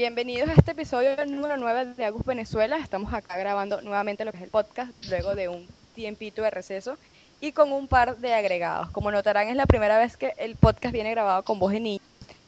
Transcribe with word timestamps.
Bienvenidos 0.00 0.48
a 0.48 0.54
este 0.54 0.70
episodio 0.70 1.10
número 1.26 1.58
9 1.58 1.92
de 1.94 2.06
Agus 2.06 2.24
Venezuela. 2.24 2.78
Estamos 2.78 3.12
acá 3.12 3.36
grabando 3.36 3.82
nuevamente 3.82 4.24
lo 4.24 4.32
que 4.32 4.38
es 4.38 4.44
el 4.44 4.48
podcast 4.48 4.92
luego 5.10 5.34
de 5.34 5.50
un 5.50 5.68
tiempito 5.94 6.40
de 6.40 6.48
receso 6.48 6.96
y 7.38 7.52
con 7.52 7.70
un 7.70 7.86
par 7.86 8.16
de 8.16 8.32
agregados. 8.32 8.88
Como 8.92 9.10
notarán, 9.10 9.48
es 9.48 9.56
la 9.56 9.66
primera 9.66 9.98
vez 9.98 10.16
que 10.16 10.32
el 10.38 10.56
podcast 10.56 10.94
viene 10.94 11.10
grabado 11.10 11.42
con 11.42 11.58
voz 11.58 11.72
de 11.72 11.80
niño 11.80 12.02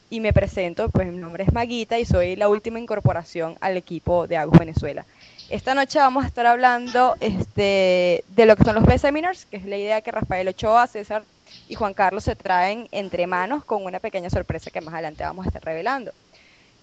y 0.09 0.19
me 0.19 0.33
presento, 0.33 0.89
pues 0.89 1.05
mi 1.05 1.15
nombre 1.15 1.43
es 1.43 1.53
Maguita 1.53 1.99
y 1.99 2.05
soy 2.05 2.35
la 2.35 2.49
última 2.49 2.79
incorporación 2.79 3.55
al 3.61 3.77
equipo 3.77 4.25
de 4.25 4.37
Agus 4.37 4.57
Venezuela. 4.57 5.05
Esta 5.51 5.75
noche 5.75 5.99
vamos 5.99 6.23
a 6.23 6.27
estar 6.29 6.47
hablando 6.47 7.15
este, 7.19 8.23
de 8.29 8.45
lo 8.47 8.55
que 8.55 8.63
son 8.63 8.73
los 8.73 8.83
B-Seminars, 8.83 9.45
que 9.45 9.57
es 9.57 9.65
la 9.65 9.77
idea 9.77 10.01
que 10.01 10.09
Rafael 10.09 10.47
Ochoa, 10.47 10.87
César 10.87 11.23
y 11.69 11.75
Juan 11.75 11.93
Carlos 11.93 12.23
se 12.23 12.35
traen 12.35 12.87
entre 12.91 13.27
manos 13.27 13.63
con 13.63 13.85
una 13.85 13.99
pequeña 13.99 14.31
sorpresa 14.31 14.71
que 14.71 14.81
más 14.81 14.95
adelante 14.95 15.23
vamos 15.23 15.45
a 15.45 15.49
estar 15.49 15.63
revelando. 15.63 16.13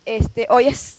Este, 0.04 0.46
hoy 0.48 0.68
es 0.68 0.98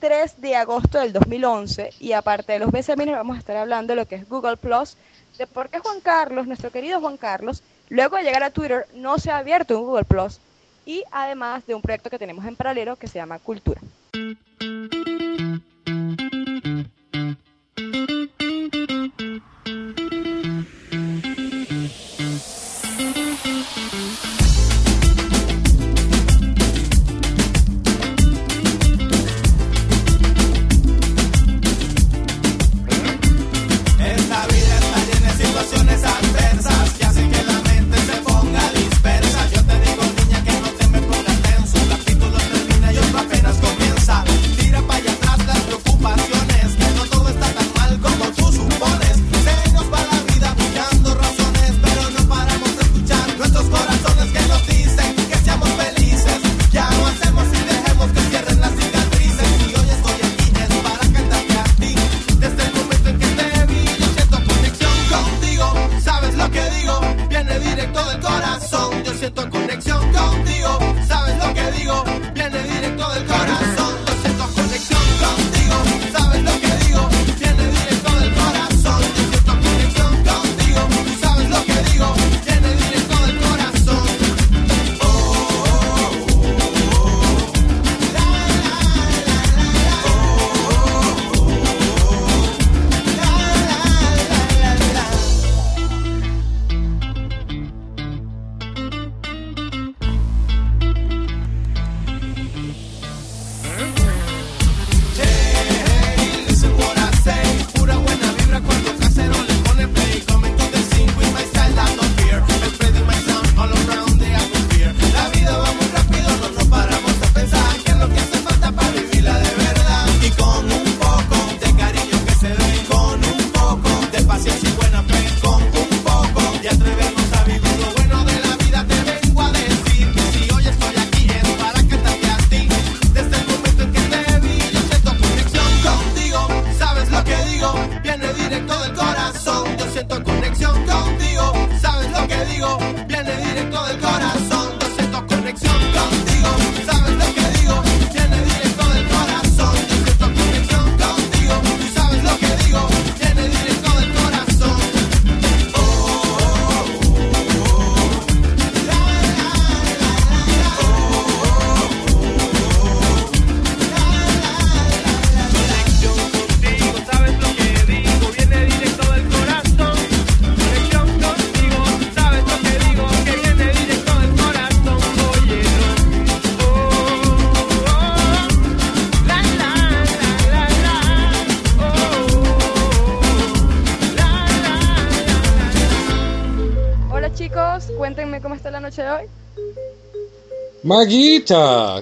3 0.00 0.40
de 0.40 0.56
agosto 0.56 0.98
del 0.98 1.12
2011 1.12 1.90
y 2.00 2.12
aparte 2.12 2.52
de 2.52 2.58
los 2.58 2.70
B-Seminars 2.70 3.18
vamos 3.18 3.36
a 3.36 3.40
estar 3.40 3.56
hablando 3.56 3.92
de 3.92 4.00
lo 4.00 4.06
que 4.06 4.14
es 4.14 4.28
Google 4.28 4.56
Plus, 4.56 4.96
de 5.38 5.46
por 5.46 5.68
qué 5.68 5.78
Juan 5.78 6.00
Carlos, 6.00 6.46
nuestro 6.46 6.70
querido 6.70 7.00
Juan 7.00 7.16
Carlos, 7.16 7.62
luego 7.88 8.16
de 8.16 8.22
llegar 8.22 8.42
a 8.42 8.50
Twitter 8.50 8.86
no 8.94 9.18
se 9.18 9.30
ha 9.30 9.38
abierto 9.38 9.78
un 9.78 9.86
Google 9.86 10.04
Plus 10.04 10.40
y 10.86 11.04
además 11.10 11.66
de 11.66 11.74
un 11.74 11.82
proyecto 11.82 12.10
que 12.10 12.18
tenemos 12.18 12.44
en 12.46 12.56
paralelo 12.56 12.96
que 12.96 13.08
se 13.08 13.18
llama 13.18 13.38
Cultura. 13.38 13.80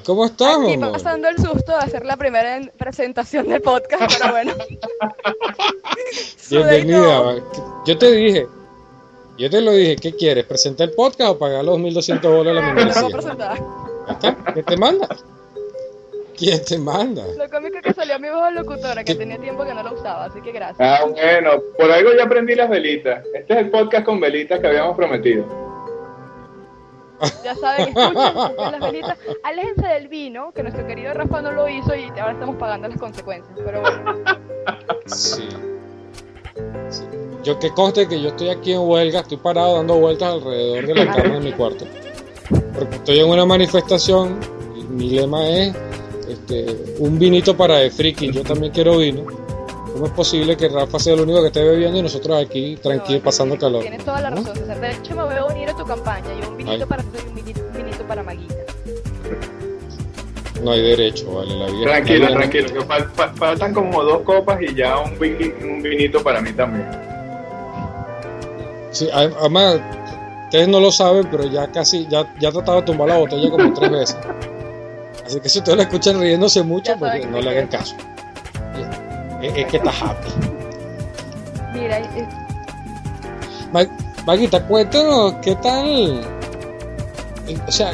¿Cómo 0.05 0.27
estamos? 0.27 0.71
Aquí 0.73 0.77
pasando 0.79 1.29
el 1.29 1.37
susto 1.37 1.73
de 1.73 1.79
hacer 1.79 2.05
la 2.05 2.17
primera 2.17 2.57
en- 2.57 2.71
presentación 2.77 3.49
del 3.49 3.63
podcast, 3.63 4.19
pero 4.19 4.33
bueno. 4.33 4.53
Bienvenida. 6.51 7.37
Yo 7.87 7.99
te 7.99 8.13
dije, 8.13 8.47
yo 9.39 9.49
te 9.51 9.61
lo 9.61 9.73
dije, 9.73 9.97
¿qué 9.97 10.15
quieres? 10.15 10.45
¿Presentar 10.45 10.89
el 10.91 10.95
podcast 10.95 11.31
o 11.31 11.39
pagar 11.39 11.65
los 11.65 11.79
1200 11.79 12.31
dólares 12.31 12.63
la 12.63 12.73
Me 12.75 12.93
puedo 12.93 13.09
membresía? 13.09 13.55
está, 14.11 14.37
¿Quién 14.53 14.67
te 14.67 14.77
manda? 14.77 15.09
¿Quién 16.37 16.65
te 16.65 16.79
manda? 16.79 17.25
Lo 17.37 17.49
cómico 17.51 17.79
es 17.79 17.83
que 17.83 17.95
salió 17.95 18.19
mi 18.21 18.29
voz 18.29 18.53
locutora, 18.53 19.03
que 19.03 19.15
tenía 19.15 19.39
tiempo 19.39 19.65
que 19.65 19.75
no 19.75 19.83
la 19.83 19.93
usaba, 19.93 20.27
así 20.27 20.41
que 20.41 20.53
gracias. 20.53 20.79
Ah, 20.81 21.05
bueno, 21.07 21.51
por 21.77 21.91
algo 21.91 22.11
ya 22.17 22.25
aprendí 22.25 22.55
las 22.55 22.69
velitas. 22.69 23.25
Este 23.35 23.55
es 23.55 23.59
el 23.61 23.71
podcast 23.71 24.05
con 24.05 24.21
velitas 24.21 24.61
que 24.61 24.67
habíamos 24.69 24.95
prometido. 24.97 25.68
Ya 27.45 27.55
saben, 27.57 27.89
escuchen, 27.89 28.17
escuchen 28.27 28.73
las 28.73 28.81
velitas. 28.81 29.19
Aléjense 29.45 29.87
del 29.87 30.09
vino, 30.09 30.53
que 30.53 30.63
nuestro 30.63 30.87
querido 30.87 31.15
Rafa 31.15 31.43
no 31.43 31.53
lo 31.53 31.69
hizo 31.69 31.95
y 31.95 32.09
ahora 32.19 32.33
estamos 32.33 32.57
pagando 32.57 32.89
las 32.89 32.99
consecuencias. 32.99 33.57
Pero 33.65 33.81
bueno, 33.81 34.15
Sí. 35.07 35.49
Sí. 36.89 37.05
Yo 37.45 37.59
que 37.59 37.71
conste 37.71 38.09
que 38.09 38.21
yo 38.21 38.29
estoy 38.31 38.51
aquí 38.51 38.73
en 38.73 38.81
huelga, 38.81 39.21
estoy 39.21 39.39
parado 39.39 39.77
dando 39.77 39.95
vueltas 39.99 40.35
alrededor 40.35 40.87
de 40.87 40.95
la 40.95 41.15
cama 41.15 41.35
de 41.35 41.41
mi 41.41 41.53
cuarto. 41.53 41.87
Porque 42.75 42.97
estoy 42.97 43.21
en 43.21 43.29
una 43.29 43.47
manifestación 43.47 44.39
y 44.77 44.83
mi 44.85 45.11
lema 45.11 45.49
es 45.49 45.75
este, 46.29 46.67
un 46.99 47.19
vinito 47.19 47.57
para 47.57 47.77
de 47.77 47.91
friki, 47.91 48.31
yo 48.31 48.43
también 48.43 48.73
quiero 48.73 48.99
vino. 48.99 49.48
¿Cómo 49.99 50.07
es 50.07 50.13
posible 50.13 50.57
que 50.57 50.69
Rafa 50.69 50.97
sea 51.01 51.15
el 51.15 51.23
único 51.23 51.41
que 51.41 51.49
esté 51.49 51.61
bebiendo 51.65 51.99
y 51.99 52.03
nosotros 52.03 52.41
aquí 52.41 52.77
tranquilos 52.81 53.21
No, 53.21 53.25
pasando 53.25 53.57
tienes- 53.57 53.61
calor? 53.67 53.83
Tienes 53.83 54.05
toda 54.05 54.21
la 54.21 54.31
¿No? 54.31 54.37
razón, 54.37 54.55
César. 54.57 54.81
De 54.81 54.91
hecho, 54.93 55.17
me 55.17 55.25
voy 55.25 55.35
a 55.35 55.45
unir 55.47 55.69
a 55.71 55.77
tu 55.77 55.85
campaña. 55.85 56.27
Yo 56.41 56.51
un 56.51 56.57
vinito 56.57 56.85
Ay. 56.85 56.89
para 56.89 57.03
ti 57.03 57.09
y 57.25 57.29
un 57.29 57.35
vinito, 57.35 57.61
un 57.67 57.73
vinito 57.73 58.05
para 58.07 58.23
Maguita. 58.23 58.55
No 60.63 60.71
hay 60.71 60.83
derecho, 60.83 61.33
vale, 61.35 61.53
la 61.57 61.67
vida. 61.67 61.83
Tranquilo, 61.83 62.19
la 62.21 62.27
vida- 62.29 62.39
tranquilo, 62.39 62.69
que 62.75 62.81
fal- 62.87 63.11
fa- 63.11 63.33
faltan 63.35 63.75
como 63.75 64.05
dos 64.05 64.23
copas 64.23 64.63
y 64.63 64.73
ya 64.73 64.99
un, 65.01 65.19
vin- 65.19 65.53
un 65.65 65.83
vinito 65.83 66.23
para 66.23 66.41
mí 66.41 66.53
también. 66.53 66.87
Sí, 68.93 69.09
además, 69.13 69.81
ustedes 70.45 70.69
no 70.69 70.79
lo 70.79 70.93
saben, 70.93 71.27
pero 71.29 71.43
ya 71.43 71.67
casi, 71.73 72.07
ya, 72.09 72.33
ya 72.39 72.51
ha 72.51 72.53
tratado 72.53 72.83
de 72.83 72.87
tumbar 72.87 73.09
la 73.09 73.17
botella 73.19 73.51
como 73.51 73.73
tres 73.75 73.91
veces. 73.91 74.17
Así 75.27 75.41
que 75.41 75.49
si 75.49 75.59
ustedes 75.59 75.77
la 75.77 75.83
escuchan 75.83 76.21
riéndose 76.21 76.63
mucho, 76.63 76.97
pues 77.01 77.29
no 77.29 77.41
le 77.41 77.51
hagan 77.51 77.67
caso. 77.67 77.97
Es, 78.77 79.08
es 79.43 79.67
que 79.67 79.77
está 79.77 79.91
happy. 79.91 80.29
Mira, 81.75 82.01
Ma- 83.73 83.87
Maguita, 84.27 84.67
cuéntanos, 84.67 85.35
¿qué 85.43 85.55
tal? 85.57 86.21
O 87.67 87.71
sea, 87.73 87.93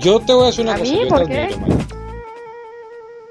yo 0.00 0.20
te 0.20 0.32
voy 0.32 0.44
a 0.44 0.46
decir 0.46 0.64
una 0.64 0.74
¿A 0.74 0.78
cosa. 0.78 0.92
mí? 0.92 1.00
Yo 1.02 1.08
¿Por 1.08 1.20
te 1.20 1.26
qué? 1.26 1.40
admiro, 1.40 1.58
Maguita. 1.60 1.86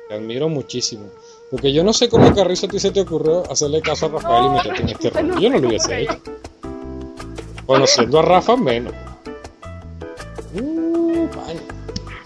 Te 0.09 0.13
admiro 0.15 0.49
muchísimo. 0.49 1.05
Porque 1.49 1.73
yo 1.73 1.83
no 1.83 1.91
sé 1.91 2.07
cómo 2.09 2.33
Carrizo 2.33 2.65
a 2.65 2.69
ti 2.69 2.79
se 2.79 2.91
te 2.91 3.01
ocurrió 3.01 3.43
hacerle 3.51 3.81
caso 3.81 4.05
a 4.05 4.09
Rafael 4.09 4.45
y 4.45 4.47
No, 4.47 4.53
meterte 4.53 4.81
en 4.83 4.89
este 4.89 5.09
rollo. 5.09 5.39
Yo 5.39 5.49
no 5.49 5.59
lo 5.59 5.67
hubiese 5.67 6.01
hecho. 6.03 6.17
Conociendo 7.65 8.19
a 8.19 8.21
Rafa, 8.21 8.55
menos. 8.55 8.93
Uh, 10.53 11.27
vale. 11.35 11.59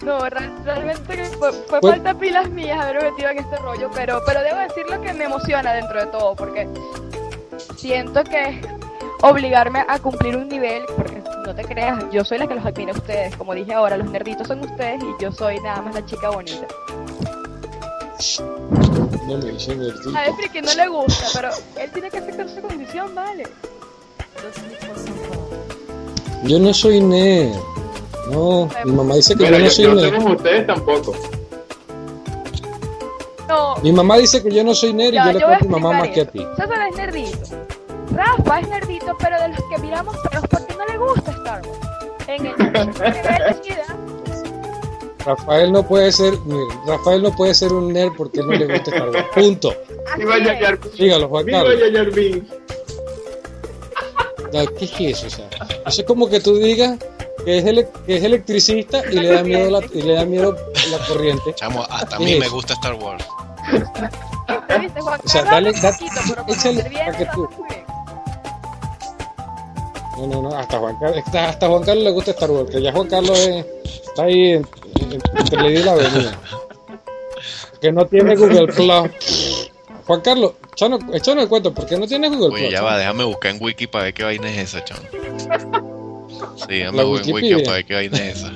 No, 0.06 0.20
re- 0.30 0.50
realmente 0.64 1.24
fue, 1.38 1.52
fue 1.52 1.80
Pues- 1.80 1.94
falta 1.96 2.14
pilas 2.14 2.48
mías 2.48 2.78
haberme 2.80 3.10
metido 3.10 3.28
en 3.30 3.38
este 3.38 3.56
rollo, 3.56 3.90
pero, 3.94 4.22
pero 4.24 4.40
debo 4.42 4.58
decir 4.60 4.84
lo 4.88 5.00
que 5.02 5.12
me 5.12 5.24
emociona 5.24 5.72
dentro 5.74 6.00
de 6.00 6.06
todo, 6.06 6.34
porque 6.36 6.68
siento 7.76 8.22
que 8.24 8.60
obligarme 9.22 9.84
a 9.88 9.98
cumplir 9.98 10.36
un 10.36 10.48
nivel, 10.48 10.84
porque 10.96 11.22
no 11.44 11.54
te 11.54 11.64
creas, 11.64 12.04
yo 12.12 12.24
soy 12.24 12.38
la 12.38 12.46
que 12.46 12.54
los 12.54 12.64
admira 12.64 12.92
a 12.92 12.96
ustedes, 12.96 13.36
como 13.36 13.52
dije 13.54 13.74
ahora, 13.74 13.96
los 13.96 14.08
nerditos 14.10 14.46
son 14.46 14.60
ustedes 14.60 15.02
y 15.02 15.22
yo 15.22 15.32
soy 15.32 15.58
nada 15.60 15.82
más 15.82 15.94
la 15.94 16.04
chica 16.06 16.30
bonita. 16.30 16.66
No 19.26 19.38
me 19.38 19.50
dicen 19.52 19.80
tipo. 19.80 20.16
A 20.16 20.26
Efri 20.26 20.48
que 20.50 20.62
no 20.62 20.72
le 20.72 20.86
gusta, 20.88 21.26
pero 21.34 21.48
él 21.80 21.90
tiene 21.92 22.10
que 22.10 22.18
aceptar 22.18 22.48
su 22.48 22.60
condición, 22.62 23.14
vale. 23.14 23.42
Yo 26.44 26.58
no 26.60 26.72
soy 26.72 27.00
nerd. 27.00 27.56
No, 28.30 28.68
mi 28.84 28.92
mamá 28.92 29.14
dice 29.14 29.34
que 29.36 29.44
Mira, 29.44 29.58
yo 29.58 29.58
no 29.58 29.64
yo, 29.66 29.70
soy 29.70 29.84
yo 29.84 29.94
nerd. 29.94 30.14
como 30.16 30.34
ustedes 30.34 30.66
tampoco. 30.66 31.14
No, 33.48 33.76
Mi 33.82 33.92
mamá 33.92 34.16
dice 34.18 34.42
que 34.42 34.50
yo 34.52 34.64
no 34.64 34.74
soy 34.74 34.92
nerd 34.92 35.14
y 35.14 35.16
yo 35.18 35.32
le 35.38 35.44
voy 35.44 35.54
a 35.54 35.58
mi 35.60 35.68
mamá 35.68 35.92
más 35.92 36.08
que 36.08 36.22
a 36.22 36.24
ti. 36.26 36.40
eso. 36.40 36.56
César 36.56 36.88
es 36.90 36.96
nerdito. 36.96 37.38
Rafa 38.12 38.60
es 38.60 38.68
nerdito, 38.68 39.16
pero 39.20 39.40
de 39.40 39.48
los 39.48 39.58
que 39.70 39.78
miramos, 39.78 40.16
pero 40.24 40.42
es 40.42 40.48
porque 40.48 40.74
no 40.76 40.84
le 40.86 40.98
gusta 40.98 41.30
Star 41.30 41.62
Wars. 41.66 41.78
En 42.26 42.46
el 42.46 42.56
nivel 42.58 42.92
de 42.94 43.08
edad, 43.08 43.56
Rafael 45.24 45.72
no 45.72 45.82
puede 45.86 46.10
ser, 46.12 46.34
mire, 46.44 46.60
Rafael 46.86 47.22
no 47.22 47.34
puede 47.34 47.54
ser 47.54 47.72
un 47.72 47.92
nerd 47.92 48.12
porque 48.16 48.40
no 48.40 48.52
le 48.52 48.66
gusta 48.66 48.90
Star 48.90 49.10
Wars. 49.10 49.26
Punto. 49.34 49.74
Dígalo, 50.98 51.28
Juan 51.28 51.46
Carlos. 51.46 51.74
No, 54.52 54.66
¿Qué 54.78 54.84
es 54.84 55.00
eso? 55.00 55.26
O 55.26 55.30
sea, 55.30 55.48
eso 55.86 56.00
es 56.00 56.04
como 56.06 56.28
que 56.28 56.40
tú 56.40 56.56
digas 56.56 56.96
que 57.44 57.58
es, 57.58 57.64
ele- 57.64 57.88
que 58.06 58.16
es 58.16 58.24
electricista 58.24 59.02
y 59.10 59.16
le 59.16 59.28
da 59.34 59.42
miedo 59.42 59.70
la, 59.70 59.86
y 59.92 60.02
le 60.02 60.14
da 60.14 60.24
miedo 60.24 60.56
la 60.90 60.98
corriente. 61.06 61.54
Chamo, 61.54 61.82
hasta 61.88 62.16
a 62.16 62.18
¿Qué 62.18 62.24
mí 62.24 62.32
es 62.32 62.40
me 62.40 62.48
gusta 62.48 62.72
Star 62.74 62.94
Wars. 62.94 63.24
¿Te 64.68 64.78
viste, 64.78 65.00
Juan 65.00 65.20
O 65.24 65.28
sea, 65.28 65.42
dale- 65.44 65.72
da- 65.72 65.92
Poquito, 65.92 66.20
pero 66.28 66.42
para 66.46 66.54
échale 66.54 66.82
para 66.84 67.18
que 67.18 67.26
tú-. 67.26 67.48
No, 70.18 70.26
no, 70.28 70.42
no, 70.42 70.56
hasta 70.56 70.78
Juan 70.78 70.96
Carlos, 70.98 71.22
hasta, 71.34 71.68
Juan 71.68 71.82
Carlos 71.84 72.04
le 72.04 72.10
gusta 72.10 72.30
Star 72.30 72.50
Wars, 72.50 72.70
que 72.70 72.80
ya 72.80 72.92
Juan 72.92 73.06
Carlos 73.08 73.38
es- 73.38 73.66
está 73.84 74.22
ahí 74.22 74.52
en- 74.52 74.66
en- 75.00 75.20
entre 75.38 75.62
la 75.62 75.68
y 75.70 75.76
la 75.82 75.92
avenida. 75.92 76.38
Que 77.80 77.92
no 77.92 78.06
tiene 78.06 78.34
Google 78.34 78.66
Plus. 78.68 79.70
Juan 80.06 80.20
Carlos, 80.22 80.52
échanos 80.72 81.00
échanos 81.12 81.42
el 81.44 81.48
cuento, 81.50 81.74
¿por 81.74 81.84
qué 81.86 81.98
no 81.98 82.06
tienes 82.06 82.30
Google 82.30 82.46
Oye, 82.54 82.62
Plus? 82.62 82.70
ya 82.72 82.76
chamo? 82.78 82.88
va, 82.88 82.98
déjame 82.98 83.24
buscar 83.24 83.50
en 83.50 83.62
Wiki 83.62 83.86
para 83.88 84.04
ver 84.04 84.14
qué 84.14 84.24
vaina 84.24 84.48
es 84.50 84.74
esa, 84.74 84.84
chamo. 84.84 85.02
Sí, 86.68 86.84
buscar 86.84 87.00
en 87.00 87.12
Wiki 87.12 87.32
Wikipedia. 87.32 87.64
para 87.64 87.76
ver 87.76 87.84
qué 87.84 87.94
vaina 87.94 88.18
es 88.18 88.36
esa. 88.36 88.52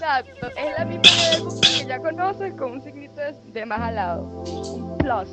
Dato. 0.00 0.30
Es 0.56 0.78
la 0.78 0.84
misma 0.84 1.02
Facebook 1.04 1.60
que 1.60 1.86
ya 1.86 1.98
conoces 1.98 2.54
con 2.54 2.72
un 2.72 2.82
signito 2.82 3.20
de, 3.52 3.66
más 3.66 3.80
al 3.80 3.94
lado. 3.94 4.22
Un 4.22 4.98
plus. 4.98 5.28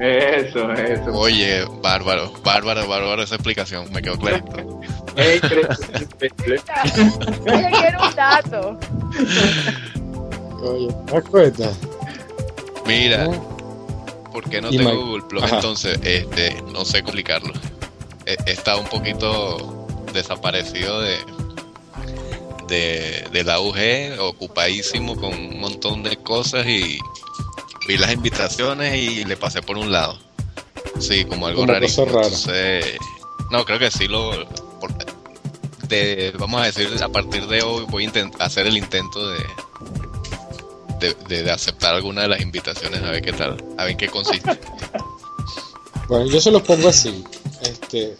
Eso, 0.00 0.70
eso. 0.72 1.10
Oye, 1.12 1.64
bárbaro, 1.82 2.32
bárbaro, 2.44 2.86
bárbaro 2.86 3.22
esa 3.22 3.34
explicación, 3.36 3.90
me 3.92 4.02
quedó 4.02 4.18
clarito. 4.18 4.56
Oye, 5.16 5.40
quiero 5.40 5.68
un 8.02 8.14
dato. 8.14 8.78
Oye, 10.62 10.88
¿te 11.06 11.12
das 11.12 11.24
cuenta? 11.24 11.70
Mira. 12.86 13.28
¿por 14.32 14.48
qué 14.48 14.60
no 14.60 14.70
Y 14.70 14.76
tengo 14.76 14.90
Mike. 14.90 15.02
Google 15.02 15.22
Plus? 15.28 15.42
Ajá. 15.42 15.56
Entonces, 15.56 15.98
este, 16.04 16.62
no 16.72 16.84
sé 16.84 16.98
explicarlo. 16.98 17.52
He, 18.26 18.36
he 18.46 18.52
estado 18.52 18.80
un 18.80 18.86
poquito 18.88 19.77
desaparecido 20.12 21.00
de, 21.00 21.18
de 22.68 23.28
del 23.32 23.50
AUG, 23.50 24.20
ocupadísimo 24.20 25.16
con 25.16 25.32
un 25.32 25.60
montón 25.60 26.02
de 26.02 26.16
cosas 26.18 26.66
y 26.66 26.98
vi 27.86 27.96
las 27.98 28.12
invitaciones 28.12 28.94
y 28.96 29.24
le 29.24 29.36
pasé 29.36 29.62
por 29.62 29.78
un 29.78 29.90
lado. 29.92 30.18
Sí, 31.00 31.24
como 31.24 31.46
algo. 31.46 31.64
Entonces, 32.26 32.96
no, 33.50 33.64
creo 33.64 33.78
que 33.78 33.90
sí 33.90 34.08
lo... 34.08 34.30
por- 34.80 34.92
de- 35.88 36.32
vamos 36.38 36.60
a 36.60 36.66
decir, 36.66 36.88
a 37.02 37.08
partir 37.08 37.46
de 37.46 37.62
hoy 37.62 37.86
voy 37.88 38.10
a 38.38 38.44
hacer 38.44 38.66
el 38.66 38.76
intento 38.76 39.26
de, 39.28 39.38
de, 41.00 41.14
de- 41.28 41.42
de 41.44 41.50
aceptar 41.50 41.94
alguna 41.94 42.22
de 42.22 42.28
las 42.28 42.40
invitaciones 42.42 43.02
a 43.02 43.10
ver 43.10 43.22
qué 43.22 43.32
tal, 43.32 43.56
a 43.78 43.84
ver 43.84 43.96
qué 43.96 44.08
consiste. 44.08 44.58
Bueno, 46.08 46.24
yo 46.24 46.40
se 46.40 46.50
los 46.50 46.62
pongo 46.62 46.88
así. 46.88 47.22
Este, 47.60 48.16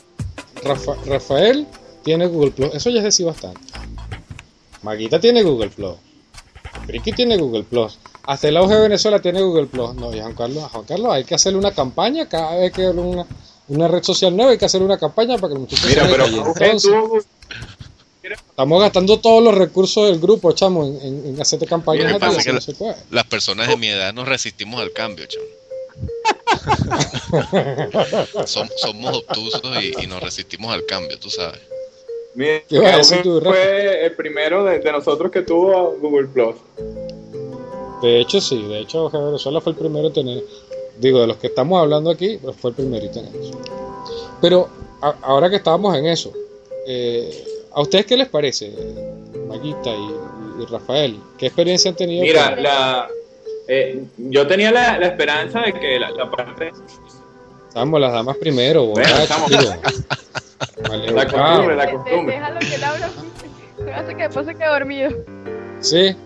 Rafa- 0.64 0.96
Rafael 1.06 1.66
tiene 2.04 2.26
Google 2.26 2.50
Plus, 2.52 2.74
eso 2.74 2.90
ya 2.90 2.98
es 2.98 3.04
decir 3.04 3.26
bastante. 3.26 3.60
Maguita 4.82 5.20
tiene 5.20 5.42
Google 5.42 5.70
Plus. 5.70 5.96
Ricky 6.86 7.12
tiene 7.12 7.36
Google 7.36 7.64
Plus. 7.64 7.98
Hasta 8.24 8.48
el 8.48 8.56
auge 8.56 8.74
de 8.74 8.80
Venezuela 8.82 9.20
tiene 9.20 9.40
Google 9.42 9.66
Plus. 9.66 9.94
No, 9.94 10.14
y 10.14 10.20
Juan 10.20 10.34
Carlos, 10.34 10.62
a 10.64 10.68
Juan 10.68 10.84
Carlos 10.84 11.12
hay 11.12 11.24
que 11.24 11.34
hacerle 11.34 11.58
una 11.58 11.72
campaña 11.72 12.28
cada 12.28 12.56
vez 12.56 12.72
que 12.72 12.82
hay 12.82 12.88
una, 12.88 13.26
una 13.68 13.88
red 13.88 14.02
social 14.02 14.36
nueva, 14.36 14.52
hay 14.52 14.58
que 14.58 14.64
hacerle 14.66 14.86
una 14.86 14.98
campaña 14.98 15.36
para 15.36 15.48
que 15.48 15.54
los 15.54 15.60
muchachos 15.62 15.86
Mira, 15.88 16.04
se 16.06 16.10
pero 16.12 16.26
entonces, 16.60 16.92
estamos 18.22 18.80
gastando 18.80 19.18
todos 19.18 19.42
los 19.42 19.54
recursos 19.54 20.08
del 20.10 20.20
grupo, 20.20 20.52
chamo, 20.52 20.84
en, 20.86 21.00
en, 21.00 21.26
en 21.34 21.40
hacerte 21.40 21.66
campañas 21.66 22.12
Mira, 22.12 22.26
a 22.26 22.30
ti, 22.30 22.36
que 22.44 22.48
no 22.50 22.54
la- 22.56 22.60
se 22.60 22.74
puede. 22.74 22.96
Las 23.10 23.24
personas 23.24 23.68
de 23.68 23.76
mi 23.76 23.88
edad 23.88 24.12
nos 24.12 24.28
resistimos 24.28 24.80
al 24.80 24.92
cambio, 24.92 25.26
chamo. 25.26 25.44
Som- 28.46 28.70
somos 28.76 29.16
obtusos 29.18 29.62
y, 29.82 30.04
y 30.04 30.06
nos 30.06 30.22
resistimos 30.22 30.72
al 30.72 30.84
cambio, 30.86 31.18
tú 31.18 31.30
sabes. 31.30 31.60
Mira, 32.34 32.60
¿Qué 32.68 32.78
vas 32.78 32.94
a 32.94 32.96
decir 32.98 33.16
Auge 33.18 33.22
tú, 33.28 33.40
Rafa? 33.40 33.50
fue 33.56 34.06
el 34.06 34.12
primero 34.14 34.64
de, 34.64 34.78
de 34.78 34.92
nosotros 34.92 35.30
que 35.32 35.42
tuvo 35.42 35.96
Google 36.00 36.28
Plus. 36.28 36.56
De 38.02 38.20
hecho, 38.20 38.40
sí, 38.40 38.62
de 38.62 38.80
hecho, 38.80 39.10
Venezuela 39.10 39.60
fue 39.60 39.72
el 39.72 39.78
primero 39.78 40.06
en 40.08 40.12
tener, 40.12 40.44
digo, 40.98 41.20
de 41.20 41.26
los 41.26 41.36
que 41.38 41.48
estamos 41.48 41.80
hablando 41.80 42.10
aquí, 42.10 42.38
pues 42.40 42.54
fue 42.56 42.70
el 42.70 42.76
primerito 42.76 43.18
en 43.18 43.26
eso. 43.26 43.58
Pero 44.40 44.68
a- 45.02 45.16
ahora 45.22 45.50
que 45.50 45.56
estábamos 45.56 45.96
en 45.96 46.06
eso, 46.06 46.32
eh, 46.86 47.44
¿a 47.72 47.80
ustedes 47.82 48.06
qué 48.06 48.16
les 48.16 48.28
parece, 48.28 48.72
Maguita 49.48 49.90
y, 49.90 50.62
y 50.62 50.66
Rafael? 50.66 51.18
¿Qué 51.36 51.46
experiencia 51.46 51.90
han 51.90 51.96
tenido? 51.96 52.22
Mira, 52.22 52.54
con- 52.54 52.62
la, 52.62 53.08
eh, 53.68 54.02
yo 54.16 54.46
tenía 54.46 54.72
la, 54.72 54.98
la 54.98 55.06
esperanza 55.06 55.60
de 55.60 55.72
que 55.74 55.98
la, 55.98 56.10
la 56.10 56.30
parte, 56.30 56.72
Estamos 57.68 58.00
las 58.00 58.12
damas 58.12 58.36
primero, 58.38 58.86
Bueno. 58.86 59.08
Vale, 60.88 61.12
La 61.12 61.26
costumbre, 61.28 61.76
la 61.76 61.90
costumbre. 61.92 62.34
Déjalo 62.34 62.58
que. 62.58 63.84
Me 63.84 63.92
hace 63.94 64.14
que 64.16 64.22
después 64.24 64.46
se 64.46 64.54
quede 64.54 64.68
dormido. 64.68 65.10
Sí. 65.80 66.16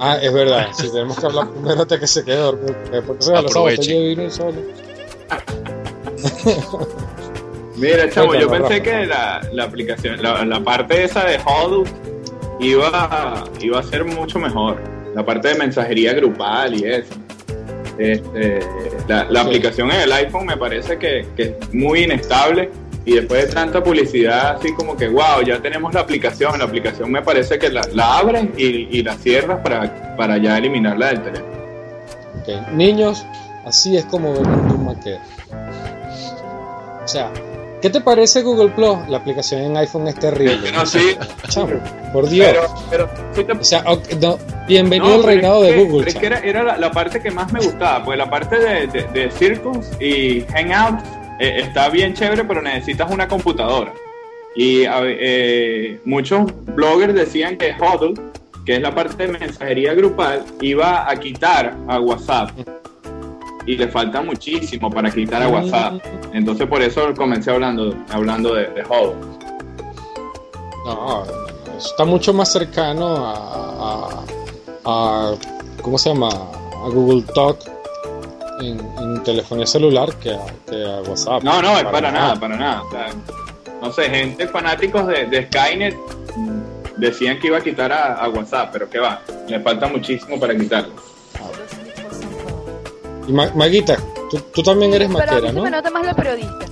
Ah, 0.00 0.18
es 0.20 0.32
verdad, 0.32 0.68
si 0.72 0.90
tenemos 0.90 1.18
que 1.18 1.26
hablar 1.26 1.48
primero 1.50 1.82
hasta 1.82 2.00
que 2.00 2.06
se 2.06 2.24
quede 2.24 2.36
dormido, 2.36 2.74
después 2.90 3.24
se 3.24 3.32
va 3.32 3.72
y 3.72 4.30
solo. 4.30 4.54
Mira, 7.76 8.10
chamo, 8.10 8.34
yo 8.34 8.48
pensé 8.50 8.78
Rafa. 8.78 8.82
que 8.82 9.06
la, 9.06 9.40
la 9.52 9.64
aplicación, 9.64 10.22
la, 10.22 10.44
la 10.44 10.60
parte 10.60 11.04
esa 11.04 11.24
de 11.24 11.38
Huddle 11.38 11.90
iba, 12.60 13.44
iba 13.60 13.78
a 13.78 13.82
ser 13.82 14.04
mucho 14.04 14.38
mejor. 14.38 14.76
La 15.14 15.24
parte 15.24 15.48
de 15.48 15.54
mensajería 15.56 16.12
grupal 16.14 16.74
y 16.74 16.84
eso. 16.84 17.14
Este, 17.98 18.60
la 19.08 19.24
la 19.24 19.40
Sí. 19.42 19.46
aplicación 19.48 19.90
en 19.90 20.00
el 20.02 20.12
iPhone 20.12 20.46
me 20.46 20.56
parece 20.56 20.98
que, 20.98 21.26
que 21.36 21.42
es 21.42 21.74
muy 21.74 22.04
inestable 22.04 22.70
y 23.04 23.14
después 23.14 23.46
de 23.48 23.52
tanta 23.54 23.82
publicidad, 23.82 24.56
así 24.56 24.72
como 24.74 24.96
que, 24.96 25.08
wow, 25.08 25.42
ya 25.44 25.60
tenemos 25.60 25.92
la 25.92 26.00
aplicación, 26.00 26.58
la 26.58 26.64
aplicación 26.64 27.10
me 27.10 27.22
parece 27.22 27.58
que 27.58 27.68
la, 27.70 27.82
la 27.92 28.18
abres 28.18 28.44
y, 28.56 28.98
y 28.98 29.02
la 29.02 29.14
cierras 29.16 29.58
para, 29.60 30.16
para 30.16 30.38
ya 30.38 30.56
eliminarla 30.58 31.08
del 31.08 31.22
teléfono. 31.22 31.52
Ok, 32.40 32.72
Niños, 32.72 33.26
así 33.66 33.96
es 33.96 34.04
como 34.06 34.32
ven 34.34 34.46
un 34.48 34.84
maquero. 34.86 35.18
O 37.04 37.08
sea, 37.08 37.30
¿qué 37.80 37.90
te 37.90 38.00
parece 38.00 38.42
Google 38.42 38.70
Plus? 38.70 38.96
La 39.08 39.18
aplicación 39.18 39.62
en 39.62 39.76
iPhone 39.76 40.08
es 40.08 40.14
terrible. 40.16 40.70
No, 40.72 40.84
sí, 40.86 41.16
por 42.12 42.28
Dios. 42.28 42.56
pero, 42.90 43.08
pero 43.34 43.58
O 43.60 43.64
sea, 43.64 43.82
no, 44.20 44.38
bienvenido 44.68 45.08
No, 45.10 45.14
al 45.16 45.22
reinado 45.24 45.62
de 45.62 45.72
que- 45.74 45.84
Google. 45.84 46.08
Es 46.08 46.14
que 46.14 46.26
era, 46.26 46.38
era 46.40 46.62
la, 46.62 46.76
la 46.78 46.90
parte 46.90 47.20
que 47.20 47.30
más 47.30 47.52
me 47.52 47.60
gustaba, 47.60 48.04
pues 48.04 48.18
la 48.18 48.28
parte 48.28 48.58
de, 48.58 48.86
de, 48.86 49.02
de 49.04 49.30
Circus 49.30 49.86
y 50.00 50.42
Hangout 50.52 51.00
eh, 51.40 51.60
está 51.62 51.88
bien 51.88 52.14
chévere, 52.14 52.44
pero 52.44 52.60
necesitas 52.62 53.10
una 53.10 53.26
computadora. 53.28 53.92
Y 54.56 54.82
eh, 54.86 56.00
muchos 56.04 56.42
bloggers 56.74 57.14
decían 57.14 57.56
que 57.56 57.72
Huddle, 57.78 58.14
que 58.66 58.76
es 58.76 58.82
la 58.82 58.94
parte 58.94 59.26
de 59.26 59.38
mensajería 59.38 59.94
grupal, 59.94 60.44
iba 60.60 61.08
a 61.08 61.16
quitar 61.16 61.74
a 61.88 62.00
WhatsApp. 62.00 62.50
Y 63.66 63.76
le 63.76 63.88
falta 63.88 64.22
muchísimo 64.22 64.90
para 64.90 65.10
quitar 65.10 65.42
a 65.42 65.48
WhatsApp. 65.48 66.02
Entonces 66.32 66.66
por 66.66 66.82
eso 66.82 67.12
comencé 67.14 67.50
hablando, 67.50 67.94
hablando 68.10 68.54
de, 68.54 68.66
de. 68.68 68.82
No, 70.84 71.24
está 71.78 72.04
mucho 72.04 72.32
más 72.32 72.50
cercano 72.52 73.06
a, 73.26 73.34
a- 73.84 74.24
a- 74.84 75.34
¿cómo 75.82 75.98
se 75.98 76.08
llama? 76.12 76.28
A 76.30 76.88
Google 76.88 77.22
Talk 77.34 77.58
en, 78.60 78.80
en 78.98 79.22
telefonía 79.22 79.66
celular 79.66 80.14
que 80.16 80.30
a, 80.32 80.40
que 80.68 80.82
a 80.84 81.00
WhatsApp. 81.08 81.42
No, 81.42 81.60
no, 81.60 81.76
es 81.78 81.84
para 81.84 82.10
nada, 82.10 82.36
para 82.36 82.56
nada. 82.56 82.82
O 82.82 82.90
sea, 82.90 83.06
no 83.82 83.92
sé, 83.92 84.08
gente 84.10 84.46
fanáticos 84.48 85.06
de, 85.06 85.26
de 85.26 85.46
Skynet 85.46 85.94
mm, 86.36 86.60
decían 86.96 87.38
que 87.38 87.48
iba 87.48 87.58
a 87.58 87.62
quitar 87.62 87.92
a, 87.92 88.14
a 88.14 88.28
WhatsApp, 88.30 88.70
pero 88.72 88.88
que 88.88 88.98
va, 88.98 89.20
le 89.48 89.60
falta 89.60 89.86
muchísimo 89.86 90.40
para 90.40 90.56
quitarlo. 90.56 90.94
Y 93.28 93.32
Ma- 93.32 93.52
Maguita, 93.54 93.96
tú, 94.30 94.38
tú 94.52 94.62
también 94.62 94.92
eres 94.94 95.08
Pero 95.08 95.18
a 95.20 95.24
mí 95.24 95.30
maquera, 95.32 95.48
se 95.48 95.54
¿no? 95.54 95.62
me 95.62 95.70
nota 95.70 95.90
más 95.90 96.06
lo 96.06 96.14
periodista. 96.14 96.66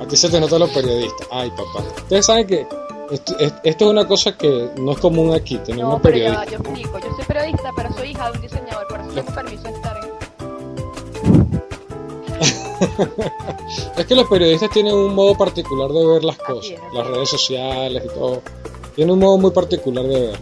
A 0.00 0.08
ti 0.08 0.16
se 0.16 0.28
te 0.28 0.40
nota 0.40 0.58
los 0.58 0.70
periodistas. 0.70 1.26
Ay, 1.30 1.50
papá. 1.50 1.84
Ustedes 1.98 2.26
saben 2.26 2.46
que 2.46 2.66
esto, 3.10 3.38
es- 3.38 3.54
esto 3.64 3.84
es 3.86 3.90
una 3.90 4.06
cosa 4.06 4.36
que 4.36 4.70
no 4.78 4.92
es 4.92 4.98
común 4.98 5.34
aquí, 5.34 5.58
tenemos 5.58 5.94
No, 5.94 6.02
pero 6.02 6.14
periodistas. 6.14 6.50
yo 6.50 6.56
explico. 6.58 6.98
Yo 6.98 7.16
soy 7.16 7.24
periodista, 7.24 7.70
pero 7.76 7.92
soy 7.94 8.10
hija 8.10 8.30
de 8.30 8.36
un 8.36 8.42
diseñador, 8.42 8.86
por 8.88 9.00
eso 9.00 9.10
tengo 9.10 9.34
permiso 9.34 9.62
de 9.64 9.70
estar 9.70 9.96
en... 9.96 10.06
Es 13.96 14.06
que 14.06 14.14
los 14.14 14.28
periodistas 14.28 14.70
tienen 14.70 14.94
un 14.94 15.14
modo 15.14 15.36
particular 15.36 15.90
de 15.90 16.06
ver 16.06 16.22
las 16.24 16.36
cosas, 16.36 16.72
es, 16.72 16.80
las 16.94 17.06
redes 17.06 17.28
sociales 17.30 18.02
y 18.04 18.08
todo. 18.08 18.42
Tienen 18.94 19.14
un 19.14 19.18
modo 19.20 19.38
muy 19.38 19.50
particular 19.50 20.04
de 20.04 20.20
verlo. 20.20 20.38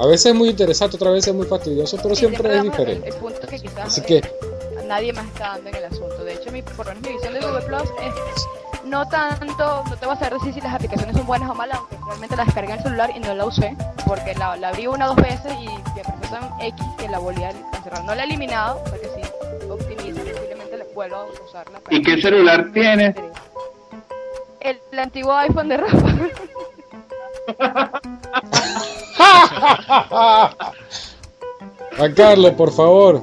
A 0.00 0.06
veces 0.06 0.26
es 0.26 0.34
muy 0.34 0.50
interesante, 0.50 0.96
otras 0.96 1.12
veces 1.12 1.28
es 1.28 1.34
muy 1.34 1.46
fastidioso, 1.46 1.96
pero 2.02 2.14
Sí, 2.14 2.20
siempre 2.20 2.48
es 2.48 2.54
damos 2.56 2.64
el- 2.66 2.70
diferente. 2.86 3.08
El, 3.08 3.14
punto 3.16 3.40
que 3.48 3.58
quizás 3.60 3.86
Así 3.86 4.00
eh, 4.00 4.04
que- 4.22 4.84
nadie 4.86 5.12
más 5.12 5.26
está 5.26 5.48
dando 5.48 5.68
en 5.70 5.74
el 5.76 5.84
asunto. 5.84 6.24
De 6.24 6.34
hecho, 6.34 6.50
mi, 6.52 6.62
por 6.62 6.86
lo 6.86 6.94
menos 6.94 7.02
mi 7.08 7.12
visión 7.14 7.34
de 7.34 7.40
Google 7.40 7.62
Plus 7.62 7.82
es 7.82 8.44
no 8.84 9.06
tanto, 9.08 9.84
no 9.90 9.96
te 9.96 10.06
voy 10.06 10.14
a 10.14 10.18
saber 10.18 10.34
decir 10.38 10.54
si 10.54 10.60
las 10.60 10.72
aplicaciones 10.74 11.14
son 11.16 11.26
buenas 11.26 11.50
o 11.50 11.54
malas, 11.54 11.78
aunque 11.78 11.96
realmente 12.06 12.36
la 12.36 12.44
descargué 12.44 12.72
en 12.72 12.78
el 12.78 12.82
celular 12.84 13.12
y 13.14 13.18
no 13.20 13.34
la 13.34 13.44
usé, 13.44 13.76
porque 14.06 14.34
la, 14.34 14.56
la 14.56 14.68
abrí 14.68 14.86
una 14.86 15.10
o 15.10 15.14
dos 15.14 15.16
veces 15.24 15.52
y 15.60 15.66
me 15.66 16.02
pareció 16.04 16.30
tan 16.30 16.60
X 16.62 16.86
que 16.96 17.08
la 17.08 17.18
volví 17.18 17.42
a 17.44 17.50
cancelar. 17.72 18.04
No 18.04 18.14
la 18.14 18.22
he 18.22 18.24
eliminado, 18.26 18.80
o 18.84 18.88
sea 18.88 18.98
que 18.98 19.08
si 19.08 19.68
optimizo, 19.68 20.20
posiblemente 20.20 20.76
la 20.78 20.84
vuelvo 20.94 21.16
a 21.16 21.26
usarla. 21.46 21.80
¿Y 21.90 22.00
qué 22.02 22.22
celular 22.22 22.70
tienes? 22.72 23.14
El, 24.60 24.80
el 24.92 24.98
antiguo 24.98 25.34
iPhone 25.34 25.68
de 25.68 25.76
Rafa. 25.76 26.14
Juan 31.96 32.14
Carlos, 32.14 32.52
por 32.52 32.72
favor, 32.72 33.22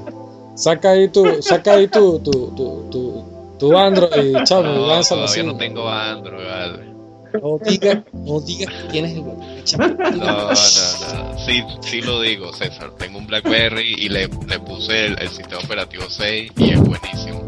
saca 0.55 0.91
ahí 0.91 1.07
tu, 1.09 1.41
saca 1.41 1.73
ahí 1.73 1.87
tu, 1.87 2.19
tu, 2.19 2.31
tu, 2.55 2.89
tu, 2.91 3.23
tu 3.59 3.77
Android, 3.77 4.35
chamo, 4.43 4.71
y 4.71 4.75
No, 4.75 4.87
lánzalo 4.87 5.21
todavía 5.21 5.43
así. 5.43 5.43
no 5.43 5.57
tengo 5.57 5.87
Android, 5.87 6.45
vale. 6.45 6.85
No 7.41 7.57
digas, 7.59 7.97
no 8.13 8.39
digas 8.39 8.73
que 8.73 8.83
tienes 8.89 9.17
el 9.17 9.63
chamo. 9.63 9.87
No, 9.87 10.11
no, 10.11 10.49
no. 10.49 10.55
Sí, 11.45 11.63
sí 11.81 12.01
lo 12.01 12.21
digo, 12.21 12.53
César. 12.53 12.91
Tengo 12.97 13.17
un 13.19 13.27
BlackBerry 13.27 13.93
y 13.97 14.09
le, 14.09 14.27
le 14.47 14.59
puse 14.59 15.07
el, 15.07 15.19
el 15.21 15.29
sistema 15.29 15.59
operativo 15.63 16.05
6 16.09 16.51
y 16.57 16.71
es 16.71 16.79
buenísimo. 16.79 17.43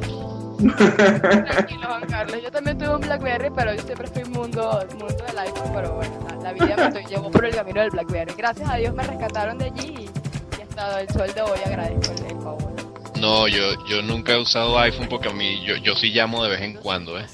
Tranquilo, 0.57 1.87
Juan 1.87 2.05
Carlos. 2.09 2.37
Yo 2.43 2.51
también 2.51 2.77
tuve 2.77 2.95
un 2.95 3.01
Blackberry, 3.01 3.49
pero 3.55 3.73
yo 3.75 3.81
siempre 3.83 4.07
fui 4.07 4.23
mundo, 4.25 4.85
mundo 4.91 5.23
del 5.27 5.37
iPhone. 5.39 5.71
Pero 5.73 5.93
bueno, 5.93 6.13
la, 6.29 6.35
la 6.43 6.53
vida 6.53 6.89
me 6.93 7.03
llevó 7.05 7.29
por 7.31 7.45
el 7.45 7.55
camino 7.55 7.81
del 7.81 7.89
Blackberry. 7.91 8.33
Gracias 8.37 8.69
a 8.69 8.75
Dios 8.77 8.93
me 8.93 9.03
rescataron 9.03 9.57
de 9.57 9.65
allí 9.65 9.93
y, 9.97 10.03
y 10.57 10.61
hasta 10.61 11.01
el 11.01 11.09
sol 11.09 11.31
de 11.33 11.41
hoy 11.41 11.59
agradezco 11.65 12.13
el, 12.13 12.25
el 12.25 12.41
favor. 12.41 12.73
No, 13.19 13.47
yo, 13.47 13.63
yo 13.87 14.01
nunca 14.01 14.33
he 14.33 14.37
usado 14.41 14.77
iPhone 14.79 15.07
porque 15.09 15.29
a 15.29 15.33
mí, 15.33 15.63
yo, 15.65 15.75
yo 15.77 15.95
sí 15.95 16.09
llamo 16.11 16.43
de 16.43 16.49
vez 16.51 16.61
en 16.61 16.73
cuando, 16.75 17.19
¿eh? 17.19 17.25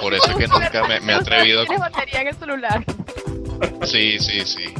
Por 0.00 0.14
eso 0.14 0.30
es 0.30 0.36
que 0.36 0.46
nunca 0.46 0.86
me, 0.86 1.00
me 1.00 1.12
he 1.12 1.16
atrevido. 1.16 1.62
Tienes 1.64 1.80
batería 1.80 2.20
en 2.22 2.28
el 2.28 2.36
celular. 2.36 2.84
Sí, 3.84 4.18
sí, 4.20 4.40
sí. 4.42 4.74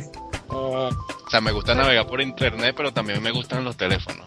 Ah, 0.49 0.89
O 1.27 1.31
sea, 1.31 1.41
me 1.41 1.51
gusta 1.51 1.75
navegar 1.75 2.07
por 2.07 2.21
internet, 2.21 2.75
pero 2.77 2.93
también 2.93 3.21
me 3.23 3.31
gustan 3.33 3.65
los 3.65 3.77
teléfonos. 3.77 4.25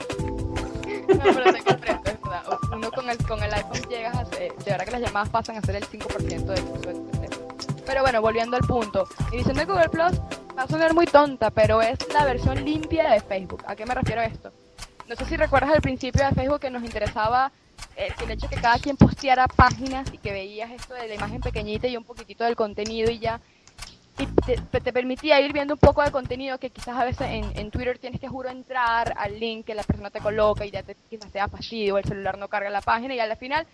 Pero 1.23 1.53
te 1.53 1.63
comprendo, 1.63 2.11
es 2.11 2.21
verdad. 2.21 2.43
Uno 2.71 2.91
con 2.91 3.09
el, 3.09 3.17
con 3.25 3.43
el 3.43 3.53
iPhone 3.53 3.89
llegas 3.89 4.15
a 4.15 4.25
ser, 4.25 4.53
de 4.55 4.71
verdad 4.71 4.85
que 4.85 4.91
las 4.91 5.01
llamadas 5.01 5.29
pasan 5.29 5.57
a 5.57 5.61
ser 5.61 5.75
el 5.75 5.85
5% 5.85 6.27
del 6.27 6.63
uso 6.63 6.89
del 6.89 7.11
teléfono. 7.11 7.47
Pero 7.85 8.01
bueno, 8.01 8.21
volviendo 8.21 8.57
al 8.57 8.63
punto. 8.63 9.07
Mi 9.31 9.37
visión 9.37 9.57
de 9.57 9.65
Google 9.65 9.89
Plus 9.89 10.13
va 10.57 10.63
a 10.63 10.67
sonar 10.67 10.93
muy 10.93 11.05
tonta, 11.05 11.51
pero 11.51 11.81
es 11.81 11.97
la 12.13 12.25
versión 12.25 12.63
limpia 12.63 13.09
de 13.09 13.19
Facebook. 13.19 13.63
¿A 13.67 13.75
qué 13.75 13.85
me 13.85 13.93
refiero 13.93 14.21
esto? 14.21 14.51
No 15.07 15.15
sé 15.15 15.25
si 15.25 15.35
recuerdas 15.35 15.71
al 15.71 15.81
principio 15.81 16.25
de 16.25 16.31
Facebook 16.31 16.59
que 16.61 16.69
nos 16.69 16.83
interesaba 16.83 17.51
eh, 17.97 18.13
el 18.23 18.31
hecho 18.31 18.47
de 18.47 18.55
que 18.55 18.61
cada 18.61 18.79
quien 18.79 18.95
posteara 18.95 19.47
páginas 19.47 20.07
y 20.13 20.17
que 20.17 20.31
veías 20.31 20.71
esto 20.71 20.93
de 20.93 21.07
la 21.07 21.15
imagen 21.15 21.41
pequeñita 21.41 21.87
y 21.87 21.97
un 21.97 22.03
poquitito 22.03 22.43
del 22.43 22.55
contenido 22.55 23.11
y 23.11 23.19
ya. 23.19 23.41
Y 24.21 24.27
te, 24.71 24.81
te 24.81 24.93
permitía 24.93 25.39
ir 25.41 25.51
viendo 25.53 25.73
un 25.73 25.79
poco 25.79 26.03
de 26.03 26.11
contenido 26.11 26.57
que 26.59 26.69
quizás 26.69 26.95
a 26.97 27.05
veces 27.05 27.27
en, 27.29 27.45
en 27.57 27.71
Twitter 27.71 27.97
tienes 27.97 28.19
que 28.21 28.27
juro 28.27 28.49
entrar 28.49 29.13
al 29.17 29.39
link 29.39 29.65
que 29.65 29.73
la 29.73 29.83
persona 29.83 30.09
te 30.11 30.19
coloca 30.19 30.63
y 30.65 30.71
ya 30.71 30.83
te, 30.83 30.95
quizás 31.09 31.31
te 31.31 31.39
da 31.39 31.47
fastidio, 31.47 31.97
el 31.97 32.03
celular 32.05 32.37
no 32.37 32.47
carga 32.47 32.69
la 32.69 32.81
página 32.81 33.15
y 33.15 33.19
al 33.19 33.35
final 33.37 33.65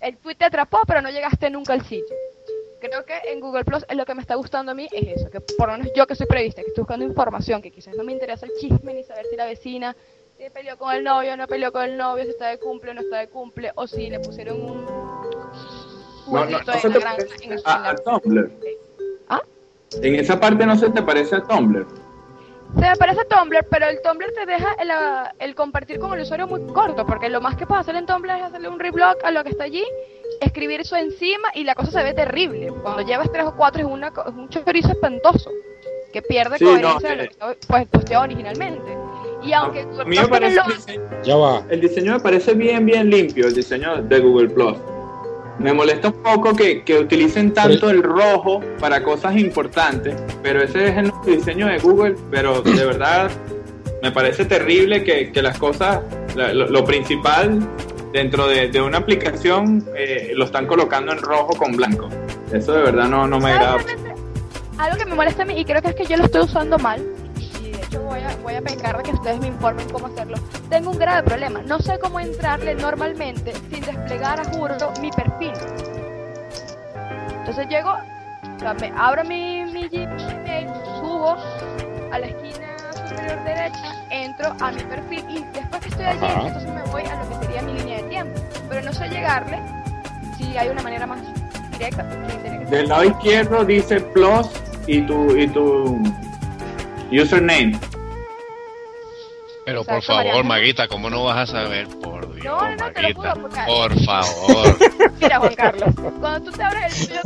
el 0.00 0.16
tweet 0.16 0.36
te 0.36 0.44
atrapó 0.46 0.78
pero 0.86 1.02
no 1.02 1.10
llegaste 1.10 1.50
nunca 1.50 1.74
al 1.74 1.82
sitio. 1.82 2.16
Creo 2.80 3.04
que 3.04 3.14
en 3.30 3.38
Google 3.40 3.64
Plus 3.64 3.84
es 3.88 3.96
lo 3.96 4.04
que 4.06 4.14
me 4.14 4.22
está 4.22 4.34
gustando 4.34 4.72
a 4.72 4.74
mí 4.74 4.88
es 4.90 5.16
eso, 5.20 5.30
que 5.30 5.40
por 5.40 5.68
lo 5.68 5.76
menos 5.78 5.92
yo 5.94 6.06
que 6.06 6.14
soy 6.16 6.26
periodista, 6.26 6.62
que 6.62 6.68
estoy 6.68 6.82
buscando 6.82 7.04
información, 7.04 7.60
que 7.62 7.70
quizás 7.70 7.94
no 7.94 8.02
me 8.02 8.12
interesa 8.12 8.46
el 8.46 8.52
chisme 8.60 8.94
ni 8.94 9.04
saber 9.04 9.26
si 9.30 9.36
la 9.36 9.44
vecina 9.46 9.94
se 10.38 10.50
peleó 10.50 10.76
con 10.78 10.92
el 10.94 11.04
novio, 11.04 11.36
no 11.36 11.46
peleó 11.46 11.70
con 11.70 11.84
el 11.84 11.96
novio, 11.96 12.24
si 12.24 12.30
está 12.30 12.48
de 12.48 12.58
cumple 12.58 12.90
o 12.90 12.94
no 12.94 13.02
está 13.02 13.18
de 13.18 13.28
cumple, 13.28 13.70
o 13.76 13.86
si 13.86 14.08
le 14.10 14.18
pusieron 14.18 14.60
un 14.60 14.84
No, 14.86 16.44
no, 16.46 16.46
no 16.50 16.72
en 16.88 16.92
la 16.94 17.00
parece 17.00 17.44
en 17.44 17.52
a, 17.52 17.56
en 17.56 17.82
la- 17.82 17.88
a 17.90 17.94
Tumblr. 17.96 18.50
¿Ah? 18.50 18.81
En 20.02 20.14
esa 20.14 20.38
parte 20.40 20.64
no 20.66 20.76
se 20.76 20.90
te 20.90 21.02
parece 21.02 21.36
a 21.36 21.42
Tumblr. 21.42 21.86
Se 22.74 22.80
me 22.88 22.96
parece 22.96 23.24
Tumblr, 23.26 23.66
pero 23.70 23.86
el 23.86 24.00
Tumblr 24.02 24.32
te 24.32 24.46
deja 24.46 24.72
el, 24.80 24.90
ah, 24.90 25.34
el 25.38 25.54
compartir 25.54 25.98
con 25.98 26.14
el 26.14 26.20
usuario 26.22 26.46
muy 26.46 26.62
corto, 26.72 27.04
porque 27.04 27.28
lo 27.28 27.40
más 27.40 27.56
que 27.56 27.66
puedes 27.66 27.82
hacer 27.82 27.96
en 27.96 28.06
Tumblr 28.06 28.30
es 28.30 28.42
hacerle 28.44 28.68
un 28.68 28.78
reblog 28.80 29.16
a 29.24 29.30
lo 29.30 29.44
que 29.44 29.50
está 29.50 29.64
allí, 29.64 29.84
escribir 30.40 30.80
eso 30.80 30.96
encima 30.96 31.48
y 31.54 31.64
la 31.64 31.74
cosa 31.74 31.90
se 31.90 32.02
ve 32.02 32.14
terrible. 32.14 32.72
Cuando 32.82 33.02
llevas 33.02 33.30
tres 33.30 33.44
o 33.44 33.54
cuatro 33.56 33.82
es, 33.82 33.86
una, 33.86 34.10
co- 34.10 34.26
es 34.26 34.34
un 34.34 34.48
chorizo 34.48 34.88
espantoso, 34.88 35.50
que 36.14 36.22
pierde 36.22 36.56
Sí, 36.58 36.64
coherencia 36.64 37.10
no, 37.10 37.16
de 37.16 37.16
lo 37.16 37.22
eh. 37.24 37.28
que 37.28 37.66
pues, 37.66 37.86
posteado 37.88 38.24
originalmente. 38.24 38.96
Y 39.42 39.52
aunque 39.52 39.80
A 39.80 40.04
mí 40.04 40.16
me 40.18 40.28
parece 40.28 40.60
el 40.60 40.72
diseño- 40.76 41.22
ya 41.24 41.36
va. 41.36 41.62
el 41.68 41.80
diseño 41.80 42.12
me 42.14 42.20
parece 42.20 42.54
bien, 42.54 42.86
bien 42.86 43.10
limpio, 43.10 43.48
el 43.48 43.54
diseño 43.54 44.00
de 44.02 44.18
Google 44.20 44.48
Plus. 44.48 44.76
Me 45.62 45.72
molesta 45.72 46.08
un 46.08 46.22
poco 46.22 46.54
que, 46.54 46.82
que 46.82 46.98
utilicen 46.98 47.54
tanto 47.54 47.88
el 47.88 48.02
rojo 48.02 48.60
para 48.80 49.02
cosas 49.02 49.36
importantes, 49.36 50.16
pero 50.42 50.60
ese 50.60 50.88
es 50.88 50.96
el 50.96 51.04
nuevo 51.04 51.24
diseño 51.24 51.68
de 51.68 51.78
Google, 51.78 52.16
pero 52.30 52.62
de 52.62 52.84
verdad 52.84 53.30
me 54.02 54.10
parece 54.10 54.44
terrible 54.44 55.04
que, 55.04 55.30
que 55.30 55.40
las 55.40 55.56
cosas, 55.58 56.00
lo, 56.34 56.66
lo 56.68 56.84
principal 56.84 57.60
dentro 58.12 58.48
de, 58.48 58.68
de 58.68 58.80
una 58.82 58.98
aplicación 58.98 59.86
eh, 59.96 60.32
lo 60.34 60.44
están 60.46 60.66
colocando 60.66 61.12
en 61.12 61.18
rojo 61.18 61.56
con 61.56 61.72
blanco. 61.72 62.08
Eso 62.52 62.72
de 62.72 62.82
verdad 62.82 63.08
no, 63.08 63.28
no 63.28 63.38
me 63.38 63.52
agrada. 63.52 63.78
Algo 64.78 64.96
que 64.96 65.04
me 65.04 65.14
molesta 65.14 65.42
a 65.42 65.46
mí, 65.46 65.54
y 65.58 65.64
creo 65.64 65.80
que 65.80 65.88
es 65.90 65.94
que 65.94 66.06
yo 66.06 66.16
lo 66.16 66.24
estoy 66.24 66.42
usando 66.42 66.76
mal, 66.78 67.00
voy 67.98 68.20
a, 68.20 68.36
voy 68.42 68.54
a 68.54 68.62
pecar 68.62 68.96
de 68.96 69.02
que 69.02 69.10
ustedes 69.12 69.40
me 69.40 69.48
informen 69.48 69.88
cómo 69.90 70.06
hacerlo. 70.06 70.36
Tengo 70.68 70.90
un 70.90 70.98
grave 70.98 71.22
problema, 71.22 71.62
no 71.62 71.78
sé 71.78 71.98
cómo 71.98 72.20
entrarle 72.20 72.74
normalmente 72.74 73.52
sin 73.70 73.80
desplegar 73.80 74.40
a 74.40 74.44
juro 74.44 74.76
mi 75.00 75.10
perfil. 75.10 75.52
Entonces 77.38 77.68
llego, 77.68 77.90
o 77.90 78.58
sea, 78.58 78.74
me 78.74 78.92
abro 78.96 79.24
mi, 79.24 79.64
mi 79.64 79.88
Gmail, 79.88 80.68
subo 81.00 81.36
a 82.12 82.18
la 82.18 82.26
esquina 82.26 82.68
superior 83.08 83.44
derecha, 83.44 84.04
entro 84.10 84.54
a 84.60 84.70
mi 84.70 84.82
perfil 84.82 85.24
y 85.28 85.44
después 85.52 85.82
que 85.82 85.88
estoy 85.88 86.04
allí, 86.04 86.24
Ajá. 86.24 86.46
entonces 86.46 86.70
me 86.72 86.82
voy 86.90 87.02
a 87.02 87.16
lo 87.16 87.28
que 87.28 87.46
sería 87.46 87.62
mi 87.62 87.72
línea 87.74 87.96
de 87.98 88.08
tiempo. 88.08 88.40
pero 88.68 88.82
no 88.82 88.92
sé 88.92 89.08
llegarle 89.08 89.58
si 90.36 90.56
hay 90.56 90.68
una 90.68 90.82
manera 90.82 91.06
más 91.06 91.20
directa. 91.72 92.04
Del 92.70 92.88
lado 92.88 93.04
izquierdo 93.04 93.64
dice 93.64 94.00
plus 94.00 94.48
y 94.86 95.02
tu, 95.02 95.36
y 95.36 95.46
tu 95.48 96.00
username. 97.20 97.78
Pero 99.64 99.84
por 99.84 100.02
favor. 100.02 100.44
Maguita, 100.44 100.88
¿cómo 100.88 101.08
no 101.08 101.24
vas 101.24 101.48
a 101.48 101.52
saber? 101.52 101.86
Por 102.02 102.34
Dios, 102.34 102.44
No, 102.44 102.70
no, 102.70 102.76
Maguita. 102.76 103.34
Por 103.66 104.04
favor. 104.04 104.76
Mira, 105.20 105.38
Juan 105.38 105.54
Carlos, 105.54 105.88
cuando 106.20 106.50
tú 106.50 106.56
te 106.56 106.62
abres 106.64 107.00
el 107.00 107.06
video, 107.08 107.22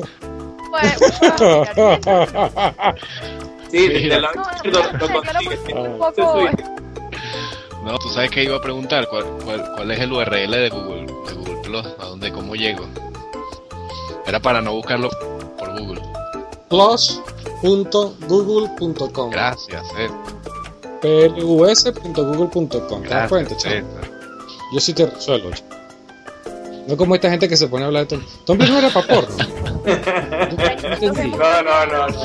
pues, 0.71 0.99
bueno, 1.39 1.99
mira, 2.05 2.95
Sí, 3.71 3.87
es 3.91 4.03
su- 4.03 4.21
No, 7.85 7.99
tú 7.99 8.09
sabes 8.11 8.31
que 8.31 8.45
iba 8.45 8.57
a 8.57 8.61
preguntar 8.61 9.07
cuál, 9.09 9.25
cuál, 9.45 9.65
cuál 9.75 9.91
es 9.93 10.01
el 10.01 10.13
URL 10.13 10.51
de 10.51 10.69
Google, 10.69 11.07
de 11.07 11.33
Google 11.35 11.57
Plus, 11.63 11.87
a 11.99 12.05
dónde, 12.05 12.31
cómo 12.33 12.55
llego. 12.55 12.87
Era 14.27 14.41
para 14.41 14.61
no 14.61 14.73
buscarlo 14.73 15.09
por 15.59 15.71
Google. 15.81 16.03
plus.google.com 16.69 19.31
Gracias, 19.31 19.85
eh. 19.99 20.11
plus.google.com 21.01 22.69
¿Te 22.69 22.79
das 23.09 23.29
Gracias, 23.29 23.29
cuenta? 23.29 23.55
Yo 24.73 24.81
sí 24.81 24.93
te 24.93 25.07
resuelvo. 25.07 25.51
No 26.89 26.97
como 26.97 27.15
esta 27.15 27.31
gente 27.31 27.49
que 27.49 27.57
se 27.57 27.69
pone 27.69 27.85
a 27.85 27.87
hablar 27.89 28.07
de 28.07 28.17
Tumblr. 28.17 28.29
Tumblr 28.45 28.69
no 28.71 28.79
era 28.79 28.91
para 28.91 29.07
porno. 29.07 29.37
No. 29.87 29.93
No, 31.13 31.63
no, 31.63 31.87
no. 31.87 32.09
no. 32.09 32.21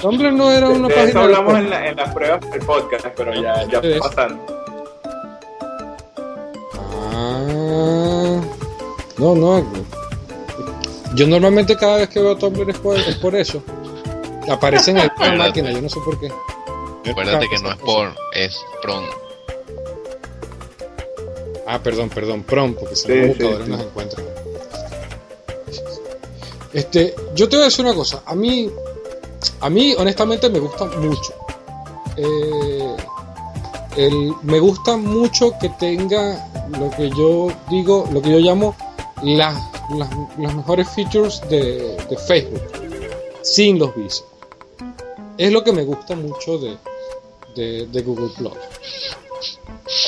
Tumblr 0.00 0.32
no 0.32 0.50
era 0.50 0.68
una 0.68 0.88
De 0.88 0.94
página 0.94 1.10
eso 1.10 1.18
de 1.18 1.24
hablamos 1.24 1.54
en, 1.54 1.70
la- 1.70 1.86
en 1.88 1.96
las 1.96 2.12
pruebas 2.12 2.50
del 2.50 2.60
podcast, 2.66 3.06
pero 3.16 3.32
ya, 3.34 3.64
ya 3.66 3.80
Sí. 3.80 3.94
pasaron. 3.98 4.38
Ah, 7.14 8.40
no, 9.18 9.34
no. 9.34 9.64
Yo 11.14 11.26
normalmente 11.26 11.76
cada 11.76 11.98
vez 11.98 12.08
que 12.08 12.20
veo 12.20 12.36
Tumblr 12.36 12.70
es 12.70 12.78
por, 12.78 12.96
es 12.98 13.16
por 13.16 13.34
eso. 13.34 13.62
Aparece 14.48 14.90
en 14.92 14.98
Acuérdate. 14.98 15.38
máquina, 15.38 15.70
yo 15.70 15.80
no 15.82 15.88
sé 15.88 16.00
por 16.04 16.18
qué. 16.18 16.32
Acuérdate 17.10 17.48
que 17.48 17.58
no 17.62 17.70
es 17.70 17.76
porn, 17.78 18.14
es 18.34 18.56
pron. 18.80 19.04
Ah, 21.66 21.78
perdón, 21.82 22.08
perdón, 22.10 22.42
prom, 22.42 22.74
porque 22.74 22.96
si 22.96 23.02
Sí, 23.06 23.08
no 23.08 23.14
los 23.14 23.24
sí, 23.36 23.42
buscadores 23.42 23.64
sí. 23.66 23.70
nos 23.72 23.80
encuentran. 23.82 24.26
Este, 26.72 27.14
yo 27.34 27.48
te 27.48 27.56
voy 27.56 27.62
a 27.62 27.66
decir 27.66 27.84
una 27.84 27.94
cosa. 27.94 28.22
A 28.24 28.34
mí, 28.34 28.70
a 29.60 29.68
mí 29.70 29.94
honestamente 29.98 30.48
me 30.48 30.58
gusta 30.58 30.86
mucho. 30.86 31.34
Eh, 32.16 32.96
el- 33.96 34.32
me 34.42 34.58
gusta 34.58 34.96
mucho 34.96 35.52
que 35.60 35.68
tenga 35.70 36.48
lo 36.78 36.90
que 36.90 37.10
yo 37.10 37.48
digo, 37.68 38.08
lo 38.12 38.22
que 38.22 38.30
yo 38.30 38.38
llamo 38.38 38.74
las, 39.22 39.54
las, 39.96 40.10
las 40.38 40.54
mejores 40.54 40.88
features 40.90 41.40
de, 41.48 41.96
de 42.08 42.16
Facebook, 42.16 42.62
sin 43.42 43.78
los 43.78 43.94
vicios. 43.94 44.24
Es 45.38 45.52
lo 45.52 45.64
que 45.64 45.72
me 45.72 45.84
gusta 45.84 46.14
mucho 46.14 46.58
de, 46.58 46.76
de, 47.56 47.86
de 47.86 48.02
Google 48.02 48.30
Plus. 48.36 48.52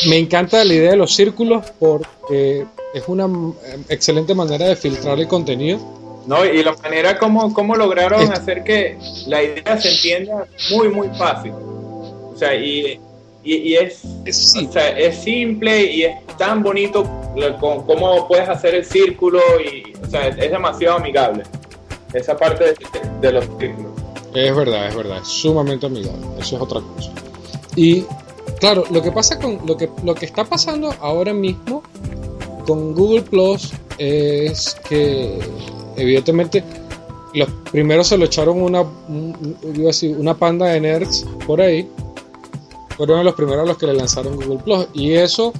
Me 0.08 0.18
encanta 0.18 0.64
la 0.64 0.74
idea 0.74 0.90
de 0.92 0.96
los 0.96 1.14
círculos 1.14 1.70
porque 1.78 2.66
es 2.94 3.04
una 3.08 3.26
eh, 3.26 3.78
excelente 3.88 4.34
manera 4.34 4.66
de 4.66 4.76
filtrar 4.76 5.18
el 5.18 5.28
contenido. 5.28 5.78
No, 6.26 6.44
y 6.44 6.62
la 6.62 6.74
manera 6.76 7.18
como, 7.18 7.52
como 7.52 7.74
lograron 7.76 8.32
hacer 8.32 8.64
que 8.64 8.96
la 9.26 9.42
idea 9.42 9.78
se 9.78 9.90
entienda 9.90 10.46
muy, 10.70 10.88
muy 10.88 11.08
fácil. 11.18 11.52
O 11.52 12.34
sea, 12.36 12.54
y, 12.54 12.98
y, 13.44 13.54
y 13.56 13.74
es, 13.76 14.02
Sí, 14.30 14.66
o 14.66 14.72
sea, 14.72 14.88
es 14.98 15.22
simple 15.22 15.84
y 15.84 16.04
es 16.04 16.14
tan 16.38 16.62
bonito 16.62 17.04
cómo 17.60 18.26
puedes 18.26 18.48
hacer 18.48 18.74
el 18.74 18.84
círculo 18.84 19.40
y, 19.60 19.92
o 20.02 20.06
sea, 20.06 20.28
es 20.28 20.50
demasiado 20.50 20.96
amigable. 20.96 21.44
Esa 22.12 22.36
parte 22.36 22.64
de, 22.64 22.76
de 23.20 23.32
los 23.32 23.44
círculos. 23.58 23.92
es 24.34 24.56
verdad, 24.56 24.88
es 24.88 24.96
verdad, 24.96 25.18
es 25.18 25.28
sumamente 25.28 25.86
amigable. 25.86 26.26
Eso 26.38 26.56
es 26.56 26.62
otra 26.62 26.80
cosa. 26.80 27.12
Y 27.76 28.04
claro, 28.60 28.84
lo 28.90 29.02
que 29.02 29.12
pasa 29.12 29.38
con 29.38 29.60
lo 29.66 29.76
que 29.76 29.90
lo 30.04 30.14
que 30.14 30.26
está 30.26 30.44
pasando 30.44 30.94
ahora 31.00 31.34
mismo 31.34 31.82
con 32.66 32.94
Google 32.94 33.22
Plus 33.22 33.72
es 33.98 34.76
que 34.88 35.38
evidentemente 35.96 36.64
los 37.34 37.48
primeros 37.70 38.06
se 38.08 38.16
lo 38.16 38.24
echaron 38.24 38.62
una 38.62 38.84
una 40.18 40.34
panda 40.34 40.66
de 40.66 40.80
nerds 40.80 41.26
por 41.46 41.60
ahí. 41.60 41.88
Fueron 42.96 43.24
los 43.24 43.34
primeros 43.34 43.64
a 43.64 43.66
los 43.66 43.76
que 43.76 43.86
le 43.86 43.94
lanzaron 43.94 44.36
Google 44.36 44.58
Plus 44.58 44.86
y 44.92 45.12
eso 45.12 45.52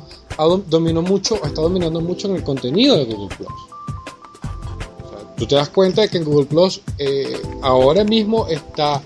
dominó 0.69 1.03
mucho, 1.03 1.35
está 1.45 1.63
dominando 1.63 2.01
mucho 2.01 2.29
en 2.29 2.37
el 2.37 2.45
contenido 2.45 2.97
de 2.97 3.05
Google 3.07 3.37
Plus. 3.37 3.49
O 3.49 5.11
sea, 5.11 5.35
tú 5.37 5.47
te 5.47 5.55
das 5.57 5.69
cuenta 5.71 6.03
de 6.03 6.09
que 6.09 6.19
en 6.19 6.25
Google 6.25 6.47
Plus 6.47 6.81
eh, 6.99 7.41
ahora 7.63 8.05
mismo 8.05 8.47
está 8.49 9.03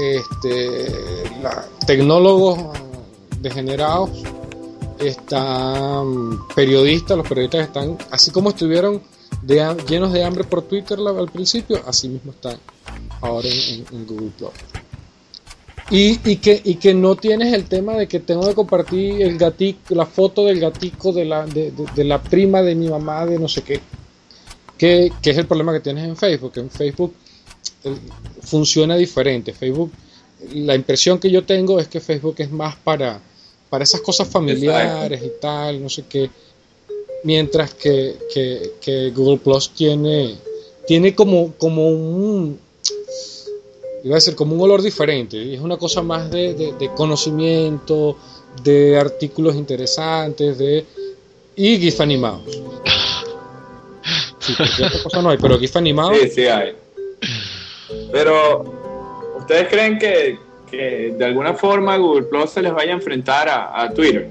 este, 0.00 0.92
la- 1.42 1.66
tecnólogos 1.86 2.58
degenerados, 3.40 4.10
están 4.98 6.40
periodistas, 6.54 7.16
los 7.16 7.28
periodistas 7.28 7.68
están, 7.68 7.96
así 8.10 8.30
como 8.32 8.50
estuvieron 8.50 9.00
de 9.42 9.76
llenos 9.88 10.12
de 10.12 10.24
hambre 10.24 10.44
por 10.44 10.62
Twitter 10.62 10.98
al 10.98 11.28
principio, 11.30 11.80
así 11.86 12.08
mismo 12.08 12.32
están 12.32 12.58
ahora 13.20 13.48
en 13.48 14.06
Google 14.06 14.30
Plus. 14.36 14.50
Y, 15.90 16.20
y, 16.30 16.36
que, 16.36 16.60
y 16.64 16.74
que 16.74 16.92
no 16.92 17.16
tienes 17.16 17.52
el 17.54 17.64
tema 17.64 17.94
de 17.96 18.06
que 18.06 18.20
tengo 18.20 18.46
que 18.46 18.54
compartir 18.54 19.22
el 19.22 19.38
gatico, 19.38 19.94
la 19.94 20.04
foto 20.04 20.44
del 20.44 20.60
gatico 20.60 21.12
de 21.12 21.24
la, 21.24 21.46
de, 21.46 21.70
de- 21.70 21.86
de 21.94 22.04
la 22.04 22.22
prima 22.22 22.60
de 22.62 22.74
mi 22.74 22.88
mamá, 22.88 23.24
de 23.24 23.38
no 23.38 23.48
sé 23.48 23.62
qué. 23.62 23.80
Que, 24.76 25.10
que 25.22 25.30
es 25.30 25.38
el 25.38 25.46
problema 25.46 25.72
que 25.72 25.80
tienes 25.80 26.04
en 26.04 26.16
Facebook. 26.16 26.52
En 26.56 26.68
Facebook 26.70 27.14
eh, 27.84 27.94
funciona 28.42 28.96
diferente. 28.96 29.52
Facebook, 29.54 29.90
la 30.54 30.74
impresión 30.74 31.18
que 31.18 31.30
yo 31.30 31.44
tengo 31.44 31.80
es 31.80 31.88
que 31.88 32.00
Facebook 32.00 32.34
es 32.38 32.50
más 32.52 32.76
para, 32.76 33.20
para 33.70 33.84
esas 33.84 34.02
cosas 34.02 34.28
familiares 34.28 35.22
y 35.24 35.40
tal, 35.40 35.82
no 35.82 35.88
sé 35.88 36.04
qué. 36.08 36.28
Mientras 37.24 37.72
que, 37.74 38.14
que- 38.34 38.72
que 38.80 39.10
Google 39.10 39.38
Plus 39.38 39.70
tiene, 39.70 40.36
tiene 40.86 41.14
como, 41.14 41.54
como 41.54 41.88
un, 41.88 42.58
iba 44.04 44.14
a 44.14 44.16
decir 44.16 44.34
como 44.34 44.54
un 44.54 44.60
olor 44.60 44.82
diferente. 44.82 45.54
Es 45.54 45.60
una 45.60 45.76
cosa 45.76 46.02
más 46.02 46.30
de, 46.30 46.54
de- 46.54 46.90
conocimiento, 46.94 48.16
de 48.62 48.98
artículos 48.98 49.54
interesantes, 49.56 50.58
de 50.58 50.84
y 51.56 51.78
GIF 51.78 52.00
animados. 52.00 52.42
Sí, 54.38 54.54
otra 54.82 55.02
cosa 55.02 55.22
no 55.22 55.30
hay, 55.30 55.38
pero 55.38 55.58
GIF 55.58 55.76
animados. 55.76 56.16
Sí, 56.22 56.28
sí 56.30 56.46
hay. 56.46 56.74
Pero, 58.12 58.64
¿ustedes 59.38 59.68
creen 59.68 59.98
que, 59.98 60.38
que 60.70 61.14
de 61.18 61.24
alguna 61.24 61.54
forma 61.54 61.96
Google 61.96 62.24
Plus 62.24 62.50
se 62.50 62.62
les 62.62 62.72
vaya 62.72 62.92
a 62.92 62.94
enfrentar 62.96 63.48
a, 63.48 63.82
a 63.82 63.92
Twitter? 63.92 64.28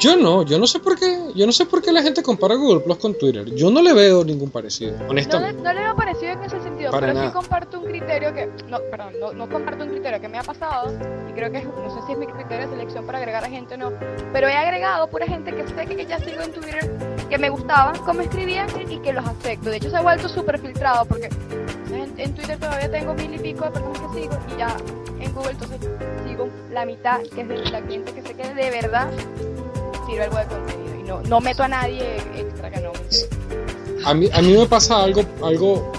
Yo 0.00 0.16
no, 0.16 0.42
yo 0.44 0.58
no 0.58 0.66
sé 0.66 0.78
por 0.80 0.98
qué, 0.98 1.18
yo 1.34 1.44
no 1.44 1.52
sé 1.52 1.66
por 1.66 1.82
qué 1.82 1.92
la 1.92 2.02
gente 2.02 2.22
compara 2.22 2.54
Google 2.54 2.80
Plus 2.80 2.96
con 2.96 3.12
Twitter. 3.14 3.44
Yo 3.54 3.70
no 3.70 3.82
le 3.82 3.92
veo 3.92 4.24
ningún 4.24 4.50
parecido, 4.50 4.92
No, 4.92 5.04
le- 5.04 5.10
honestamente. 5.10 5.62
no 5.62 5.72
le 5.74 5.80
veo 5.80 5.94
parecido 5.94 6.32
en 6.32 6.42
ese 6.42 6.58
sentido, 6.62 6.90
Para 6.90 7.08
pero 7.08 7.14
nada. 7.18 7.26
sí 7.28 7.32
comparto 7.34 7.78
un 7.80 7.84
criterio 7.84 8.32
que, 8.32 8.48
no, 8.68 8.78
perdón, 8.90 9.12
no, 9.20 9.32
no 9.34 9.48
comparto 9.50 9.84
un 9.84 9.90
criterio 9.90 10.18
que 10.20 10.28
me 10.28 10.38
ha 10.38 10.42
pasado 10.42 10.90
y 11.28 11.32
creo 11.34 11.52
que 11.52 11.58
es, 11.58 11.64
no 11.64 11.94
sé 11.94 12.06
si 12.06 12.12
es 12.12 12.18
mi 12.18 12.26
criterio 12.26 12.66
de 12.66 12.74
selección 12.76 13.04
para 13.04 13.18
agregar 13.18 13.44
a 13.44 13.48
gente 13.50 13.74
o 13.74 13.76
no, 13.76 13.92
pero 14.32 14.48
he 14.48 14.54
agregado 14.56 15.06
pura 15.08 15.26
gente 15.26 15.52
que 15.54 15.66
sé 15.68 15.86
que 15.86 16.06
ya 16.06 16.18
sigo 16.18 16.40
en 16.42 16.52
Twitter, 16.52 16.90
que 17.28 17.36
me 17.36 17.50
gustaban 17.50 17.96
cómo 18.06 18.22
escribían 18.22 18.68
y 18.90 18.98
que 19.00 19.12
los 19.12 19.26
acepto. 19.26 19.68
De 19.68 19.76
hecho 19.76 19.90
se 19.90 19.96
ha 19.98 20.02
vuelto 20.02 20.28
súper 20.30 20.58
filtrado 20.60 21.04
porque 21.04 21.28
en, 21.92 22.14
en 22.18 22.34
Twitter 22.34 22.58
todavía 22.58 22.90
tengo 22.90 23.12
mil 23.14 23.34
y 23.34 23.38
pico 23.38 23.64
de 23.66 23.70
personas 23.70 23.98
que 24.00 24.20
sigo 24.22 24.34
y 24.54 24.58
ya 24.58 24.76
en 25.20 25.34
Google 25.34 25.50
entonces 25.50 25.78
sigo 26.26 26.48
la 26.72 26.86
mitad 26.86 27.20
que 27.34 27.42
es 27.42 27.48
de 27.48 27.58
la 27.70 27.82
gente 27.82 28.12
que 28.12 28.22
sé 28.22 28.34
que 28.34 28.54
de 28.54 28.70
verdad 28.70 29.10
sirve 30.06 30.24
algo 30.24 30.38
de 30.38 30.46
contenido 30.46 31.00
y 31.00 31.02
no, 31.02 31.22
no 31.22 31.40
meto 31.40 31.62
a 31.62 31.68
nadie 31.68 32.16
extra 32.36 32.70
que 32.70 32.80
no. 32.80 32.92
A 34.04 34.14
mí, 34.14 34.28
a 34.32 34.40
mí 34.40 34.52
me 34.56 34.66
pasa 34.66 35.02
algo, 35.02 35.22
algo 35.42 35.92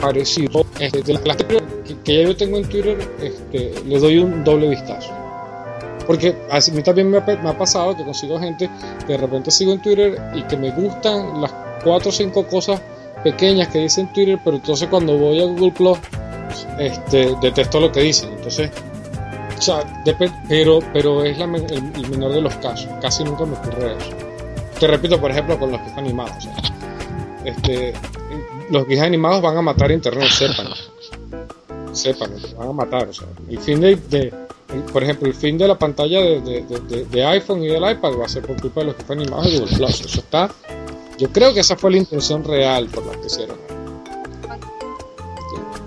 parecido. 0.00 0.66
Este, 0.78 1.02
de 1.02 1.14
las 1.14 1.36
que, 1.36 1.62
que 2.04 2.16
ya 2.18 2.22
yo 2.24 2.36
tengo 2.36 2.58
en 2.58 2.68
Twitter, 2.68 2.98
este, 3.20 3.74
le 3.86 3.98
doy 3.98 4.18
un 4.18 4.44
doble 4.44 4.68
vistazo. 4.68 5.12
Porque 6.06 6.34
a 6.50 6.58
mí 6.72 6.82
también 6.82 7.10
me 7.10 7.18
ha, 7.18 7.20
me 7.20 7.48
ha 7.48 7.56
pasado 7.56 7.96
que 7.96 8.04
consigo 8.04 8.38
gente 8.38 8.68
que 9.06 9.12
de 9.12 9.18
repente 9.18 9.50
sigo 9.50 9.72
en 9.72 9.80
Twitter 9.80 10.20
y 10.34 10.42
que 10.42 10.56
me 10.56 10.70
gustan 10.72 11.40
las 11.40 11.52
cuatro 11.84 12.10
o 12.10 12.12
cinco 12.12 12.46
cosas 12.46 12.80
pequeñas 13.22 13.68
que 13.68 13.78
dicen 13.78 14.12
Twitter, 14.12 14.38
pero 14.44 14.56
entonces 14.56 14.88
cuando 14.88 15.16
voy 15.16 15.40
a 15.40 15.44
Google 15.44 15.70
Plus, 15.70 15.98
este, 16.78 17.34
detesto 17.40 17.80
lo 17.80 17.92
que 17.92 18.00
dicen. 18.00 18.30
Entonces, 18.32 18.70
o 19.62 19.64
sea, 19.64 20.02
pero, 20.48 20.80
pero 20.92 21.22
es 21.24 21.38
la 21.38 21.44
el, 21.44 21.92
el 21.94 22.08
menor 22.10 22.32
de 22.32 22.40
los 22.40 22.52
casos. 22.56 22.88
Casi 23.00 23.22
nunca 23.22 23.44
me 23.44 23.52
ocurre 23.56 23.96
eso. 23.96 24.10
Te 24.80 24.88
repito, 24.88 25.20
por 25.20 25.30
ejemplo, 25.30 25.56
con 25.56 25.70
los 25.70 25.80
que 25.80 25.86
están 25.86 26.04
animados. 26.04 26.48
este, 27.44 27.92
los 28.70 28.88
guías 28.88 29.06
animados 29.06 29.40
van 29.40 29.56
a 29.56 29.62
matar 29.62 29.90
a 29.90 29.94
internet, 29.94 30.28
sepan. 30.30 30.66
Sepan, 31.92 32.32
van 32.58 32.68
a 32.70 32.72
matar. 32.72 33.06
O 33.08 33.12
sea, 33.12 33.28
el 33.48 33.58
fin 33.60 33.80
de, 33.80 33.94
de- 33.94 34.34
por 34.92 35.04
ejemplo, 35.04 35.28
el 35.28 35.34
fin 35.34 35.56
de 35.56 35.68
la 35.68 35.78
pantalla 35.78 36.20
de, 36.20 37.24
iPhone 37.24 37.62
y 37.62 37.68
del 37.68 37.88
iPad 37.88 38.18
va 38.18 38.24
a 38.24 38.28
ser 38.28 38.42
por 38.42 38.60
culpa 38.60 38.80
de 38.80 38.86
los 38.86 38.96
que 38.96 39.04
fue 39.04 39.14
animados 39.14 39.52
de 39.52 39.58
Google 39.60 39.76
Plus. 39.76 40.00
Eso 40.00 40.18
está. 40.18 40.50
Yo 41.18 41.30
creo 41.30 41.54
que 41.54 41.60
esa 41.60 41.76
fue 41.76 41.92
la 41.92 41.98
intención 41.98 42.42
real 42.42 42.86
por 42.88 43.06
la 43.06 43.12
que 43.12 43.26
hicieron. 43.28 43.58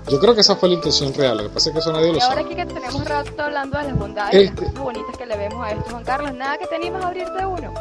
Yo 0.08 0.20
creo 0.20 0.34
que 0.34 0.40
esa 0.42 0.54
fue 0.56 0.68
la 0.68 0.76
intención 0.76 1.12
real. 1.14 1.36
Lo 1.38 1.42
que 1.44 1.48
pasa 1.50 1.68
es 1.70 1.72
que 1.74 1.80
eso 1.80 1.92
nadie 1.92 2.12
lo 2.12 2.18
Y 2.18 2.20
ahora 2.20 2.36
sabe. 2.36 2.46
aquí 2.46 2.54
que 2.54 2.66
tenemos 2.66 3.04
rato 3.04 3.42
hablando 3.42 3.78
de 3.78 3.84
las 3.84 3.98
bondades 3.98 4.34
y 4.34 4.38
las 4.38 4.48
Este- 4.50 4.66
cosas 4.66 4.78
bonitas 4.80 5.16
que 5.18 5.26
le 5.26 5.36
vemos 5.36 5.64
a 5.66 5.70
esto, 5.72 5.84
Juan 5.90 6.04
Carlos, 6.04 6.34
nada 6.34 6.58
que 6.58 6.66
te 6.66 6.74
animas 6.76 7.04
a 7.04 7.08
abrirte 7.08 7.46
uno. 7.46 7.74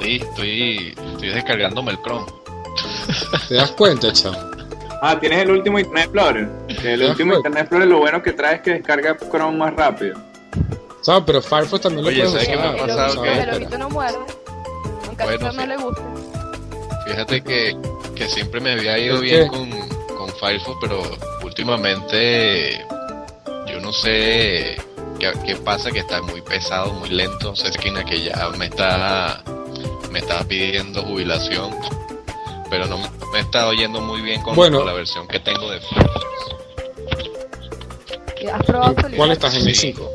Sí, 0.00 0.16
estoy, 0.22 0.94
estoy 1.12 1.28
descargándome 1.28 1.92
el 1.92 1.98
Chrome. 2.02 2.26
¿Te 3.48 3.54
das 3.56 3.70
cuenta, 3.72 4.12
chamo? 4.12 4.38
Ah, 5.02 5.18
tienes 5.18 5.40
el 5.42 5.50
último 5.50 5.78
Internet 5.78 6.04
Explorer. 6.04 6.48
El 6.84 7.02
último 7.02 7.30
fue. 7.32 7.36
Internet 7.38 7.60
Explorer 7.62 7.88
lo 7.88 7.98
bueno 7.98 8.22
que 8.22 8.32
trae 8.32 8.56
es 8.56 8.60
que 8.62 8.70
descarga 8.72 9.16
Chrome 9.18 9.56
más 9.58 9.74
rápido. 9.74 10.18
¿Sabes? 11.02 11.22
Pero 11.26 11.42
Firefox 11.42 11.82
también 11.82 12.04
lo 12.04 12.08
Oye, 12.10 12.18
puedes 12.24 12.32
¿sabes 12.32 12.48
qué 12.48 12.56
me 12.56 12.62
usar. 12.62 12.74
ha 12.74 12.82
el 12.82 12.88
pasado? 12.88 13.14
¿sabes? 13.14 13.38
el 13.38 13.50
lobito 13.50 13.78
no 13.78 13.88
muerde. 13.90 14.18
Aunque 15.06 15.22
a 15.22 15.26
Bueno, 15.26 15.38
Víctor 15.38 15.54
no 15.54 15.62
sí. 15.62 15.68
le 15.68 15.76
guste. 15.76 16.02
Fíjate 17.06 17.40
que, 17.42 17.76
que 18.14 18.28
siempre 18.28 18.60
me 18.60 18.72
había 18.72 18.98
ido 18.98 19.16
¿El 19.16 19.20
bien 19.22 19.42
qué? 19.44 19.48
con 19.48 19.70
Firefox, 20.40 20.78
pero 20.80 21.02
últimamente 21.42 22.84
yo 23.68 23.78
no 23.80 23.92
sé 23.92 24.80
qué, 25.18 25.32
qué 25.46 25.56
pasa, 25.56 25.90
que 25.90 25.98
está 26.00 26.22
muy 26.22 26.40
pesado, 26.40 26.92
muy 26.94 27.10
lento. 27.10 27.54
Se 27.54 27.68
esquina 27.68 28.02
que 28.04 28.22
ya 28.22 28.48
me 28.56 28.66
está, 28.66 29.42
me 30.10 30.18
está 30.20 30.42
pidiendo 30.44 31.02
jubilación, 31.02 31.76
pero 32.70 32.86
no 32.86 32.98
me 33.32 33.40
está 33.40 33.68
oyendo 33.68 34.00
muy 34.00 34.22
bien 34.22 34.40
con, 34.42 34.56
Bueno. 34.56 34.82
la 34.84 34.92
versión 34.94 35.28
que 35.28 35.38
tengo 35.40 35.70
de 35.70 35.80
Firefox. 35.80 36.24
¿Has 38.52 38.64
probado 38.64 38.94
¿En 39.06 39.16
¿Cuál 39.16 39.30
estás 39.32 39.54
en 39.54 39.66
el 39.68 39.74
Sí. 39.74 39.92
5? 39.92 40.10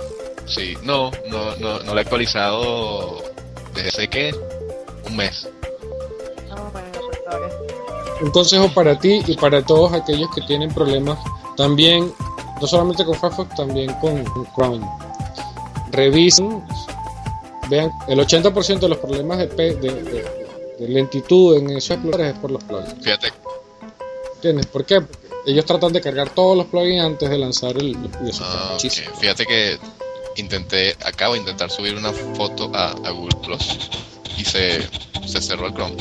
Sí, 0.48 0.78
no, 0.84 1.12
no, 1.30 1.56
no, 1.58 1.80
no 1.80 1.94
lo 1.94 1.98
he 2.00 2.02
actualizado 2.02 3.24
desde 3.74 3.90
hace 3.90 4.08
que 4.08 4.36
un 5.06 5.16
mes. 5.16 5.48
Un 8.21 8.32
consejo 8.32 8.69
para 8.73 8.97
ti 8.97 9.21
y 9.28 9.36
para 9.36 9.62
todos 9.63 9.93
aquellos 9.93 10.30
que 10.34 10.41
tienen 10.41 10.73
problemas 10.73 11.17
también, 11.58 12.13
no 12.62 12.67
solamente 12.67 13.04
con 13.06 13.15
Firefox, 13.15 13.56
también 13.56 13.93
con 13.95 14.23
Chrome. 14.56 14.86
Revisen, 15.91 16.63
vean, 17.69 17.91
el 18.08 18.19
80% 18.19 18.80
de 18.80 18.89
los 18.89 18.97
problemas 18.97 19.38
de, 19.39 19.47
de, 19.47 19.75
de- 19.75 20.45
de 20.80 20.89
lentitud 20.89 21.56
en 21.58 21.69
esos 21.69 21.91
explorers 21.91 22.34
es 22.34 22.39
por 22.39 22.51
los 22.51 22.62
plugins. 22.65 22.95
Fíjate, 23.01 23.32
¿Entiendes? 24.36 24.65
¿Por 24.65 24.84
qué? 24.86 24.99
Porque 24.99 25.51
ellos 25.51 25.63
tratan 25.65 25.93
de 25.93 26.01
cargar 26.01 26.30
todos 26.32 26.58
los 26.58 26.65
plugins 26.65 27.01
antes 27.01 27.30
de 27.30 27.38
lanzar 27.38 27.78
el, 27.78 27.97
eso 28.28 28.43
Ah. 28.45 28.75
Fíjate 29.19 29.45
que 29.45 29.78
intenté, 30.36 30.95
acabo 31.06 31.34
de 31.36 31.39
intentar 31.39 31.71
subir 31.71 31.95
una 31.95 32.12
foto 32.12 32.69
a, 32.73 32.89
a 32.89 33.10
Google 33.12 33.38
Plus 33.41 33.89
y 34.38 34.43
se, 34.43 34.82
se 35.25 35.41
cerró 35.41 35.67
el 35.67 35.73
Chrome. 35.73 35.95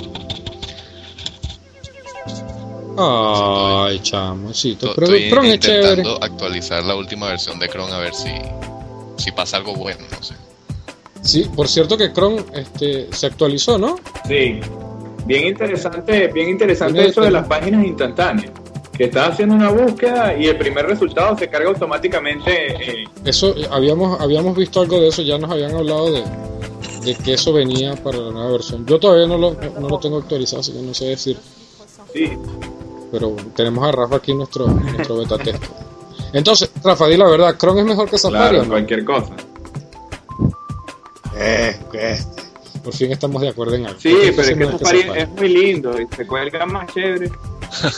Ay, 2.97 3.99
chamosito. 4.01 4.89
To- 4.89 4.95
Pero 4.95 5.07
Estoy 5.09 5.31
Chrome 5.31 5.55
es 5.55 5.61
chévere. 5.61 5.89
intentando 5.91 6.19
actualizar 6.25 6.85
la 6.85 6.95
última 6.97 7.27
versión 7.29 7.59
de 7.59 7.69
Chrome 7.69 7.93
a 7.93 7.99
ver 7.99 8.15
si, 8.15 8.31
si 9.17 9.33
pasa 9.33 9.57
algo 9.57 9.75
bueno, 9.75 10.01
no 10.11 10.23
sé. 10.23 10.35
Sí, 11.23 11.49
por 11.55 11.69
cierto 11.69 11.97
que 11.97 12.13
Chrome 12.13 12.45
este, 12.55 13.09
se 13.13 13.27
actualizó, 13.27 13.79
¿no? 13.79 13.97
Sí. 14.29 14.61
Bien 15.27 15.47
interesante, 15.47 16.29
bien 16.29 16.51
interesante 16.51 17.07
eso 17.07 17.23
de 17.23 17.31
las 17.31 17.47
páginas 17.49 17.85
instantáneas. 17.87 18.51
Que 18.97 19.05
estás 19.05 19.31
haciendo 19.31 19.55
una 19.57 19.71
búsqueda 19.71 20.37
y 20.39 20.47
el 20.47 20.57
primer 20.57 20.87
resultado 20.87 21.37
se 21.37 21.49
carga 21.49 21.69
automáticamente. 21.71 23.01
eh, 23.03 23.05
Eso, 23.25 23.57
eh, 23.57 23.67
habíamos, 23.71 24.21
habíamos 24.21 24.55
visto 24.57 24.81
algo 24.83 25.01
de 25.01 25.09
eso, 25.09 25.23
ya 25.23 25.37
nos 25.39 25.51
habían 25.51 25.75
hablado 25.75 26.13
de, 26.13 26.23
de 27.05 27.15
que 27.17 27.33
eso 27.35 27.53
venía 27.53 27.97
para 27.97 28.19
la 28.19 28.31
nueva 28.31 28.53
versión. 28.53 28.87
Yo 28.87 29.01
todavía 29.01 29.27
no 29.27 29.37
lo, 29.39 29.55
no 29.81 29.89
lo 29.89 29.99
tengo 29.99 30.19
actualizado, 30.19 30.61
así 30.61 30.73
que 30.73 30.79
no 30.83 30.95
sé 30.95 31.07
decir, 31.07 31.39
sí. 32.13 32.31
Pero 33.15 33.37
tenemos 33.55 33.87
a 33.87 33.93
Rafa 33.93 34.17
aquí 34.17 34.35
nuestro, 34.35 34.67
nuestro 34.67 35.17
beta 35.19 35.39
test. 35.39 35.63
Entonces, 36.33 36.69
Rafa, 36.83 37.07
di 37.07 37.17
la 37.17 37.29
verdad, 37.29 37.57
Chrome 37.57 37.83
es 37.83 37.87
mejor 37.87 38.11
que 38.11 38.19
Safari. 38.19 38.41
Claro, 38.43 38.59
¿o 38.59 38.65
no? 38.65 38.71
cualquier 38.71 39.05
cosa. 39.05 39.33
Eh, 41.37 41.79
este. 41.93 42.43
Por 42.83 42.93
fin 42.93 43.13
estamos 43.13 43.41
de 43.41 43.51
acuerdo 43.51 43.77
en 43.77 43.87
algo. 43.87 44.01
Sí, 44.01 44.17
pero 44.35 44.43
es 44.43 44.59
que 44.59 44.65
Safari 44.67 45.03
Safari. 45.03 45.21
es 45.21 45.29
muy 45.29 45.49
lindo 45.49 46.01
y 46.01 46.09
se 46.17 46.27
cuelga 46.27 46.67
más 46.67 46.93
chévere. 46.93 47.31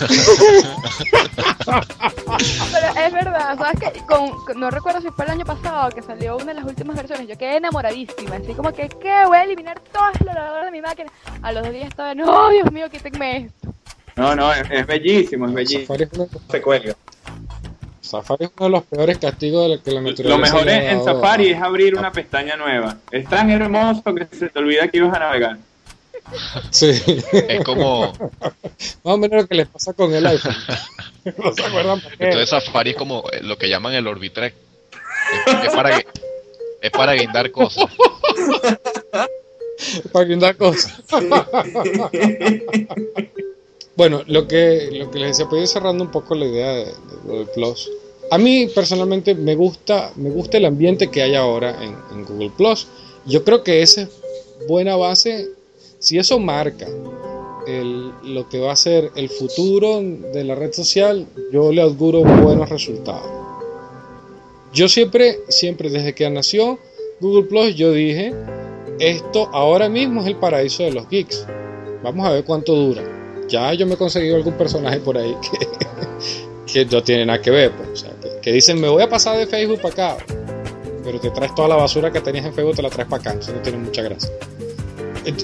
Pero 1.66 3.06
es 3.06 3.12
verdad, 3.12 3.56
¿sabes 3.58 3.80
qué? 3.80 4.00
Con, 4.06 4.30
con- 4.44 4.60
no 4.60 4.70
recuerdo 4.70 5.00
si 5.00 5.08
fue 5.10 5.24
el 5.26 5.32
año 5.32 5.44
pasado 5.44 5.90
que 5.90 6.02
salió 6.02 6.36
una 6.36 6.46
de 6.46 6.54
las 6.54 6.64
últimas 6.64 6.96
versiones. 6.96 7.28
Yo 7.28 7.36
quedé 7.36 7.56
enamoradísima, 7.56 8.36
así 8.36 8.54
como 8.54 8.72
que, 8.72 8.88
¿qué? 8.88 9.24
Voy 9.26 9.36
a 9.36 9.44
eliminar 9.44 9.80
todo 9.92 10.04
el 10.08 10.10
explorador 10.14 10.64
de 10.66 10.70
mi 10.70 10.80
máquina. 10.80 11.10
A 11.42 11.52
los 11.52 11.62
dos 11.62 11.72
días 11.72 11.88
estaba, 11.88 12.14
no, 12.14 12.48
Dios 12.50 12.70
mío, 12.72 12.88
quítenme 12.90 13.36
esto. 13.38 13.74
No, 14.16 14.34
no, 14.34 14.52
es, 14.52 14.66
es 14.70 14.86
bellísimo, 14.86 15.46
es 15.46 15.52
bellísimo. 15.54 15.86
Safari 15.86 16.04
es 16.04 16.10
uno, 16.14 16.28
Se 16.50 16.62
cuelga. 16.62 16.96
Safari 18.00 18.44
es 18.46 18.50
uno 18.56 18.66
de 18.66 18.70
los 18.70 18.82
peores 18.84 19.18
castigos 19.18 19.62
de 19.68 19.76
la 19.76 19.82
que 19.82 19.90
la 19.90 20.00
naturaleza 20.00 20.28
Lo 20.36 20.38
mejor 20.38 20.68
ha 20.68 20.90
en, 20.92 21.04
Safari 21.04 21.48
a- 21.52 21.56
es 21.56 21.62
abrir 21.62 21.94
una 21.96 22.12
pestaña 22.12 22.56
nueva. 22.56 22.96
Es 23.10 23.28
tan 23.28 23.50
hermoso 23.50 24.14
que 24.14 24.26
se 24.36 24.48
te 24.48 24.58
olvida 24.58 24.88
que 24.88 24.98
ibas 24.98 25.14
a 25.14 25.18
navegar. 25.18 25.58
Sí. 26.70 26.90
Es 27.32 27.62
como, 27.64 28.12
Más 28.40 28.54
o 29.04 29.18
menos 29.18 29.42
lo 29.42 29.46
que 29.48 29.54
les 29.54 29.68
pasa 29.68 29.92
con 29.92 30.12
el 30.14 30.26
iPhone. 30.26 30.54
¿No 31.36 31.52
se 31.52 31.64
acuerdan 31.64 32.00
por 32.00 32.16
qué? 32.16 32.24
entonces 32.24 32.48
Safari 32.50 32.90
es 32.90 32.96
como 32.96 33.24
lo 33.42 33.58
que 33.58 33.68
llaman 33.68 33.92
el 33.94 34.06
Orbitrek. 34.06 34.54
Es, 35.46 35.64
es 35.64 35.72
para, 35.74 35.98
es 35.98 36.90
para 36.92 37.14
guindar 37.14 37.50
cosas. 37.50 37.84
para 40.12 40.24
guindar 40.24 40.56
cosas. 40.56 41.02
bueno, 43.96 44.22
lo 44.26 44.46
que, 44.46 44.90
lo 44.92 45.10
que 45.10 45.18
les 45.18 45.28
decía, 45.30 45.48
pues 45.48 45.62
ir 45.62 45.68
cerrando 45.68 46.04
un 46.04 46.10
poco 46.10 46.34
la 46.34 46.46
idea 46.46 46.72
de, 46.72 46.84
de 46.84 47.16
Google 47.24 47.46
Plus. 47.54 47.90
A 48.30 48.38
mí 48.38 48.66
personalmente 48.74 49.34
me 49.34 49.54
gusta, 49.54 50.12
me 50.16 50.30
gusta 50.30 50.58
el 50.58 50.64
ambiente 50.64 51.08
que 51.08 51.22
hay 51.22 51.36
ahora 51.36 51.76
en, 51.82 52.24
Google 52.24 52.50
Plus. 52.56 52.88
Yo 53.24 53.44
creo 53.44 53.62
que 53.62 53.82
esa 53.82 54.02
es 54.02 54.08
buena 54.68 54.96
base. 54.96 55.48
Si 56.00 56.18
eso 56.18 56.38
marca 56.38 56.88
lo 58.24 58.48
que 58.48 58.60
va 58.60 58.72
a 58.72 58.76
ser 58.76 59.10
el 59.16 59.28
futuro 59.28 60.00
de 60.00 60.44
la 60.44 60.54
red 60.54 60.72
social, 60.72 61.26
yo 61.52 61.72
le 61.72 61.82
auguro 61.82 62.22
buenos 62.22 62.68
resultados. 62.68 63.30
Yo 64.72 64.88
siempre, 64.88 65.38
siempre 65.48 65.88
desde 65.88 66.14
que 66.14 66.28
nació 66.28 66.78
Google 67.20 67.44
Plus, 67.44 67.74
yo 67.76 67.92
dije, 67.92 68.34
esto 68.98 69.48
ahora 69.52 69.88
mismo 69.88 70.20
es 70.20 70.26
el 70.26 70.36
paraíso 70.36 70.82
de 70.82 70.92
los 70.92 71.08
geeks. 71.08 71.46
Vamos 72.02 72.26
a 72.26 72.32
ver 72.32 72.44
cuánto 72.44 72.74
dura. 72.74 73.15
Ya 73.48 73.72
yo 73.74 73.86
me 73.86 73.94
he 73.94 73.96
conseguido 73.96 74.36
algún 74.36 74.54
personaje 74.54 74.98
por 74.98 75.16
ahí 75.16 75.34
que, 76.66 76.72
que 76.72 76.84
no 76.86 77.02
tiene 77.02 77.26
nada 77.26 77.40
que 77.40 77.50
ver. 77.50 77.72
pues, 77.72 77.88
o 77.90 77.96
sea, 77.96 78.10
que, 78.40 78.52
dicen, 78.52 78.80
me 78.80 78.88
voy 78.88 79.02
a 79.02 79.08
pasar 79.08 79.36
de 79.38 79.46
Facebook 79.46 79.80
para 79.80 80.12
acá. 80.14 80.24
Pero 81.04 81.20
te 81.20 81.30
traes 81.30 81.54
toda 81.54 81.68
la 81.68 81.76
basura 81.76 82.10
que 82.10 82.20
tenías 82.20 82.44
en 82.44 82.52
Facebook, 82.52 82.76
te 82.76 82.82
la 82.82 82.90
traes 82.90 83.08
para 83.08 83.30
acá. 83.30 83.38
Eso 83.38 83.52
no 83.52 83.60
tiene 83.60 83.78
mucha 83.78 84.02
gracia. 84.02 84.30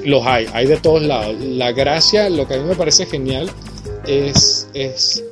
Los 0.04 0.24
hay, 0.26 0.46
hay 0.52 0.66
de 0.66 0.76
todos 0.76 1.02
lados. 1.02 1.36
La 1.40 1.72
gracia, 1.72 2.28
lo 2.30 2.46
que 2.46 2.54
a 2.54 2.58
mí 2.58 2.64
me 2.64 2.74
parece 2.74 3.06
genial, 3.06 3.50
es, 4.06 4.68
es 4.74 5.24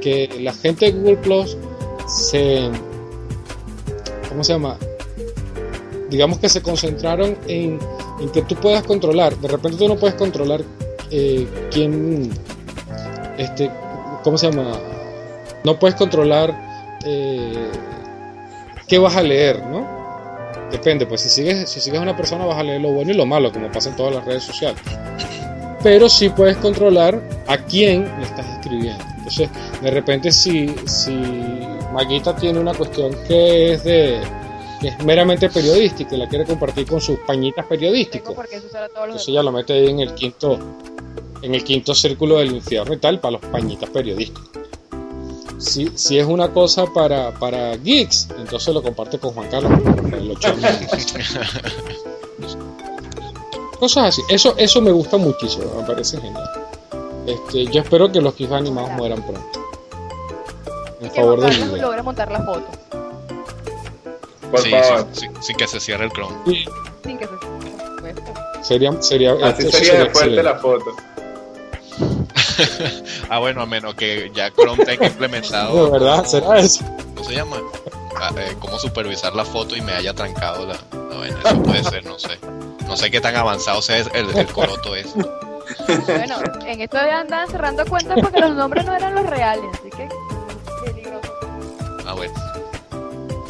que 0.00 0.28
la 0.40 0.52
gente 0.52 0.86
de 0.86 0.92
Google 0.92 1.16
Plus 1.16 1.56
se. 2.06 2.70
¿Cómo 4.28 4.42
se 4.42 4.52
llama? 4.52 4.76
digamos 6.14 6.38
que 6.38 6.48
se 6.48 6.62
concentraron 6.62 7.36
en, 7.48 7.78
en 8.20 8.28
que 8.30 8.42
tú 8.42 8.54
puedas 8.54 8.84
controlar. 8.84 9.36
De 9.36 9.48
repente 9.48 9.78
tú 9.78 9.88
no 9.88 9.96
puedes 9.96 10.14
controlar 10.14 10.62
eh, 11.10 11.46
quién, 11.70 12.30
este, 13.38 13.70
¿cómo 14.22 14.38
se 14.38 14.50
llama? 14.50 14.72
No 15.64 15.78
puedes 15.78 15.96
controlar 15.96 16.54
eh, 17.04 17.70
qué 18.86 18.98
vas 18.98 19.16
a 19.16 19.22
leer, 19.22 19.64
¿no? 19.66 19.86
Depende, 20.70 21.06
pues 21.06 21.20
si 21.20 21.28
sigues, 21.28 21.70
si 21.70 21.80
sigues 21.80 22.00
una 22.00 22.16
persona 22.16 22.44
vas 22.44 22.58
a 22.58 22.62
leer 22.62 22.80
lo 22.80 22.90
bueno 22.90 23.12
y 23.12 23.14
lo 23.14 23.26
malo, 23.26 23.52
como 23.52 23.70
pasa 23.70 23.90
en 23.90 23.96
todas 23.96 24.14
las 24.14 24.24
redes 24.24 24.42
sociales. 24.42 24.80
Pero 25.82 26.08
sí 26.08 26.30
puedes 26.30 26.56
controlar 26.56 27.20
a 27.46 27.58
quién 27.58 28.10
le 28.18 28.24
estás 28.24 28.46
escribiendo. 28.48 29.04
Entonces, 29.18 29.48
de 29.82 29.90
repente 29.90 30.32
si, 30.32 30.74
si 30.86 31.14
Maguita 31.92 32.34
tiene 32.34 32.58
una 32.58 32.74
cuestión 32.74 33.12
que 33.28 33.74
es 33.74 33.84
de 33.84 34.20
que 34.80 34.88
es 34.88 35.04
meramente 35.04 35.48
periodística 35.48 36.14
y 36.14 36.18
la 36.18 36.28
quiere 36.28 36.44
compartir 36.44 36.86
con 36.86 37.00
sus 37.00 37.18
pañitas 37.20 37.66
periodísticas. 37.66 38.34
Entonces 38.52 39.28
ella 39.28 39.42
lo 39.42 39.52
mete 39.52 39.72
ahí 39.72 39.88
en 39.88 40.00
el 40.00 40.14
quinto, 40.14 40.58
en 41.42 41.54
el 41.54 41.64
quinto 41.64 41.94
círculo 41.94 42.38
del 42.38 42.52
infierno 42.52 42.94
y 42.94 42.98
tal, 42.98 43.20
para 43.20 43.32
los 43.32 43.40
pañitas 43.42 43.90
periodísticos. 43.90 44.50
Si, 45.58 45.90
si 45.94 46.18
es 46.18 46.26
una 46.26 46.52
cosa 46.52 46.86
para, 46.86 47.32
para 47.32 47.76
geeks, 47.76 48.28
entonces 48.38 48.74
lo 48.74 48.82
comparte 48.82 49.18
con 49.18 49.32
Juan 49.32 49.48
Carlos. 49.48 49.72
el. 50.12 50.34
Cosas 53.78 54.08
así. 54.08 54.22
Eso, 54.28 54.54
eso 54.56 54.80
me 54.80 54.90
gusta 54.90 55.16
muchísimo, 55.16 55.64
me 55.76 55.86
parece 55.86 56.20
genial. 56.20 56.50
Este, 57.26 57.66
yo 57.66 57.80
espero 57.80 58.10
que 58.10 58.20
los 58.20 58.34
GIFs 58.34 58.52
animados 58.52 58.90
mueran 58.92 59.22
pronto. 59.22 59.60
En 61.00 61.10
que 61.10 61.20
favor 61.20 61.40
del 61.40 61.50
video. 61.50 61.82
logra 61.82 62.02
montar 62.02 62.30
la 62.30 62.42
foto. 62.42 62.64
Por 64.50 64.60
Sí, 64.60 64.70
favor. 64.70 65.06
sí, 65.12 65.20
sí, 65.26 65.28
sin 65.40 65.56
que 65.56 65.66
se 65.66 65.80
cierre 65.80 66.04
el 66.04 66.12
Chrome. 66.12 66.36
Y 66.46 66.64
Sin 67.04 67.18
que 67.18 67.26
se... 67.26 67.32
supuesto. 67.32 68.34
sería, 68.62 69.02
sería, 69.02 69.32
Así 69.42 69.66
eso 69.66 69.78
sería 69.78 69.92
de 70.04 70.10
fuerte 70.10 70.40
excelente. 70.40 70.42
la 70.42 70.54
foto. 70.56 70.84
Ah, 73.30 73.38
bueno, 73.40 73.62
a 73.62 73.66
menos 73.66 73.94
que 73.94 74.30
ya 74.34 74.50
Chrome 74.52 74.84
tenga 74.84 75.06
implementado. 75.08 75.86
De 75.86 75.90
verdad, 75.92 76.24
será 76.24 76.58
eso. 76.58 76.84
¿Cómo 77.14 77.24
se 77.28 77.34
llama? 77.34 77.56
Ah, 78.20 78.30
eh, 78.38 78.54
cómo 78.60 78.78
supervisar 78.78 79.34
la 79.34 79.44
foto 79.44 79.74
y 79.76 79.80
me 79.80 79.92
haya 79.92 80.14
trancado 80.14 80.66
la, 80.66 80.76
vaina. 81.16 81.36
Eso 81.44 81.62
puede 81.62 81.82
ser, 81.84 82.04
no 82.04 82.18
sé. 82.18 82.38
No 82.86 82.96
sé 82.96 83.10
qué 83.10 83.20
tan 83.20 83.34
avanzado 83.34 83.82
sea 83.82 83.98
el, 83.98 84.36
el 84.36 84.46
coroto 84.46 84.94
es. 84.94 85.14
Bueno, 85.14 86.36
en 86.66 86.80
esto 86.80 86.96
ya 86.98 87.20
andaban 87.20 87.48
cerrando 87.50 87.84
cuentas 87.86 88.18
porque 88.20 88.38
los 88.40 88.54
nombres 88.54 88.84
no 88.84 88.94
eran 88.94 89.14
los 89.14 89.26
reales, 89.26 89.64
así 89.72 89.90
que 89.90 90.08
peligroso. 90.84 91.32
Ah, 92.06 92.12
bueno. 92.14 92.34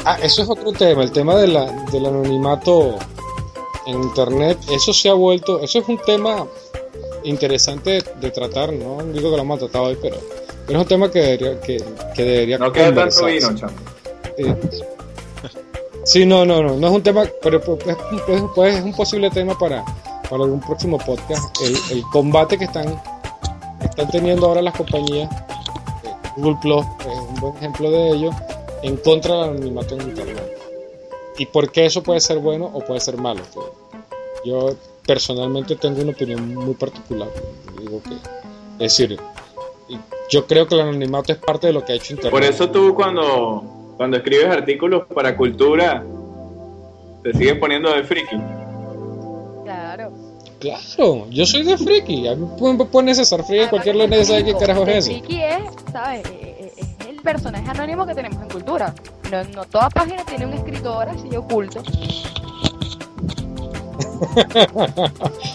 Ah, 0.05 0.17
eso 0.21 0.43
es 0.43 0.49
otro 0.49 0.71
tema, 0.71 1.01
el 1.03 1.11
tema 1.11 1.35
de 1.35 1.47
la, 1.47 1.65
del 1.91 2.05
anonimato 2.05 2.95
en 3.87 4.03
internet. 4.03 4.57
Eso 4.71 4.93
se 4.93 5.09
ha 5.09 5.13
vuelto, 5.13 5.59
eso 5.61 5.79
es 5.79 5.87
un 5.87 5.97
tema 6.05 6.45
interesante 7.23 8.03
de 8.21 8.31
tratar, 8.31 8.71
no 8.71 8.97
digo 9.11 9.31
que 9.31 9.35
lo 9.37 9.41
hemos 9.41 9.59
tratado 9.59 9.85
hoy, 9.85 9.97
pero, 10.01 10.17
pero 10.67 10.79
es 10.79 10.83
un 10.83 10.87
tema 10.89 11.09
que 11.11 11.19
debería, 11.19 11.59
que, 11.59 11.83
que 12.15 12.23
debería 12.23 12.57
No 12.59 12.71
queda 12.71 12.93
tanto 12.93 13.25
vino. 13.25 13.47
Eh, 14.37 14.55
Sí, 16.03 16.23
no, 16.23 16.45
no, 16.45 16.61
no, 16.61 16.75
no 16.77 16.87
es 16.87 16.93
un 16.93 17.01
tema, 17.01 17.23
pero 17.41 17.59
pues, 17.59 17.79
es, 17.87 17.97
es- 18.27 18.43
pues, 18.53 18.75
es 18.77 18.83
un 18.83 18.93
posible 18.93 19.31
tema 19.31 19.57
para, 19.57 19.83
para 20.29 20.43
algún 20.43 20.59
próximo 20.59 20.99
podcast. 20.99 21.43
El, 21.61 21.75
el 21.97 22.03
combate 22.11 22.59
que 22.59 22.65
están, 22.65 23.01
están 23.81 24.07
teniendo 24.11 24.45
ahora 24.45 24.61
las 24.61 24.75
compañías, 24.75 25.31
eh, 25.33 26.09
Google 26.37 26.57
Plus 26.61 26.85
es 26.99 27.07
un 27.29 27.35
buen 27.41 27.55
ejemplo 27.57 27.89
de 27.89 28.09
ello, 28.11 28.29
en 28.85 28.97
contra 28.97 29.35
del 29.35 29.49
anonimato 29.49 29.95
en 29.95 30.01
Internet. 30.01 30.57
Y 31.39 31.47
por 31.47 31.71
qué 31.71 31.85
eso 31.85 32.03
puede 32.03 32.19
ser 32.19 32.37
bueno 32.37 32.69
o 32.71 32.81
puede 32.81 32.99
ser 32.99 33.17
malo. 33.17 33.41
Que 33.51 34.49
Yo 34.49 34.75
personalmente 35.05 35.75
tengo 35.75 36.01
una 36.01 36.11
opinión 36.11 36.53
muy 36.53 36.75
particular. 36.75 37.27
Digo 37.79 38.01
que, 38.03 38.13
es 38.13 38.97
decir, 38.97 39.19
yo 40.29 40.45
creo 40.45 40.67
que 40.67 40.75
el 40.75 40.81
anonimato 40.81 41.33
es 41.33 41.39
parte 41.39 41.67
de 41.67 41.73
lo 41.73 41.83
que 41.83 41.93
ha 41.93 41.95
hecho 41.95 42.13
Internet. 42.13 42.31
Por 42.31 42.43
eso 42.43 42.69
tú 42.69 42.93
cuando, 42.93 43.63
cuando 43.97 44.17
escribes 44.17 44.47
artículos 44.47 45.05
para 45.13 45.35
cultura, 45.35 46.03
te 47.23 47.33
sigues 47.33 47.57
poniendo 47.57 47.91
de 47.91 48.03
friki. 48.03 48.37
Claro. 49.63 50.11
Claro, 50.59 51.27
yo 51.31 51.45
soy 51.45 51.63
de 51.63 51.77
friki. 51.77 52.27
A 52.27 52.35
mí 52.35 52.47
me 52.77 52.85
pone 52.85 53.15
César 53.15 53.43
Friki 53.43 53.67
cualquier 53.67 53.95
nadie 53.95 54.23
sabe 54.23 54.45
qué 54.45 54.53
carajo 54.53 54.83
es 54.83 54.97
eso. 54.97 55.09
Friki 55.09 55.41
es, 55.41 55.63
¿sabes? 55.91 56.23
Eh, 57.25 57.29
eh, 57.29 57.33
Es 57.33 57.37
el 57.37 57.41
personaje 57.41 57.69
anónimo 57.69 58.05
que 58.05 58.13
tenemos 58.15 58.41
en 58.41 58.49
cultura. 58.49 58.93
No, 59.31 59.43
no 59.55 59.65
toda 59.65 59.89
página 59.89 60.23
tiene 60.25 60.45
un 60.45 60.53
escritor 60.53 61.09
así 61.09 61.35
oculto. 61.35 61.81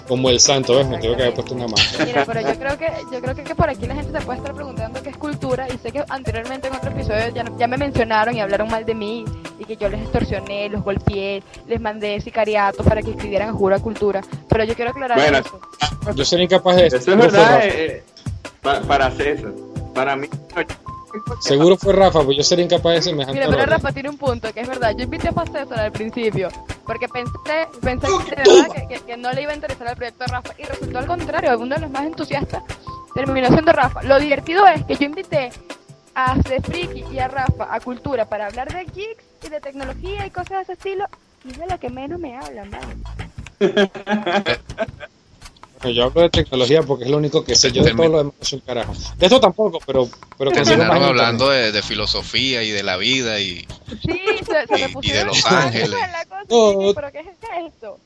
Como 0.09 0.28
el 0.30 0.38
santo, 0.40 0.76
¿ves? 0.76 0.87
Me 0.88 0.98
tengo 0.98 1.16
que 1.16 1.22
haber 1.22 1.35
puesto 1.35 1.54
una 1.54 1.64
mano. 1.66 1.76
Mira, 2.04 2.24
pero 2.26 2.40
yo 2.40 2.59
creo 2.59 2.78
que 2.78 2.92
yo 3.12 3.20
creo 3.20 3.35
que, 3.35 3.54
por 3.54 3.68
aquí 3.70 3.87
la 3.87 3.94
gente 3.94 4.18
se 4.18 4.24
puede 4.24 4.38
estar 4.38 4.54
preguntando 4.54 5.02
qué 5.02 5.11
es 5.11 5.16
cultura 5.16 5.66
y 5.72 5.78
sé 5.78 5.92
que 5.92 6.04
anteriormente 6.09 6.68
en 6.68 6.74
otro 6.74 6.90
episodio 6.90 7.28
ya, 7.35 7.44
ya 7.59 7.66
me 7.66 7.76
mencionaron 7.78 8.35
y 8.37 8.40
hablaron 8.40 8.68
mal 8.68 8.85
de 8.85 8.94
mí 8.94 9.24
y 9.59 9.64
que 9.64 9.76
yo 9.76 9.88
les 9.88 10.00
extorsioné, 10.02 10.68
los 10.68 10.83
golpeé, 10.83 11.42
les 11.66 11.80
mandé 11.80 12.20
sicariatos 12.20 12.85
para 12.87 13.02
que 13.02 13.11
escribieran 13.12 13.48
a 13.50 13.52
Jura 13.52 13.78
Cultura, 13.78 14.20
pero 14.48 14.64
yo 14.64 14.74
quiero 14.74 14.90
aclarar 14.90 15.18
Bueno, 15.18 15.38
eso. 15.38 15.61
Yo 16.14 16.24
sería 16.24 16.44
incapaz 16.44 16.76
de 16.76 16.87
Eso 16.87 16.96
es 16.96 17.04
Seguro 17.04 17.28
fue 17.30 17.38
verdad 17.38 17.64
eh, 17.64 17.87
eh, 17.87 18.02
pa- 18.62 18.80
para 18.83 19.11
César. 19.11 19.52
Para 19.94 20.16
mí, 20.16 20.28
Seguro 21.40 21.77
fue 21.77 21.92
Rafa, 21.92 22.23
pues 22.23 22.37
yo 22.37 22.42
sería 22.42 22.64
incapaz 22.64 22.92
de 22.94 23.03
semejante 23.03 23.38
Mira, 23.40 23.51
pero. 23.51 23.66
Rafa 23.66 23.92
tiene 23.92 24.09
un 24.11 24.18
punto, 24.18 24.53
que 24.53 24.61
es 24.61 24.68
verdad. 24.68 24.92
Yo 24.96 25.05
invité 25.05 25.29
a 25.29 25.44
César 25.46 25.81
al 25.81 25.92
principio, 25.92 26.49
porque 26.85 27.09
pensé, 27.09 27.33
pensé 27.83 28.07
que, 28.07 28.31
de 28.37 28.42
verdad 28.42 28.75
que, 28.75 28.87
que- 28.88 29.01
que 29.05 29.16
no 29.16 29.33
le 29.33 29.42
iba 29.42 29.53
a 29.53 29.55
interesar 29.55 29.88
el 29.88 29.96
proyecto 29.96 30.25
de 30.25 30.33
Rafa, 30.33 30.53
y 30.59 30.62
resultó 30.64 30.99
al 30.99 31.07
contrario, 31.07 31.59
uno 31.59 31.75
de 31.75 31.81
los 31.81 31.90
más 31.90 32.05
entusiastas 32.07 32.62
terminó 33.14 33.49
siendo 33.49 33.73
Rafa. 33.73 34.03
Lo 34.03 34.18
divertido 34.20 34.66
es 34.66 34.85
que 34.85 34.96
yo 34.96 35.05
invité 35.07 35.51
a 36.14 36.37
The 36.42 36.61
Friki 36.62 37.05
y 37.12 37.18
a 37.18 37.29
Rafa 37.29 37.68
a 37.75 37.81
Cultura 37.81 38.25
para 38.27 38.46
hablar 38.46 38.73
de 38.73 38.85
geeks 38.85 39.25
y 39.44 39.49
de 39.49 39.61
tecnología 39.61 40.27
y 40.27 40.31
cosas 40.31 40.51
de 40.51 40.62
ese 40.62 40.73
estilo, 40.75 41.07
y 41.44 41.51
es 41.53 41.59
de 41.59 41.66
lo 41.66 41.79
que 41.79 41.88
menos 41.90 42.20
me 42.20 42.37
hablan, 42.37 42.70
¿vale? 42.70 42.87
Yo 45.83 46.05
hablo 46.05 46.21
de 46.23 46.29
tecnología 46.31 46.83
porque 46.83 47.05
es 47.05 47.11
lo 47.11 47.16
único 47.16 47.43
que 47.43 47.55
sé. 47.57 47.73
Yo 47.73 47.83
de 47.83 47.93
todo 47.95 48.09
lo 48.09 48.19
demás 48.19 48.35
soy 48.43 48.59
un 48.59 48.66
carajo. 48.66 48.93
De 49.19 49.27
esto 49.27 49.40
tampoco, 49.40 49.79
pero, 49.87 50.09
pero 50.37 50.51
Terminaron 50.51 51.03
hablando 51.03 51.49
de, 51.49 51.73
de 51.73 51.83
filosofía 51.83 52.62
y 52.62 52.71
de 52.71 52.83
la 52.83 52.97
vida 52.99 53.40
y 53.40 53.66
Sí, 54.03 54.21
se, 54.45 54.66
se 54.66 54.81
Y- 54.81 54.95
me 54.95 55.01
y 55.03 55.11
de 55.11 55.25
Los 55.25 55.45
Ángeles. 55.51 55.99
No. 56.51 56.93
pero 56.95 57.11
¿qué 57.12 57.21
es 57.21 57.27
esto? 57.66 57.99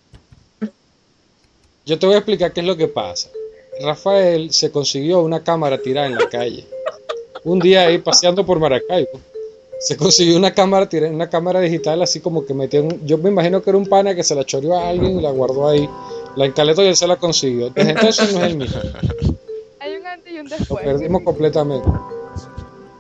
Yo 1.87 1.99
te 1.99 2.07
voy 2.07 2.15
a 2.15 2.19
explicar 2.19 2.53
qué 2.53 2.61
es 2.61 2.67
lo 2.67 2.77
que 2.77 2.89
pasa. 2.89 3.29
Rafael 3.83 4.53
se 4.53 4.71
consiguió 4.71 5.21
una 5.21 5.43
cámara 5.43 5.79
tirada 5.79 6.07
en 6.07 6.15
la 6.15 6.29
calle. 6.29 6.65
Un 7.43 7.59
día 7.59 7.83
ahí 7.83 7.99
paseando 7.99 8.47
por 8.47 8.59
Maracaibo. 8.61 9.21
Se 9.81 9.97
consiguió 9.97 10.37
una 10.37 10.55
cámara 10.55 10.89
tirada, 10.89 11.13
una 11.13 11.29
cámara 11.29 11.61
digital 11.61 12.01
así 12.01 12.21
como 12.21 12.47
que 12.47 12.55
metió 12.55 12.87
yo 13.05 13.19
me 13.19 13.29
imagino 13.29 13.61
que 13.63 13.69
era 13.69 13.77
un 13.79 13.87
pana 13.87 14.15
que 14.15 14.23
se 14.25 14.35
la 14.35 14.45
choreó 14.45 14.79
a 14.79 14.89
alguien 14.89 15.19
y 15.19 15.23
la 15.23 15.31
guardó 15.31 15.69
ahí. 15.69 15.87
La 16.37 16.47
encaletó 16.47 16.83
y 16.83 16.87
él 16.89 16.97
se 16.97 17.07
la 17.07 17.17
consiguió. 17.17 17.71
Desde 17.71 17.91
entonces 17.91 18.33
no 18.33 18.41
es 18.41 18.47
el 18.51 18.57
mismo. 18.57 18.81
Hay 19.81 19.97
un 19.97 20.07
antes 20.07 20.33
y 20.33 20.39
un 20.39 20.49
Lo 20.49 20.57
después. 20.57 20.85
perdimos 20.85 21.23
completamente. 21.23 21.89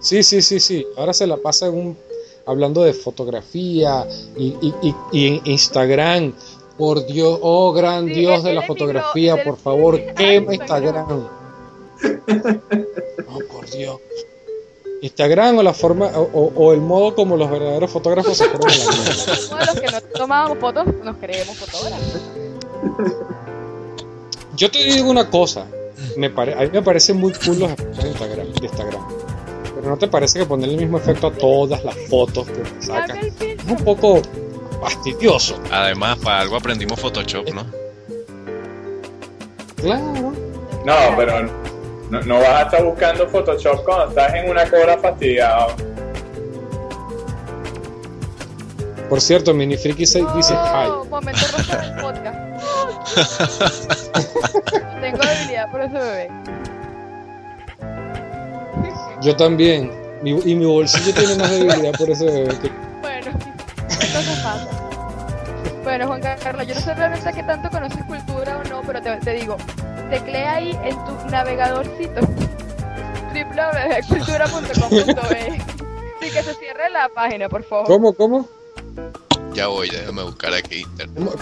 Sí, 0.00 0.22
sí, 0.22 0.42
sí, 0.42 0.60
sí. 0.60 0.86
Ahora 0.96 1.12
se 1.12 1.26
la 1.26 1.36
pasa 1.38 1.66
en 1.66 1.74
un, 1.74 1.98
hablando 2.46 2.82
de 2.82 2.92
fotografía 2.92 4.06
y, 4.36 4.54
y, 4.60 4.74
y, 4.82 4.94
y 5.12 5.26
en 5.28 5.40
Instagram. 5.44 6.32
Por 6.76 7.06
Dios, 7.06 7.38
oh 7.40 7.72
gran 7.72 8.06
Sí, 8.08 8.14
Dios 8.14 8.42
de 8.42 8.52
la 8.52 8.62
fotografía, 8.62 9.42
por 9.44 9.56
favor, 9.56 9.98
quema 10.16 10.54
Instagram. 10.54 11.06
Instagram. 11.08 11.28
Oh, 13.28 13.38
por 13.52 13.70
Dios. 13.70 13.96
Instagram 15.00 15.58
o 15.58 15.62
la 15.62 15.72
forma 15.74 16.06
o, 16.16 16.22
o- 16.32 16.52
o 16.56 16.72
el 16.72 16.80
modo 16.80 17.14
como 17.14 17.36
los 17.36 17.50
verdaderos 17.50 17.90
fotógrafos 17.90 18.36
se 18.38 18.46
ponen 18.48 18.74
en 18.80 18.86
la 19.58 19.64
los 19.66 19.80
que 19.80 19.86
no 19.86 20.00
tomábamos 20.16 20.58
fotos, 20.58 20.86
nos 21.04 21.16
creemos 21.18 21.56
fotógrafos. 21.56 22.20
Yo 24.56 24.70
te 24.70 24.84
digo 24.84 25.10
una 25.10 25.28
cosa, 25.30 25.66
me 26.16 26.30
pare- 26.30 26.54
a 26.54 26.60
mí 26.60 26.70
me 26.72 26.82
parecen 26.82 27.16
muy 27.16 27.32
cool 27.44 27.58
los 27.58 27.70
efectos 27.72 28.02
de 28.04 28.08
Instagram, 28.10 28.46
de 28.52 28.66
Instagram. 28.66 29.02
Pero 29.74 29.88
no 29.90 29.96
te 29.96 30.06
parece 30.08 30.38
que 30.38 30.46
ponerle 30.46 30.74
el 30.74 30.80
mismo 30.82 30.98
efecto 30.98 31.26
a 31.26 31.32
todas 31.32 31.84
las 31.84 31.96
fotos 32.08 32.46
que 32.46 32.52
te 32.60 32.82
sacan 32.86 33.18
es 33.18 33.34
un 33.68 33.76
poco 33.84 34.22
fastidioso. 34.80 35.58
además 35.72 36.18
para 36.18 36.40
algo 36.40 36.56
aprendimos 36.56 37.00
Photoshop, 37.00 37.48
¿no? 37.52 37.64
Claro. 39.76 40.32
No, 40.84 40.94
pero 41.16 41.42
no, 42.10 42.20
no 42.22 42.34
vas 42.38 42.48
a 42.48 42.62
estar 42.62 42.84
buscando 42.84 43.26
Photoshop 43.28 43.84
cuando 43.84 44.08
estás 44.10 44.34
en 44.34 44.50
una 44.50 44.68
cola 44.70 44.98
fastidiado. 44.98 45.74
Por 49.08 49.20
cierto, 49.20 49.54
Minifriki 49.54 50.06
se 50.06 50.24
dice 50.34 50.54
hi. 50.54 50.88
momento 51.08 51.40
rosa 51.56 51.76
del 51.76 51.94
podcast. 52.00 52.38
Tengo 55.00 55.18
debilidad 55.18 55.70
por 55.70 55.80
ese 55.82 55.98
bebé. 55.98 56.30
Yo 59.22 59.36
también. 59.36 59.92
Mi- 60.22 60.40
y 60.44 60.54
mi 60.54 60.64
bolsillo 60.64 61.12
tiene 61.14 61.34
más 61.36 61.50
debilidad 61.50 61.92
por 61.98 62.08
ese 62.10 62.24
bebé 62.24 62.58
que 62.60 62.70
Bueno, 63.02 63.30
entonces 63.90 64.38
pasa. 64.42 64.68
Bueno, 65.82 66.06
Juan 66.06 66.22
Carlos, 66.42 66.66
yo 66.66 66.74
no 66.74 66.80
sé 66.80 66.94
realmente 66.94 67.30
qué 67.34 67.42
tanto 67.42 67.68
conoces 67.68 68.02
cultura 68.04 68.58
o 68.58 68.64
no, 68.70 68.80
pero 68.86 69.02
te, 69.02 69.14
te 69.18 69.32
digo, 69.34 69.58
teclea 70.08 70.54
ahí 70.54 70.70
en 70.82 70.96
tu 71.04 71.12
navegadorcito 71.30 72.20
www.cultura.com.be 73.34 75.60
Sin 76.20 76.32
que 76.32 76.42
se 76.42 76.54
cierre 76.54 76.88
la 76.90 77.10
página, 77.10 77.50
por 77.50 77.62
favor. 77.64 77.86
¿Cómo, 77.86 78.14
cómo? 78.14 78.48
Ya 79.54 79.68
voy, 79.68 79.88
déjame 79.90 80.22
buscar 80.24 80.52
aquí 80.54 80.80
internet. 80.82 81.34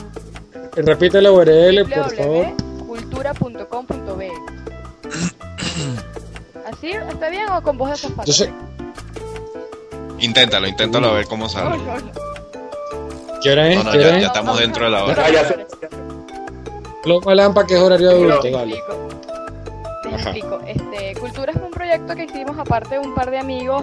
Repite 0.77 1.21
la 1.23 1.33
URL, 1.33 1.85
por 1.89 2.15
favor. 2.17 2.47
www.cultura.com.be 2.87 4.31
¿Así? 6.71 6.91
¿Está 6.93 7.29
bien 7.31 7.49
o 7.51 7.63
con 7.63 7.77
voz 7.79 7.91
de 7.91 7.97
zapato? 7.97 8.25
Yo 8.27 8.33
sé- 8.33 8.53
Inténtalo, 10.21 10.69
inténtalo 10.69 11.09
a 11.09 11.13
ver 11.15 11.27
cómo 11.27 11.49
sale. 11.49 11.77
no, 11.79 11.99
no. 11.99 12.13
¿Qué 13.43 13.51
hora 13.51 13.69
es? 13.71 13.77
No, 13.77 13.85
no, 13.85 13.91
¿Qué 13.93 13.99
ya- 13.99 14.07
hora 14.07 14.17
ya 14.19 14.23
es? 14.23 14.27
estamos 14.27 14.59
dentro 14.59 14.85
de 14.85 14.91
la 14.91 15.05
hora. 15.05 15.25
Ah, 15.27 15.31
ya 15.31 15.49
sé. 15.49 15.67
Lo 17.05 17.21
malampa 17.23 17.67
que 17.67 17.75
es 17.75 17.81
horario 17.81 18.11
adulto, 18.11 18.41
Te 18.41 18.53
explico. 20.15 20.61
Este, 20.67 21.15
Cultura 21.21 21.53
es 21.53 21.59
un 21.59 21.71
proyecto 21.71 22.15
que 22.15 22.25
hicimos 22.25 22.59
aparte 22.59 22.97
de 22.97 22.99
un 23.01 23.15
par 23.15 23.31
de 23.31 23.39
amigos, 23.39 23.83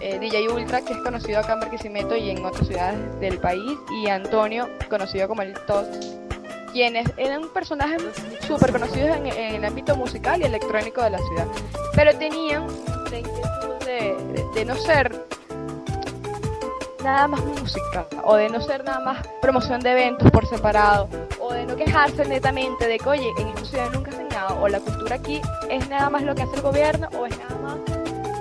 eh, 0.00 0.18
DJ 0.18 0.48
Ultra, 0.48 0.80
que 0.82 0.92
es 0.92 0.98
conocido 1.00 1.40
acá 1.40 1.54
en 1.54 1.60
Barquisimeto 1.60 2.16
y 2.16 2.30
en 2.30 2.44
otras 2.44 2.66
ciudades 2.66 3.20
del 3.20 3.38
país, 3.38 3.78
y 4.02 4.08
Antonio, 4.08 4.68
conocido 4.88 5.28
como 5.28 5.42
el 5.42 5.54
TOS, 5.66 5.86
quienes 6.72 7.08
eran 7.16 7.48
personajes 7.48 8.02
súper 8.46 8.72
conocidos 8.72 9.16
en, 9.16 9.26
el 9.26 9.64
ámbito 9.64 9.96
musical 9.96 10.40
y 10.40 10.44
electrónico 10.44 11.02
de 11.02 11.10
la 11.10 11.18
ciudad, 11.18 11.46
pero 11.94 12.16
tenían 12.16 12.66
la 13.10 13.18
inquietud 13.18 13.84
de, 14.54 14.64
no 14.64 14.74
ser 14.76 15.26
nada 17.02 17.26
más 17.28 17.44
música, 17.44 18.06
o 18.24 18.36
de 18.36 18.48
no 18.48 18.60
ser 18.60 18.84
nada 18.84 19.00
más 19.00 19.26
promoción 19.40 19.80
de 19.80 19.92
eventos 19.92 20.30
por 20.30 20.46
separado, 20.46 21.08
quejarse 21.76 22.24
netamente 22.24 22.86
de 22.86 22.98
que, 22.98 23.08
oye, 23.08 23.30
en 23.38 23.48
esta 23.48 23.64
ciudad 23.64 23.90
nunca 23.92 24.10
hacen 24.10 24.28
nada, 24.28 24.54
o 24.54 24.68
la 24.68 24.80
cultura 24.80 25.16
aquí 25.16 25.40
es 25.68 25.88
nada 25.88 26.10
más 26.10 26.22
lo 26.22 26.34
que 26.34 26.42
hace 26.42 26.56
el 26.56 26.62
gobierno, 26.62 27.08
o 27.18 27.26
es 27.26 27.38
nada 27.38 27.56
más 27.62 27.78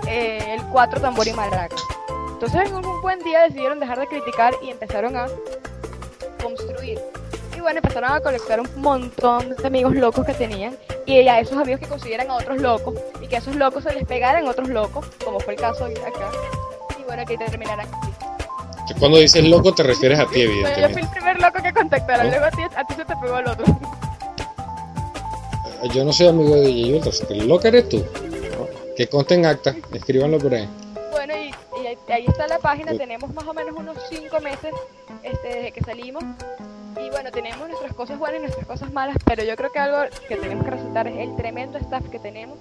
eh, 0.07 0.55
el 0.55 0.63
cuatro 0.71 0.99
tambor 0.99 1.27
y 1.27 1.33
maraca. 1.33 1.75
Entonces 2.31 2.69
en 2.69 2.75
un 2.75 3.01
buen 3.01 3.19
día 3.19 3.41
decidieron 3.41 3.79
dejar 3.79 3.99
de 3.99 4.07
criticar 4.07 4.53
y 4.61 4.69
empezaron 4.69 5.15
a 5.17 5.27
construir. 6.41 6.99
Y 7.55 7.59
bueno, 7.59 7.79
empezaron 7.79 8.11
a 8.13 8.21
colectar 8.21 8.61
un 8.61 8.69
montón 8.77 9.55
de 9.55 9.67
amigos 9.67 9.93
locos 9.93 10.25
que 10.25 10.33
tenían 10.33 10.77
y 11.05 11.27
a 11.27 11.39
esos 11.39 11.57
amigos 11.57 11.81
que 11.81 11.87
consiguieran 11.87 12.29
a 12.31 12.35
otros 12.35 12.61
locos 12.61 12.95
y 13.21 13.27
que 13.27 13.35
a 13.35 13.39
esos 13.39 13.55
locos 13.55 13.83
se 13.83 13.93
les 13.93 14.05
pegaran 14.05 14.47
otros 14.47 14.69
locos, 14.69 15.05
como 15.23 15.39
fue 15.39 15.55
el 15.55 15.59
caso 15.59 15.85
acá. 15.85 16.29
Y 16.97 17.03
bueno, 17.03 17.25
que 17.25 17.37
terminaran 17.37 17.81
así. 17.81 18.28
Cuando 18.97 19.17
dices 19.19 19.43
loco 19.45 19.73
te 19.73 19.83
refieres 19.83 20.19
a 20.19 20.25
ti, 20.25 20.31
Pero 20.33 20.51
yo 20.51 20.55
fui 20.55 20.63
evidentemente. 20.63 20.99
el 21.01 21.09
primer 21.09 21.41
loco 21.41 21.61
que 21.63 21.73
contactaron, 21.73 22.25
¿No? 22.25 22.31
luego 22.31 22.45
a 22.45 22.51
ti, 22.51 22.61
a 22.75 22.83
ti 22.87 22.93
se 22.95 23.05
te 23.05 23.15
pegó 23.17 23.37
el 23.39 23.47
otro. 23.47 23.65
Yo 25.93 26.03
no 26.03 26.11
soy 26.11 26.27
amigo 26.27 26.55
de 26.55 26.61
DJ 26.67 26.93
Ultra, 26.95 27.09
así 27.11 27.25
que 27.25 27.33
el 27.33 27.47
loco 27.47 27.67
eres 27.67 27.87
tú. 27.87 27.97
¿no? 27.99 28.67
Que 28.95 29.07
conste 29.07 29.35
en 29.35 29.45
acta, 29.45 29.75
escríbanlo 29.93 30.37
por 30.37 30.53
ahí. 30.53 30.67
Bueno, 31.11 31.33
y, 31.37 31.51
y 31.81 31.87
ahí, 31.87 31.97
ahí 32.09 32.25
está 32.27 32.47
la 32.47 32.59
página, 32.59 32.91
tenemos 32.97 33.33
más 33.33 33.45
o 33.47 33.53
menos 33.53 33.73
unos 33.77 33.97
5 34.09 34.39
meses 34.41 34.73
este, 35.23 35.47
desde 35.47 35.71
que 35.71 35.81
salimos. 35.81 36.23
Y 37.01 37.09
bueno, 37.11 37.31
tenemos 37.31 37.65
nuestras 37.67 37.93
cosas 37.93 38.19
buenas 38.19 38.39
y 38.39 38.41
nuestras 38.43 38.65
cosas 38.67 38.91
malas, 38.91 39.15
pero 39.23 39.43
yo 39.43 39.55
creo 39.55 39.71
que 39.71 39.79
algo 39.79 39.97
que 40.27 40.35
tenemos 40.35 40.65
que 40.65 40.71
resaltar 40.71 41.07
es 41.07 41.17
el 41.29 41.35
tremendo 41.37 41.77
staff 41.77 42.03
que 42.09 42.19
tenemos 42.19 42.57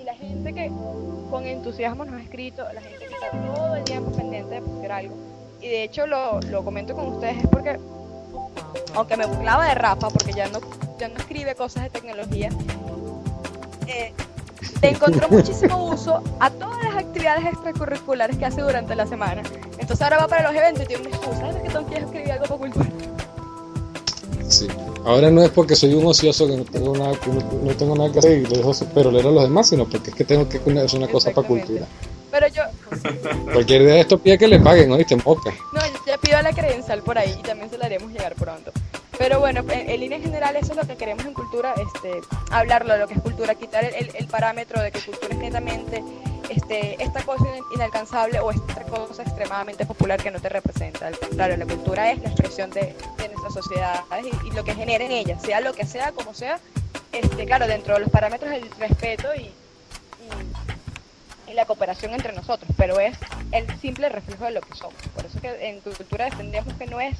y 0.00 0.02
la 0.02 0.14
gente 0.14 0.52
que 0.52 0.68
con 1.30 1.46
entusiasmo 1.46 2.04
nos 2.04 2.14
ha 2.20 2.22
escrito, 2.24 2.64
la 2.72 2.80
gente 2.80 2.98
que 3.06 3.14
está 3.14 3.30
todo 3.30 3.76
el 3.76 3.84
tiempo 3.84 4.10
pendiente 4.10 4.54
de 4.56 4.62
postear 4.62 4.92
algo. 4.92 5.14
Y 5.60 5.68
de 5.68 5.84
hecho 5.84 6.06
lo, 6.06 6.40
lo 6.40 6.64
comento 6.64 6.94
con 6.94 7.08
ustedes 7.14 7.38
es 7.38 7.46
porque, 7.48 7.78
aunque 8.94 9.16
me 9.16 9.26
burlaba 9.26 9.66
de 9.68 9.74
Rafa, 9.74 10.08
porque 10.08 10.32
ya 10.32 10.48
no, 10.48 10.60
ya 10.98 11.08
no 11.08 11.16
escribe 11.16 11.54
cosas 11.54 11.84
de 11.84 11.90
tecnología, 11.90 12.50
eh, 13.86 14.12
le 14.82 14.90
encontró 14.90 15.28
muchísimo 15.30 15.86
uso 15.86 16.22
a 16.40 16.50
todas 16.50 16.82
las 16.84 16.96
actividades 16.96 17.44
extracurriculares 17.46 18.36
que 18.36 18.46
hace 18.46 18.60
durante 18.60 18.94
la 18.94 19.06
semana. 19.06 19.42
Entonces 19.78 20.02
ahora 20.02 20.18
va 20.18 20.28
para 20.28 20.50
los 20.50 20.60
eventos 20.60 20.84
y 20.84 20.86
tiene 20.86 21.06
una 21.06 21.16
excusa. 21.16 21.40
¿Sabes 21.40 21.62
que 21.62 21.68
tengo 21.68 21.86
que 21.86 21.96
escribir 21.96 22.32
algo 22.32 22.44
para 22.44 22.58
cultura? 22.58 22.86
Sí. 24.48 24.68
Ahora 25.04 25.30
no 25.30 25.42
es 25.42 25.50
porque 25.50 25.74
soy 25.74 25.94
un 25.94 26.06
ocioso 26.06 26.46
que 26.46 26.56
no 26.56 26.64
tengo 26.64 26.96
nada, 26.96 27.18
que 27.18 27.30
no, 27.30 27.40
no 27.62 27.74
tengo 27.74 27.96
nada 27.96 28.12
que 28.12 28.18
hacer 28.18 28.38
y 28.38 28.46
le 28.46 28.58
dejo 28.58 28.72
pero 28.94 29.10
leer 29.10 29.26
a 29.26 29.30
los 29.30 29.42
demás, 29.42 29.68
sino 29.68 29.84
porque 29.88 30.10
es 30.10 30.16
que 30.16 30.24
tengo 30.24 30.48
que 30.48 30.58
hacer 30.58 30.98
una 30.98 31.08
cosa 31.08 31.30
para 31.30 31.46
cultura. 31.46 31.86
Pero 32.30 32.46
yo, 32.48 32.62
Cualquier 33.52 33.82
día 33.82 33.94
de 33.94 34.00
esto 34.00 34.18
pide 34.18 34.38
que 34.38 34.48
le 34.48 34.58
paguen, 34.60 34.92
¿oíste? 34.92 35.14
En 35.14 35.20
boca. 35.22 35.50
no, 35.72 35.80
yo 35.80 35.92
ya 36.06 36.18
pido 36.18 36.40
la 36.42 36.52
credencial 36.52 37.02
por 37.02 37.18
ahí 37.18 37.34
y 37.38 37.42
también 37.42 37.70
se 37.70 37.78
la 37.78 37.86
haremos 37.86 38.12
llegar 38.12 38.34
pronto. 38.34 38.70
Pero 39.18 39.40
bueno, 39.40 39.64
en, 39.70 39.90
en 39.90 40.00
línea 40.00 40.20
general 40.20 40.54
eso 40.56 40.72
es 40.72 40.76
lo 40.76 40.86
que 40.86 40.96
queremos 40.96 41.24
en 41.24 41.34
cultura, 41.34 41.74
este, 41.74 42.20
hablarlo 42.50 42.92
de 42.94 43.00
lo 43.00 43.08
que 43.08 43.14
es 43.14 43.20
cultura, 43.20 43.54
quitar 43.54 43.84
el, 43.84 43.94
el- 43.94 44.10
el 44.14 44.26
parámetro 44.28 44.80
de 44.80 44.92
que 44.92 45.00
cultura 45.00 45.32
es 45.34 45.38
netamente 45.40 46.04
este, 46.50 47.02
esta 47.02 47.22
cosa 47.22 47.44
in- 47.56 47.64
inalcanzable 47.74 48.38
o 48.40 48.50
esta 48.50 48.82
cosa 48.84 49.22
extremadamente 49.22 49.84
popular 49.86 50.22
que 50.22 50.30
no 50.30 50.40
te 50.40 50.48
representa. 50.48 51.08
Al 51.08 51.18
contrario, 51.18 51.56
la 51.56 51.66
cultura 51.66 52.12
es 52.12 52.20
la 52.22 52.28
expresión 52.28 52.70
de, 52.70 52.94
de 53.18 53.28
nuestras 53.28 53.54
sociedades 53.54 54.04
y, 54.44 54.48
y 54.48 54.50
lo 54.52 54.62
que 54.64 54.74
genera 54.74 55.04
en 55.04 55.10
ellas, 55.12 55.42
sea 55.42 55.60
lo 55.60 55.72
que 55.72 55.84
sea, 55.86 56.12
como 56.12 56.32
sea, 56.32 56.60
este, 57.12 57.44
claro, 57.44 57.66
dentro 57.66 57.94
de 57.94 58.00
los 58.00 58.10
parámetros 58.10 58.50
del 58.50 58.70
respeto 58.78 59.28
y, 59.34 59.50
y- 61.50 61.54
la 61.54 61.64
cooperación 61.66 62.12
entre 62.14 62.32
nosotros, 62.32 62.70
pero 62.76 63.00
es 63.00 63.16
el 63.52 63.66
simple 63.80 64.08
reflejo 64.08 64.44
de 64.44 64.52
lo 64.52 64.60
que 64.60 64.74
somos. 64.74 64.94
Por 65.14 65.24
eso 65.26 65.40
que 65.40 65.68
en 65.68 65.80
cultura 65.80 66.26
defendemos 66.26 66.72
que 66.74 66.86
no 66.86 67.00
es 67.00 67.16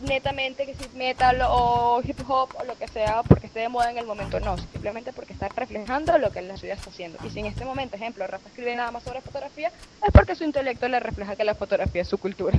netamente 0.00 0.66
que 0.66 0.74
si 0.74 0.88
metal 0.94 1.40
o 1.48 2.02
hip 2.04 2.18
hop 2.28 2.50
o 2.60 2.64
lo 2.64 2.76
que 2.76 2.86
sea 2.88 3.22
porque 3.22 3.46
esté 3.46 3.60
de 3.60 3.68
moda 3.70 3.90
en 3.90 3.96
el 3.98 4.04
momento, 4.06 4.38
no, 4.40 4.58
simplemente 4.58 5.12
porque 5.14 5.32
está 5.32 5.48
reflejando 5.48 6.18
lo 6.18 6.30
que 6.30 6.42
la 6.42 6.56
ciudad 6.58 6.76
está 6.76 6.90
haciendo. 6.90 7.18
Y 7.24 7.30
si 7.30 7.40
en 7.40 7.46
este 7.46 7.64
momento, 7.64 7.96
ejemplo, 7.96 8.26
Rafa 8.26 8.48
escribe 8.48 8.76
nada 8.76 8.90
más 8.90 9.04
sobre 9.04 9.22
fotografía, 9.22 9.68
es 10.06 10.12
porque 10.12 10.34
su 10.34 10.44
intelecto 10.44 10.86
le 10.88 11.00
refleja 11.00 11.34
que 11.36 11.44
la 11.44 11.54
fotografía 11.54 12.02
es 12.02 12.08
su 12.08 12.18
cultura. 12.18 12.58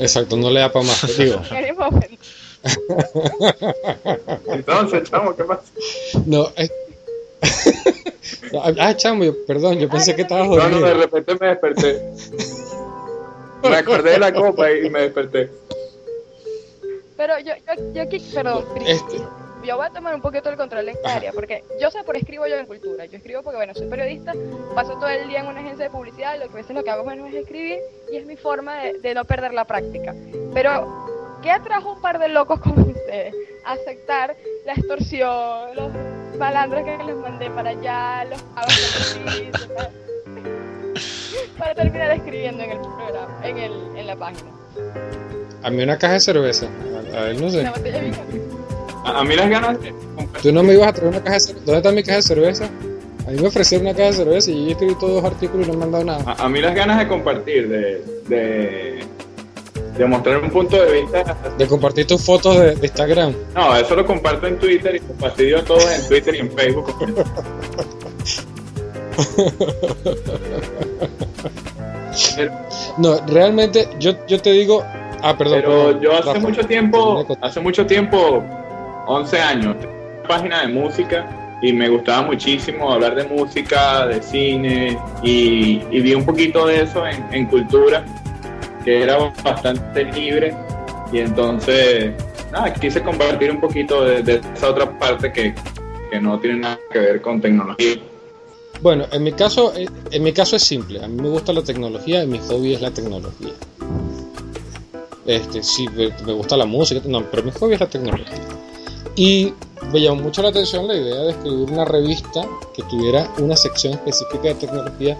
Exacto, 0.00 0.36
no 0.36 0.50
le 0.50 0.60
da 0.60 0.72
para 0.72 0.84
más, 0.86 1.16
digo. 1.16 1.40
En 1.52 1.64
el 1.66 1.74
momento. 1.76 2.16
Entonces, 4.48 5.08
chamo, 5.10 5.36
¿qué 5.36 5.44
pasa? 5.44 5.62
No, 6.26 6.48
es... 6.56 6.70
Ah, 8.78 8.94
chamo, 8.96 9.24
yo- 9.24 9.46
perdón, 9.46 9.78
yo 9.78 9.88
pensé 9.88 10.14
que 10.16 10.22
estabas 10.22 10.48
No, 10.48 10.68
no, 10.68 10.80
de 10.80 10.94
repente 10.94 11.34
me 11.40 11.46
desperté. 11.48 12.00
Me 13.62 13.76
acordé 13.76 14.12
de 14.12 14.18
la 14.18 14.32
copa 14.32 14.72
y 14.72 14.88
me 14.88 15.02
desperté. 15.02 15.50
Pero 17.16 17.38
yo, 17.40 17.52
yo, 17.54 17.92
yo 17.92 18.02
aquí, 18.02 18.18
perdón, 18.34 18.64
Este, 18.86 19.18
yo 19.62 19.76
voy 19.76 19.86
a 19.86 19.90
tomar 19.90 20.14
un 20.14 20.22
poquito 20.22 20.48
el 20.48 20.56
control 20.56 20.88
en 20.88 20.94
esta 20.96 21.16
área, 21.16 21.32
porque 21.32 21.62
yo 21.78 21.90
sé 21.90 22.02
por 22.02 22.14
qué 22.14 22.20
escribo 22.20 22.46
yo 22.46 22.56
en 22.56 22.64
cultura. 22.64 23.04
Yo 23.04 23.18
escribo 23.18 23.42
porque, 23.42 23.58
bueno, 23.58 23.74
soy 23.74 23.86
periodista, 23.88 24.32
paso 24.74 24.92
todo 24.94 25.08
el 25.08 25.28
día 25.28 25.40
en 25.40 25.46
una 25.48 25.60
agencia 25.60 25.84
de 25.84 25.90
publicidad, 25.90 26.38
lo 26.38 26.46
que 26.46 26.52
a 26.54 26.56
veces 26.56 26.74
lo 26.74 26.82
que 26.82 26.88
hago 26.90 27.04
menos 27.04 27.28
es 27.28 27.34
escribir 27.34 27.78
y 28.10 28.16
es 28.16 28.24
mi 28.24 28.36
forma 28.36 28.82
de, 28.82 28.94
de 29.00 29.14
no 29.14 29.26
perder 29.26 29.52
la 29.52 29.66
práctica. 29.66 30.14
Pero, 30.54 31.38
¿qué 31.42 31.50
atrajo 31.50 31.92
un 31.92 32.00
par 32.00 32.18
de 32.18 32.28
locos 32.30 32.60
como 32.60 32.80
ustedes? 32.86 33.34
a 33.66 33.72
Aceptar 33.72 34.34
la 34.64 34.72
extorsión, 34.72 35.76
los 35.76 35.92
malandros 36.40 36.82
que 36.84 37.04
les 37.04 37.16
mandé 37.16 37.50
para 37.50 37.70
allá, 37.70 38.24
los 38.24 38.42
para, 38.42 38.66
para 41.58 41.74
terminar 41.74 42.10
escribiendo 42.12 42.62
en 42.64 42.70
el 42.70 42.78
programa, 42.78 43.40
en, 43.44 43.58
el, 43.58 43.72
en 43.96 44.06
la 44.06 44.16
página. 44.16 44.50
a 45.62 45.70
mí 45.70 45.82
una 45.82 45.98
caja 45.98 46.14
de 46.14 46.20
cerveza. 46.20 46.66
A, 47.14 47.18
a 47.18 47.30
él 47.30 47.40
no 47.40 47.50
sé. 47.50 47.66
A, 49.04 49.20
a 49.20 49.24
mí 49.24 49.36
las 49.36 49.50
ganas 49.50 49.80
de 49.80 49.92
Tú 50.42 50.52
no 50.52 50.62
me 50.62 50.72
ibas 50.72 50.88
a 50.88 50.92
traer 50.94 51.08
una 51.10 51.20
caja 51.22 51.34
de 51.34 51.40
cerveza. 51.40 51.64
¿Dónde 51.66 51.78
está 51.78 51.92
mi 51.92 52.02
caja 52.02 52.16
de 52.16 52.22
cerveza? 52.22 52.64
A 53.26 53.30
mí 53.32 53.38
me 53.40 53.48
ofrecieron 53.48 53.86
una 53.86 53.94
caja 53.94 54.08
de 54.08 54.14
cerveza 54.14 54.50
y 54.50 54.64
yo 54.64 54.70
escribí 54.72 54.94
todos 54.94 55.22
los 55.22 55.32
artículos 55.32 55.68
y 55.68 55.72
no 55.72 55.76
me 55.78 55.84
han 55.84 55.92
dado 55.92 56.04
nada. 56.04 56.24
A, 56.26 56.46
a 56.46 56.48
mí 56.48 56.60
las 56.62 56.74
ganas 56.74 56.98
de 56.98 57.06
compartir, 57.06 57.68
de, 57.68 58.02
de, 58.28 59.04
de 60.00 60.06
mostrar 60.06 60.42
un 60.42 60.50
punto 60.50 60.76
de 60.82 61.02
vista. 61.02 61.36
De 61.58 61.66
compartir 61.66 62.06
tus 62.06 62.24
fotos 62.24 62.58
de, 62.58 62.74
de 62.74 62.86
Instagram. 62.86 63.34
No, 63.54 63.76
eso 63.76 63.94
lo 63.94 64.06
comparto 64.06 64.46
en 64.46 64.58
Twitter 64.58 64.96
y 64.96 65.20
fastidio 65.20 65.58
a 65.58 65.62
todos 65.62 65.90
en 65.90 66.08
Twitter 66.08 66.34
y 66.36 66.38
en 66.38 66.50
Facebook. 66.52 66.94
Pero, 72.36 72.52
No, 72.98 73.18
realmente 73.26 73.88
yo, 73.98 74.26
yo 74.26 74.40
te 74.40 74.52
digo. 74.52 74.82
Ah, 75.22 75.36
perdón. 75.36 75.60
pero 75.60 75.84
perdón, 75.84 76.00
yo 76.00 76.12
hace 76.14 76.28
Rafa, 76.28 76.40
mucho 76.40 76.66
tiempo, 76.66 77.26
hace 77.42 77.60
mucho 77.60 77.86
tiempo, 77.86 78.42
11 79.06 79.38
años, 79.38 79.76
una 79.82 80.28
página 80.28 80.62
de 80.62 80.68
música 80.68 81.58
y 81.62 81.74
me 81.74 81.90
gustaba 81.90 82.22
muchísimo 82.22 82.90
hablar 82.90 83.14
de 83.14 83.24
música, 83.24 84.06
de 84.06 84.22
cine 84.22 84.98
y, 85.22 85.82
y 85.90 86.00
vi 86.00 86.14
un 86.14 86.24
poquito 86.24 86.66
de 86.66 86.84
eso 86.84 87.06
en, 87.06 87.22
en 87.32 87.44
cultura, 87.46 88.02
que 88.84 89.02
era 89.02 89.32
bastante 89.42 90.04
libre 90.04 90.54
y 91.12 91.18
entonces, 91.18 92.12
quise 92.80 93.02
compartir 93.02 93.50
un 93.50 93.60
poquito 93.60 94.04
de, 94.04 94.40
esa 94.54 94.70
otra 94.70 94.98
parte 94.98 95.32
que, 95.32 95.54
que 96.10 96.20
no 96.20 96.38
tiene 96.38 96.60
nada 96.60 96.78
que 96.92 96.98
ver 96.98 97.20
con 97.20 97.40
tecnología. 97.40 98.00
Bueno, 98.80 99.04
en 99.12 99.22
mi 99.22 99.32
caso, 99.32 99.74
eh, 99.76 99.86
en 100.10 100.22
mi 100.22 100.32
caso 100.32 100.56
es 100.56 100.62
simple. 100.62 101.04
A 101.04 101.08
mí 101.08 101.20
me 101.20 101.28
gusta 101.28 101.52
la 101.52 101.62
tecnología 101.62 102.22
y 102.22 102.26
mi 102.26 102.38
hobby 102.38 102.74
es 102.74 102.80
la 102.80 102.90
tecnología. 102.90 103.52
Este, 105.26 105.62
sí, 105.62 105.86
me, 105.88 106.32
gusta 106.32 106.56
la 106.56 106.64
música, 106.64 107.02
no, 107.04 107.22
pero 107.30 107.42
mi 107.42 107.50
hobby 107.50 107.74
es 107.74 107.80
la 107.80 107.88
tecnología. 107.90 108.40
Y 109.16 109.52
me 109.92 110.00
llamó 110.00 110.22
mucho 110.22 110.42
la 110.42 110.48
atención 110.48 110.86
la 110.86 110.94
idea 110.94 111.20
de 111.20 111.30
escribir 111.32 111.70
una 111.70 111.84
revista 111.84 112.46
que 112.74 112.82
tuviera 112.84 113.30
una 113.38 113.56
sección 113.56 113.94
específica 113.94 114.48
de 114.48 114.54
tecnología 114.54 115.18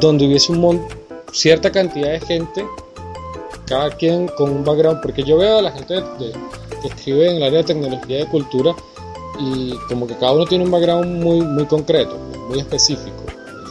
donde 0.00 0.26
hubiese 0.26 0.52
un 0.52 0.86
cierta 1.32 1.70
cantidad 1.70 2.12
de 2.12 2.20
gente, 2.20 2.66
cada 3.66 3.90
quien 3.90 4.28
con 4.28 4.50
un 4.50 4.64
background, 4.64 5.00
porque 5.02 5.22
yo 5.22 5.36
veo 5.38 5.58
a 5.58 5.62
la 5.62 5.72
gente 5.72 6.02
que 6.18 6.88
escribe 6.88 7.30
en 7.30 7.36
el 7.36 7.42
área 7.42 7.58
de 7.58 7.64
tecnología 7.64 8.16
y 8.18 8.20
de 8.22 8.28
cultura 8.28 8.74
y 9.38 9.74
como 9.88 10.06
que 10.06 10.14
cada 10.16 10.32
uno 10.32 10.46
tiene 10.46 10.64
un 10.64 10.70
background 10.70 11.22
muy, 11.22 11.40
muy 11.40 11.66
concreto, 11.66 12.16
muy 12.48 12.58
específico. 12.60 13.24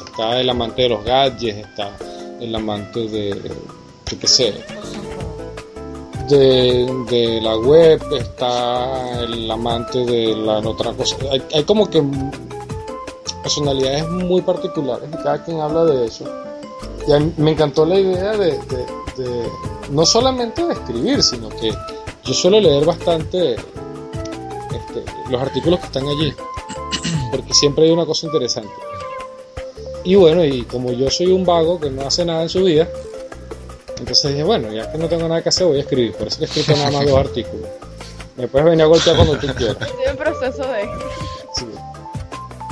Está 0.05 0.39
el 0.39 0.49
amante 0.49 0.83
de 0.83 0.89
los 0.89 1.03
gadgets, 1.03 1.57
está 1.67 1.91
el 2.39 2.53
amante 2.55 3.07
de, 3.07 3.29
yo 4.09 4.19
qué 4.19 4.27
sé, 4.27 4.53
de, 6.29 7.39
la 7.41 7.57
web, 7.57 8.01
está 8.17 9.21
el 9.21 9.49
amante 9.49 10.05
de 10.05 10.35
la 10.35 10.59
otra 10.59 10.91
cosa. 10.93 11.15
Hay, 11.31 11.43
hay 11.53 11.63
como 11.63 11.89
que 11.89 12.03
personalidades 13.43 14.07
muy 14.09 14.41
particulares 14.41 15.07
y 15.11 15.17
cada 15.23 15.43
quien 15.43 15.59
habla 15.59 15.85
de 15.85 16.05
eso. 16.05 16.25
Y 17.07 17.11
a 17.11 17.19
mí 17.19 17.31
me 17.37 17.51
encantó 17.51 17.85
la 17.85 17.99
idea 17.99 18.31
de, 18.37 18.51
de- 18.51 19.04
no 19.91 20.05
solamente 20.05 20.65
de 20.65 20.73
escribir, 20.73 21.23
sino 21.23 21.49
que 21.49 21.71
yo 22.23 22.33
suelo 22.33 22.59
leer 22.59 22.85
bastante 22.85 23.53
este, 23.53 25.03
los 25.29 25.41
artículos 25.41 25.79
que 25.79 25.85
están 25.85 26.07
allí, 26.07 26.33
porque 27.31 27.53
siempre 27.53 27.85
hay 27.85 27.91
una 27.91 28.05
cosa 28.05 28.25
interesante. 28.27 28.73
Y 30.03 30.15
bueno, 30.15 30.45
y 30.45 30.63
como 30.63 30.91
yo 30.91 31.09
soy 31.09 31.27
un 31.27 31.43
vago 31.45 31.79
que 31.79 31.89
no 31.89 32.05
hace 32.05 32.23
nada 32.25 32.43
en 32.43 32.49
su 32.49 32.63
vida, 32.63 32.87
Entonces 33.97 34.31
dije, 34.31 34.43
bueno, 34.43 34.71
ya 34.71 34.91
que 34.91 34.97
no 34.97 35.07
tengo 35.07 35.27
nada 35.27 35.41
que 35.41 35.49
hacer, 35.49 35.65
voy 35.65 35.77
a 35.77 35.81
escribir. 35.81 36.13
Por 36.13 36.27
eso 36.27 36.37
que 36.37 36.45
he 36.45 36.47
escrito 36.47 36.75
nada 36.75 36.91
más 36.91 37.05
dos 37.05 37.17
artículos. 37.17 37.67
Me 38.35 38.47
puedes 38.47 38.65
venir 38.65 38.83
a 38.83 38.87
golpear 38.87 39.15
cuando 39.15 39.37
tú 39.37 39.47
quieras. 39.55 39.77
Estoy 39.81 40.05
en 40.05 40.17
proceso 40.17 40.67
de... 40.67 40.83
Sí. 41.55 41.65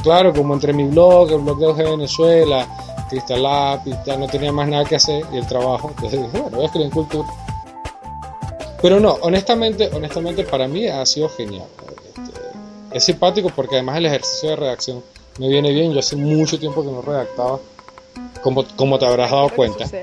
Claro, 0.03 0.33
como 0.33 0.53
entre 0.53 0.73
mi 0.73 0.83
blog, 0.83 1.31
el 1.31 1.39
blog 1.39 1.59
de 1.59 1.65
Auge 1.65 1.83
Venezuela, 1.83 2.67
Cristal 3.13 3.43
Lápiz, 3.43 3.95
ya 4.05 4.17
no 4.17 4.27
tenía 4.27 4.51
más 4.51 4.67
nada 4.67 4.85
que 4.85 4.95
hacer 4.95 5.23
y 5.31 5.37
el 5.37 5.45
trabajo. 5.45 5.89
Entonces 5.89 6.19
dije, 6.23 6.31
bueno, 6.31 6.49
voy 6.55 6.63
a 6.63 6.65
escribir 6.65 6.87
en 6.87 6.91
cultura. 6.91 7.27
Pero 8.81 8.99
no, 8.99 9.11
honestamente, 9.21 9.89
honestamente 9.93 10.43
para 10.43 10.67
mí 10.67 10.87
ha 10.87 11.05
sido 11.05 11.29
genial. 11.29 11.67
Este, 12.07 12.97
es 12.97 13.03
simpático 13.03 13.51
porque 13.55 13.75
además 13.75 13.97
el 13.97 14.07
ejercicio 14.07 14.49
de 14.49 14.55
redacción 14.55 15.03
me 15.37 15.47
viene 15.47 15.71
bien. 15.71 15.93
Yo 15.93 15.99
hace 15.99 16.15
mucho 16.15 16.59
tiempo 16.59 16.81
que 16.81 16.89
no 16.89 17.03
redactaba, 17.03 17.59
como, 18.41 18.65
como 18.75 18.97
te 18.97 19.05
habrás 19.05 19.31
dado 19.31 19.49
cuenta. 19.49 19.85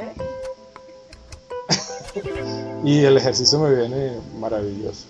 Y 2.82 3.04
el 3.04 3.18
ejercicio 3.18 3.58
me 3.58 3.74
viene 3.74 4.12
maravilloso. 4.38 5.04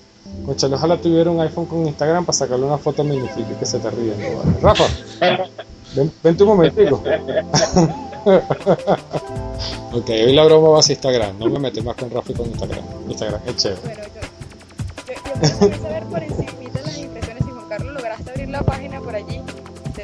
Conchale, 0.44 0.74
ojalá 0.74 0.96
tuviera 0.96 1.30
un 1.30 1.40
iPhone 1.40 1.66
con 1.66 1.86
Instagram 1.86 2.24
para 2.26 2.36
sacarle 2.36 2.66
una 2.66 2.78
foto 2.78 3.04
magnífica 3.04 3.56
que 3.58 3.64
se 3.64 3.78
te 3.78 3.90
ríen. 3.90 4.18
¿no? 4.18 4.38
Vale. 4.38 4.60
Rafa, 4.60 4.84
ven, 5.94 6.12
vente 6.22 6.42
un 6.42 6.48
momentico. 6.48 6.96
ok, 9.92 10.08
hoy 10.08 10.32
la 10.32 10.44
broma 10.44 10.68
va 10.70 10.78
hacia 10.80 10.94
Instagram. 10.94 11.38
No 11.38 11.46
me 11.46 11.58
metes 11.58 11.84
más 11.84 11.96
con 11.96 12.10
Rafa 12.10 12.32
y 12.32 12.34
con 12.34 12.46
Instagram. 12.46 12.84
Instagram 13.08 13.40
es 13.46 13.56
chévere. 13.56 13.80
Bueno, 13.82 14.02
yo, 14.02 14.20
yo, 15.42 15.48
yo 15.48 15.58
quiero 15.58 15.82
saber 15.82 16.04
por 16.04 16.22
encima 16.22 16.52
las 16.84 16.98
impresiones 16.98 17.44
si 17.44 17.50
Juan 17.50 17.68
Carlos 17.68 17.94
lograste 17.94 18.30
abrir 18.30 18.48
la 18.48 18.62
página 18.62 19.00
por 19.00 19.14
allí. 19.14 19.40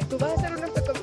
Tú 0.09 0.17
vas 0.17 0.31
a 0.31 0.33
hacer 0.35 0.51
nuestro 0.59 0.93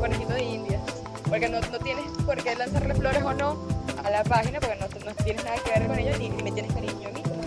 conejito 0.00 0.32
de 0.32 0.42
India. 0.42 0.80
Porque 1.28 1.48
no, 1.48 1.60
no 1.60 1.78
tienes 1.78 2.04
por 2.26 2.42
qué 2.42 2.56
lanzarle 2.56 2.94
flores 2.94 3.22
o 3.22 3.32
no 3.34 3.56
a 4.04 4.10
la 4.10 4.24
página 4.24 4.58
porque 4.60 4.76
no, 4.76 4.86
no 5.04 5.14
tienes 5.24 5.44
nada 5.44 5.56
que 5.62 5.78
ver 5.78 5.86
con 5.88 5.98
ellos 5.98 6.18
ni, 6.18 6.28
ni 6.30 6.42
me 6.42 6.50
tienes 6.52 6.72
cariño 6.72 7.08
a 7.08 7.12
mí. 7.12 7.22
como 7.22 7.42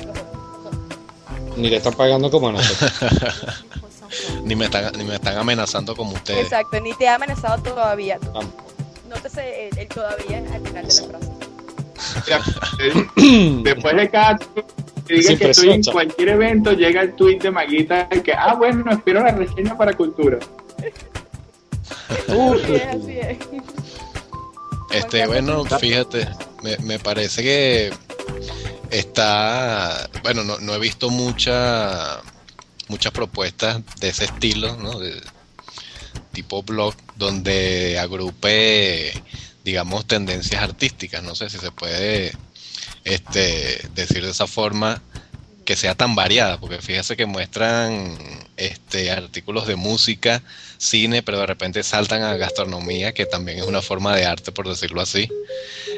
Ni 1.58 1.70
le 1.70 1.78
están 1.78 1.94
pagando 1.94 2.32
como 2.32 2.48
a 2.50 2.52
nosotros. 2.54 2.94
Ni 4.44 4.56
me 4.56 4.66
están, 4.66 4.92
ni 4.98 5.04
me 5.04 5.16
están 5.16 5.38
amenazando 5.38 5.96
como 5.96 6.14
ustedes. 6.14 6.44
Exacto, 6.44 6.80
ni 6.82 6.94
te 6.94 7.08
ha 7.08 7.16
amenazado 7.16 7.62
todavía. 7.62 8.20
Vamos. 8.34 8.54
Nótese 9.10 9.68
el, 9.68 9.78
el 9.78 9.88
todavía 9.88 10.38
al 10.38 10.68
final 10.68 10.88
de 10.88 10.94
la 10.94 11.08
frase. 11.08 11.44
Después 13.64 13.96
de 13.96 14.10
cada 14.10 14.38
tweet 14.38 14.66
que 15.06 15.14
diga 15.16 15.28
Sin 15.28 15.38
que 15.38 15.50
estoy 15.50 15.70
en 15.72 15.84
cualquier 15.84 16.30
evento, 16.30 16.72
llega 16.74 17.02
el 17.02 17.14
tweet 17.14 17.40
de 17.40 17.52
Maguita 17.52 18.08
que, 18.08 18.34
ah, 18.34 18.56
bueno, 18.56 18.90
espero 18.92 19.24
la 19.24 19.32
reseña 19.32 19.78
para 19.78 19.94
cultura. 19.94 20.40
Así 22.28 22.74
es, 22.74 22.88
así 22.88 23.20
es. 23.20 23.38
Este, 24.92 25.26
bueno, 25.28 25.66
fíjate, 25.66 26.28
me, 26.62 26.78
me 26.78 27.00
parece 27.00 27.42
que 27.42 27.92
está, 28.92 30.10
bueno, 30.22 30.44
no, 30.44 30.60
no 30.60 30.76
he 30.76 30.80
visto 30.80 31.10
mucha, 31.10 32.22
muchas 32.94 33.12
propuestas 33.12 33.82
de 34.00 34.10
ese 34.10 34.26
estilo. 34.26 35.00
De 35.00 35.20
tipo 36.32 36.62
blog, 36.62 36.94
donde 37.16 37.98
agrupe, 37.98 39.12
digamos, 39.64 40.06
tendencias 40.06 40.62
artísticas. 40.62 41.24
No 41.24 41.34
sé 41.34 41.50
si 41.50 41.58
se 41.58 41.72
puede 41.72 42.34
este, 43.04 43.82
decir 43.96 44.24
de 44.24 44.30
esa 44.30 44.46
forma 44.46 45.02
que 45.66 45.76
sea 45.76 45.96
tan 45.96 46.14
variada, 46.14 46.60
porque 46.60 46.80
fíjese 46.82 47.16
que 47.16 47.26
muestran 47.26 48.16
este, 48.58 49.10
artículos 49.12 49.66
de 49.66 49.76
música, 49.76 50.44
cine, 50.78 51.24
pero 51.24 51.40
de 51.40 51.48
repente 51.48 51.82
saltan 51.82 52.22
a 52.22 52.38
gastronomía, 52.38 53.14
que 53.14 53.26
también 53.26 53.58
es 53.60 53.66
una 53.66 53.82
forma 53.82 54.16
de 54.16 54.26
arte, 54.26 54.52
por 54.52 54.68
decirlo 54.68 55.02
así. 55.02 55.30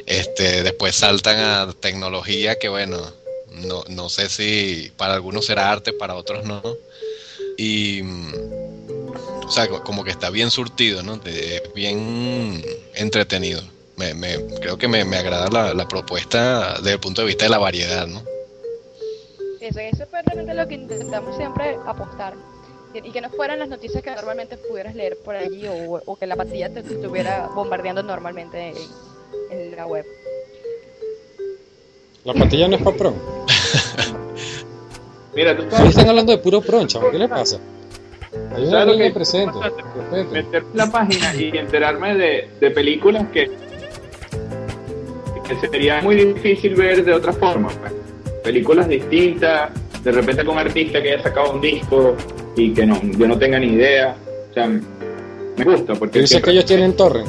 Este, 0.06 0.64
después 0.64 0.96
saltan 0.96 1.40
a 1.40 1.74
tecnología, 1.74 2.58
que 2.58 2.70
bueno, 2.70 3.02
no, 3.56 3.84
no 3.88 4.10
sé 4.10 4.30
si 4.30 4.92
para 4.98 5.16
algunos 5.16 5.46
será 5.46 5.72
arte, 5.72 5.94
para 5.94 6.16
otros 6.16 6.46
no. 6.46 6.62
Y, 7.58 8.02
o 8.02 9.50
sea, 9.50 9.68
co- 9.68 9.84
como 9.84 10.04
que 10.04 10.12
está 10.12 10.30
bien 10.30 10.52
surtido, 10.52 11.04
¿no? 11.04 11.18
De- 11.18 11.62
bien 11.74 12.64
entretenido. 12.96 13.62
Me, 13.98 14.14
me- 14.14 14.46
creo 14.60 14.78
que 14.78 14.88
me, 14.88 15.06
me 15.06 15.18
agrada 15.18 15.48
la, 15.50 15.74
la 15.74 15.88
propuesta 15.88 16.76
desde 16.78 16.94
el 16.94 17.00
punto 17.00 17.22
de 17.22 17.28
vista 17.28 17.46
de 17.46 17.52
la 17.52 17.58
variedad, 17.60 18.08
¿no? 18.08 18.22
Eso, 19.62 19.80
eso 19.80 20.06
fue 20.10 20.22
realmente 20.24 20.54
lo 20.54 20.68
que 20.68 20.76
intentamos 20.76 21.36
siempre 21.38 21.78
apostar. 21.88 22.36
Y 22.94 23.12
que 23.12 23.20
no 23.20 23.30
fueran 23.30 23.60
las 23.60 23.68
noticias 23.68 24.02
que 24.04 24.12
normalmente 24.12 24.58
pudieras 24.58 24.96
leer 24.96 25.18
por 25.24 25.36
allí 25.36 25.66
o, 25.68 26.02
o 26.06 26.16
que 26.18 26.28
la 26.28 26.36
pantalla 26.38 26.72
te, 26.72 26.82
te 26.84 26.94
estuviera 26.94 27.48
bombardeando 27.54 28.02
normalmente 28.04 28.70
en, 28.70 29.60
en 29.60 29.76
la 29.76 29.86
web. 29.86 30.06
La 32.24 32.34
pantalla 32.34 32.68
no 32.70 32.76
es 32.78 32.82
para 32.84 32.98
prom. 32.98 33.16
Mira, 35.36 35.56
tú 35.56 35.64
sabes, 35.70 35.90
están 35.90 36.10
hablando 36.10 36.32
de 36.32 36.38
puro 36.38 36.62
prom, 36.62 36.88
chamo. 36.88 37.10
¿Qué 37.12 37.18
le 37.20 37.28
pasa? 37.28 37.58
Hay 38.56 38.64
una 38.64 38.72
¿Sabes 38.72 38.88
lo 38.88 38.98
que- 39.04 39.12
presente. 39.12 39.58
En 40.14 40.64
la 40.74 40.92
página 40.92 41.36
y 41.36 41.58
enterarme 41.58 42.16
de, 42.16 42.50
de 42.60 42.72
películas 42.72 43.26
que, 43.34 43.52
que 45.48 45.56
sería 45.68 46.02
muy 46.02 46.16
difícil 46.16 46.76
ver 46.76 47.04
de 47.04 47.14
otra 47.14 47.34
forma. 47.34 47.68
pues. 47.70 47.92
Películas 48.44 48.88
distintas, 48.88 49.72
de 50.04 50.12
repente 50.12 50.46
con 50.46 50.56
un 50.56 50.60
artista 50.62 51.02
que 51.02 51.14
haya 51.14 51.24
sacado 51.24 51.54
un 51.54 51.62
disco 51.62 52.16
y 52.56 52.74
que 52.74 52.86
no, 52.86 53.00
yo 53.02 53.28
no 53.28 53.38
tenga 53.38 53.60
ni 53.60 53.68
idea. 53.74 54.16
O 54.52 54.54
sea, 54.54 54.68
me 54.68 55.64
gusta 55.64 55.94
¿Tú 55.94 56.00
porque... 56.00 56.22
dices 56.22 56.42
que 56.42 56.52
ellos 56.52 56.66
tienen 56.66 56.96
torrent? 56.96 57.28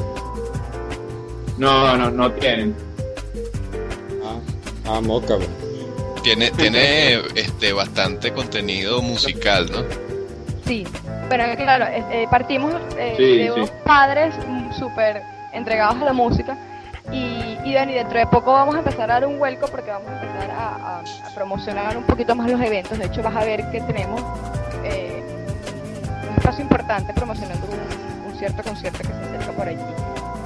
No, 1.57 1.97
no, 1.97 2.09
no 2.11 2.31
tienen. 2.33 2.73
Ah, 4.23 4.39
ah 4.85 5.01
moca, 5.01 5.35
bro. 5.35 5.47
Tiene, 6.27 6.51
tiene 6.51 7.21
este 7.35 7.71
bastante 7.71 8.33
contenido 8.33 9.01
musical, 9.01 9.71
¿no? 9.71 9.83
Sí, 10.65 10.85
pero 11.29 11.45
claro, 11.55 11.85
eh, 11.85 12.03
eh, 12.11 12.27
partimos 12.29 12.73
eh, 12.97 13.13
Sí, 13.15 13.37
de 13.37 13.43
sí. 13.45 13.49
unos 13.51 13.69
padres 13.85 14.35
súper 14.77 15.21
entregados 15.53 16.01
a 16.01 16.05
la 16.05 16.11
música 16.11 16.57
y, 17.13 17.57
y, 17.63 17.71
bueno, 17.71 17.91
y 17.93 17.95
dentro 17.95 18.19
de 18.19 18.27
poco 18.27 18.51
vamos 18.51 18.75
a 18.75 18.79
empezar 18.79 19.09
a 19.09 19.13
dar 19.13 19.25
un 19.25 19.39
vuelco 19.39 19.67
porque 19.69 19.89
vamos 19.89 20.09
a 20.09 20.21
empezar 20.21 20.51
a, 20.51 20.97
a- 20.97 20.99
a 20.99 21.33
promocionar 21.33 21.95
un 21.95 22.03
poquito 22.03 22.35
más 22.35 22.51
los 22.51 22.59
eventos. 22.59 22.99
De 22.99 23.05
hecho, 23.05 23.23
vas 23.23 23.35
a 23.37 23.45
ver 23.45 23.63
que 23.71 23.79
tenemos 23.79 24.21
eh, 24.83 25.23
un 26.29 26.35
espacio 26.37 26.61
importante 26.61 27.13
promocionando 27.13 27.65
un, 27.67 28.31
un 28.33 28.37
cierto 28.37 28.61
concierto 28.63 28.97
que 28.99 29.05
se 29.05 29.13
acerca 29.13 29.51
por 29.53 29.67
allí. 29.69 29.79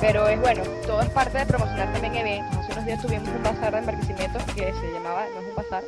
Pero 0.02 0.28
es 0.28 0.39
bueno, 0.41 0.64
todo 0.88 1.02
es 1.02 1.10
parte 1.10 1.38
de 1.38 1.45
promocionar 1.45 1.91
también 1.93 2.16
eventos. 2.16 2.58
Hace 2.58 2.72
unos 2.74 2.86
días 2.86 3.02
tuvimos 3.02 3.30
un 3.30 3.43
bazar 3.43 3.72
de 3.72 3.78
embarquecimiento 3.80 4.39
que 4.56 4.74
se 4.74 4.91
llamaba, 4.93 5.26
no 5.34 5.41
es 5.41 5.47
un 5.49 5.56
bazar, 5.56 5.84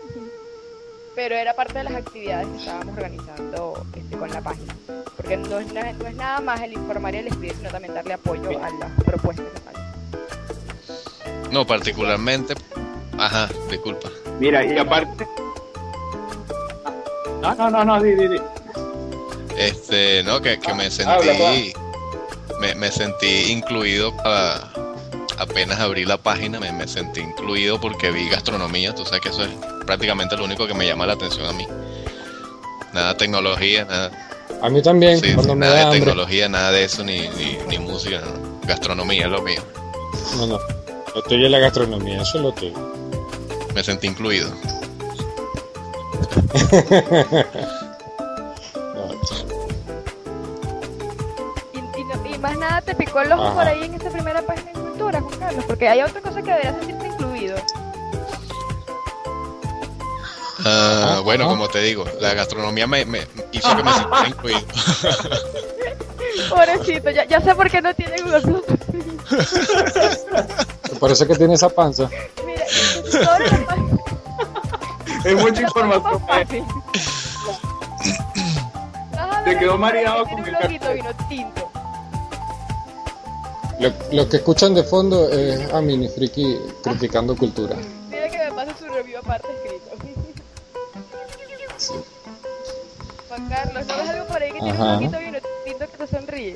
pero 1.16 1.36
era 1.36 1.54
parte 1.56 1.80
de 1.80 1.84
las 1.86 1.96
actividades 1.96 2.48
que 2.48 2.58
estábamos 2.58 2.96
organizando 2.96 3.86
este, 3.96 4.18
con 4.18 4.30
la 4.32 4.42
página. 4.42 4.76
Porque 5.18 5.38
no 5.38 5.60
es, 5.60 5.74
na- 5.74 5.94
no 5.94 6.08
es 6.08 6.16
nada 6.16 6.42
más 6.42 6.62
el 6.62 6.74
informar 6.74 7.16
y 7.16 7.18
el 7.20 7.28
escribir, 7.28 7.56
sino 7.56 7.70
también 7.70 7.94
darle 7.96 8.14
apoyo 8.14 8.50
a 8.64 8.70
las 8.70 8.92
propuestas 9.04 9.46
de 9.46 9.54
la 9.54 9.60
página. 9.60 9.94
No, 11.52 11.66
particularmente. 11.66 12.54
Ajá, 13.18 13.48
disculpa. 13.70 14.10
Mira, 14.40 14.64
y 14.66 14.78
aparte... 14.78 15.28
No, 17.42 17.54
no, 17.56 17.70
no, 17.70 17.84
no, 17.84 18.02
di, 18.02 18.14
di, 18.16 18.28
di. 18.28 18.38
Este, 19.58 20.24
no, 20.24 20.42
que, 20.42 20.60
que 20.60 20.74
me 20.74 20.86
habla, 20.86 20.92
sentí. 21.36 21.74
Me, 22.64 22.74
me 22.76 22.92
sentí 22.92 23.52
incluido 23.52 24.16
para. 24.18 24.70
Apenas 25.38 25.80
abrí 25.80 26.06
la 26.06 26.16
página, 26.18 26.60
me, 26.62 26.72
me 26.72 26.88
sentí 26.88 27.20
incluido 27.20 27.82
porque 27.82 28.10
vi 28.12 28.30
gastronomía. 28.30 28.96
Tú 28.96 29.04
sabes 29.04 29.20
que 29.22 29.30
eso 29.30 29.44
es 29.44 29.50
prácticamente 29.86 30.38
lo 30.38 30.46
único 30.46 30.66
que 30.66 30.74
me 30.74 30.88
llama 30.88 31.06
la 31.06 31.14
atención 31.14 31.46
a 31.46 31.52
mí. 31.52 31.68
Nada 32.94 33.10
de 33.10 33.16
tecnología, 33.16 33.84
nada. 33.84 34.12
A 34.62 34.70
mí 34.70 34.82
también, 34.82 35.20
Sí, 35.20 35.34
cuando 35.34 35.56
me 35.56 35.66
nada 35.66 35.74
da 35.74 35.78
de 35.80 35.84
hambre. 35.86 36.00
tecnología, 36.00 36.48
nada 36.48 36.72
de 36.72 36.84
eso, 36.86 37.04
ni, 37.04 37.28
ni, 37.30 37.58
ni 37.68 37.80
música. 37.80 38.22
no. 38.22 38.60
Gastronomía 38.66 39.26
es 39.26 39.32
lo 39.32 39.42
mío. 39.42 39.62
No, 40.38 40.48
no. 40.48 40.60
Lo 41.16 41.22
tuyo 41.24 41.46
es 41.48 41.52
la 41.52 41.60
gastronomía, 41.60 42.22
eso 42.22 42.38
es 42.38 42.44
lo 42.44 42.52
tuyo. 42.54 42.74
Me 43.76 43.84
sentí 43.84 44.08
incluido. 44.08 44.50
te 52.94 53.06
picó 53.06 53.22
el 53.22 53.32
ojo 53.32 53.44
Ajá. 53.44 53.54
por 53.56 53.68
ahí 53.68 53.84
en 53.86 53.94
esta 53.96 54.10
primera 54.10 54.42
página 54.44 54.72
de 54.72 54.80
cultura, 54.80 55.22
Juan 55.22 55.40
Carlos, 55.40 55.66
porque 55.66 55.88
hay 55.88 56.02
otra 56.02 56.22
cosa 56.22 56.42
que 56.42 56.52
deberías 56.52 56.76
sentirte 56.78 57.08
incluido. 57.08 57.56
Ah, 60.66 61.04
Ajá, 61.04 61.20
bueno, 61.22 61.48
como 61.48 61.68
te 61.68 61.80
digo, 61.80 62.06
la 62.22 62.34
gastronomía 62.34 62.88
me, 62.88 63.06
me 63.06 63.28
hizo 63.52 63.76
que 63.76 63.84
me 63.84 63.94
sintiera 63.94 64.28
incluido. 64.28 64.60
Pobrecito, 66.50 67.10
ya, 67.12 67.26
ya 67.26 67.42
sé 67.42 67.56
por 67.56 67.70
qué 67.70 67.82
no 67.82 67.94
tiene 67.94 68.16
Google. 68.22 68.64
Me 70.92 71.00
parece 71.00 71.28
que 71.28 71.36
tiene 71.36 71.56
esa 71.56 71.70
panza. 71.70 72.10
Mira, 72.46 72.66
la 73.22 73.40
Es 75.30 75.36
mucha 75.42 75.62
información. 75.62 76.68
Te 79.46 79.58
quedó 79.58 79.78
mareado 79.78 80.26
con 80.26 80.46
el 80.46 80.58
tinto. 81.30 81.63
Lo, 83.84 83.92
lo 84.12 84.30
que 84.30 84.38
escuchan 84.38 84.74
de 84.74 84.84
fondo 84.84 85.30
es 85.30 85.72
a 85.74 85.82
Mini 85.82 86.08
Friki 86.08 86.58
criticando 86.84 87.36
cultura. 87.36 87.76
Dile 88.10 88.30
que 88.32 88.38
me 88.38 88.52
pase 88.52 88.72
su 88.80 88.86
review 88.86 89.18
aparte 89.20 89.48
escrito. 89.52 89.92
Sí. 91.78 91.94
Juan 93.28 93.50
Carlos, 93.50 93.86
¿no 93.88 93.98
ves 93.98 94.10
algo 94.10 94.26
por 94.28 94.42
ahí 94.42 94.52
que 94.52 94.60
tiene 94.60 94.72
un 94.72 95.12
poquito 95.12 95.92
que 95.92 95.98
te 95.98 96.08
sonríe? 96.08 96.56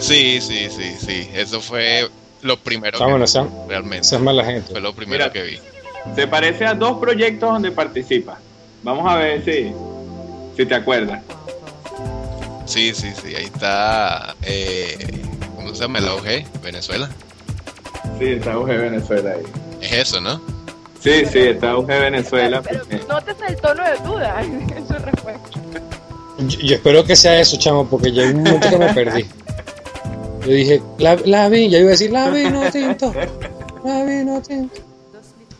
Sí, 0.00 0.40
sí, 0.40 0.68
sí, 0.70 0.96
sí. 0.98 1.30
Eso 1.34 1.60
fue 1.60 2.08
lo 2.42 2.56
primero 2.58 2.96
Ah, 2.96 2.98
que 2.98 3.04
bueno, 3.04 3.18
vi, 3.18 3.24
esa, 3.24 3.46
realmente. 3.68 4.06
es 4.16 4.20
mala 4.20 4.44
gente. 4.44 4.72
Fue 4.72 4.80
lo 4.80 4.92
primero 4.94 5.24
Mira. 5.24 5.32
que 5.32 5.42
vi. 5.42 5.60
Se 6.16 6.26
parece 6.26 6.64
a 6.66 6.74
dos 6.74 6.98
proyectos 6.98 7.48
donde 7.52 7.70
participa. 7.70 8.38
Vamos 8.82 9.10
a 9.10 9.16
ver 9.16 9.44
si, 9.44 9.72
si 10.56 10.66
te 10.66 10.74
acuerdas. 10.74 11.22
Sí, 12.64 12.92
sí, 12.94 13.12
sí. 13.22 13.34
Ahí 13.34 13.44
está. 13.44 14.34
Eh, 14.42 14.96
¿Cómo 15.68 15.76
se 15.76 15.82
llama? 15.84 15.98
El 15.98 16.08
OG, 16.08 16.62
Venezuela. 16.62 17.10
Sí, 18.18 18.24
está 18.24 18.58
UG 18.58 18.68
Venezuela 18.68 19.32
ahí. 19.32 19.42
Es 19.82 19.92
eso, 19.92 20.18
¿no? 20.18 20.40
Sí, 20.98 21.26
sí, 21.30 21.40
está 21.40 21.76
UG 21.76 21.86
Venezuela. 21.88 22.62
Pero 22.62 22.80
porque- 22.86 23.04
notes 23.06 23.36
el 23.46 23.56
tono 23.56 23.82
de 23.84 23.96
duda 23.98 24.42
en 24.76 24.88
su 24.88 24.94
respuesta. 24.94 25.50
Yo, 26.38 26.58
yo 26.60 26.74
espero 26.76 27.04
que 27.04 27.14
sea 27.14 27.38
eso, 27.38 27.58
chamo, 27.58 27.86
porque 27.86 28.10
ya 28.12 28.22
hay 28.22 28.30
un 28.30 28.44
momento 28.44 28.70
que 28.70 28.78
me 28.78 28.94
perdí. 28.94 29.26
Yo 30.40 30.48
dije, 30.52 30.82
la, 30.96 31.16
la 31.26 31.50
vi, 31.50 31.68
ya 31.68 31.80
iba 31.80 31.88
a 31.88 31.90
decir, 31.90 32.12
la 32.12 32.30
vi, 32.30 32.44
no 32.44 32.70
tinto. 32.70 33.12
La 33.84 34.04
vi, 34.04 34.24
no 34.24 34.40
tinto. 34.40 34.80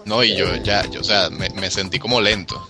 No, 0.06 0.24
y 0.24 0.36
yo 0.36 0.46
ya, 0.64 0.86
yo, 0.86 1.02
o 1.02 1.04
sea, 1.04 1.28
me, 1.28 1.50
me 1.50 1.70
sentí 1.70 1.98
como 1.98 2.18
lento. 2.22 2.66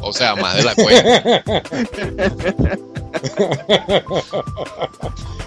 O 0.00 0.12
sea, 0.12 0.36
más 0.36 0.58
de 0.58 0.62
la 0.62 0.74
cuenta. 0.76 1.42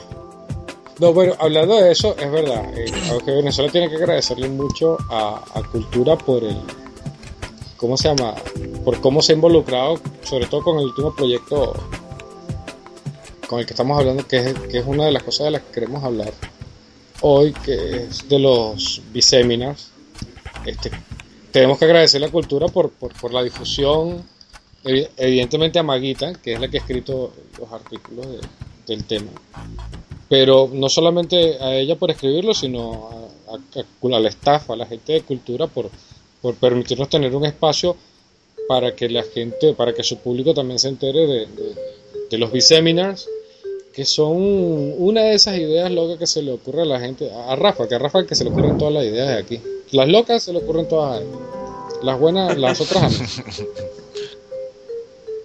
No, 1.00 1.14
bueno, 1.14 1.34
hablando 1.39 1.76
de 1.78 1.91
eso, 1.91 2.16
es 2.18 2.30
verdad. 2.32 2.78
eh, 2.78 2.86
aunque 3.10 3.32
Venezuela 3.32 3.72
tiene 3.72 3.89
que 3.89 3.95
agradecerle 3.95 4.50
mucho 4.50 4.97
a, 5.10 5.62
Cultura 5.72 6.18
por 6.18 6.43
el. 6.43 6.58
¿Cómo 7.78 7.95
se 7.95 8.10
llama? 8.10 8.36
Por 8.84 9.00
cómo 9.00 9.22
se 9.22 9.32
ha 9.32 9.36
involucrado, 9.36 10.00
sobre 10.24 10.47
todo 10.47 10.64
con 10.64 10.78
el 10.80 10.86
último 10.86 11.16
proyecto 11.16 11.74
con 13.47 13.60
el 13.60 13.66
que 13.66 13.74
estamos 13.74 13.97
hablando, 13.97 14.28
que 14.28 14.38
es, 14.38 14.54
que 14.70 14.78
es 14.80 14.86
una 14.86 15.06
de 15.06 15.12
las 15.12 15.24
cosas 15.24 15.45
de 15.45 15.52
las 15.52 15.62
que 15.64 15.72
queremos 15.72 16.04
hablar 16.04 16.34
hoy, 17.22 17.54
que 17.54 18.04
es 18.04 18.28
de 18.28 18.39
los 18.39 19.02
biseminars. 19.14 19.91
Este, 20.66 20.91
tenemos 21.52 21.78
que 21.80 21.86
agradecerle 21.86 22.28
a 22.28 22.32
Cultura 22.32 22.68
por, 22.68 22.89
por, 22.91 23.14
por 23.14 23.34
la 23.34 23.41
difusión, 23.41 24.24
evi- 24.84 25.10
evidentemente 25.18 25.80
a 25.80 25.84
Maguita, 25.84 26.34
que 26.34 26.54
es 26.54 26.60
la 26.60 26.68
que 26.68 26.78
ha 26.78 26.82
escrito 26.82 27.32
los 27.58 27.72
artículos 27.72 28.28
de- 28.28 28.39
del 28.88 29.04
tema 29.06 29.32
pero 30.30 30.69
no 30.71 30.88
solamente 30.89 31.57
a 31.59 31.75
ella 31.75 31.95
por 31.97 32.11
escribirlo, 32.11 32.53
sino 32.53 33.09
a, 33.49 33.55
a- 33.55 34.15
al 34.15 34.25
staff, 34.27 34.69
a 34.69 34.75
la 34.75 34.86
gente 34.86 35.13
de 35.13 35.21
cultura 35.23 35.67
por, 35.67 35.89
por 36.41 36.53
permitirnos 36.55 37.09
tener 37.09 37.36
un 37.36 37.45
espacio 37.45 37.95
para 38.67 38.95
que 38.95 39.09
la 39.09 39.23
gente, 39.23 39.73
para 39.73 39.93
que 39.93 40.03
su 40.03 40.17
público 40.17 40.53
también 40.53 40.77
se 40.80 40.89
entere 40.89 41.25
de, 41.25 41.39
de- 41.47 41.75
de 42.30 42.38
los 42.38 42.51
biseminars, 42.51 43.27
que 43.93 44.05
son 44.05 44.36
una 44.99 45.21
de 45.23 45.34
esas 45.34 45.57
ideas 45.57 45.89
locas 45.91 46.19
que 46.19 46.27
se 46.27 46.43
le 46.43 46.51
ocurre 46.51 46.84
a 46.84 46.86
la 46.86 46.99
gente, 46.99 47.32
a, 47.32 47.51
a 47.51 47.55
Rafa, 47.55 47.88
que 47.88 47.95
a 47.95 47.99
Rafa 47.99 48.25
que 48.25 48.36
se 48.36 48.43
le 48.43 48.51
ocurren 48.51 48.77
todas 48.77 48.93
las 48.93 49.03
ideas 49.03 49.27
de 49.30 49.34
aquí. 49.38 49.59
Las 49.91 50.07
locas 50.07 50.43
se 50.43 50.53
le 50.53 50.59
ocurren 50.59 50.88
todas 50.88 51.21
a. 51.21 52.05
Las 52.05 52.17
buenas, 52.19 52.55
las 52.57 52.80
otras 52.80 53.03
a 53.03 53.09
mí. 53.09 53.15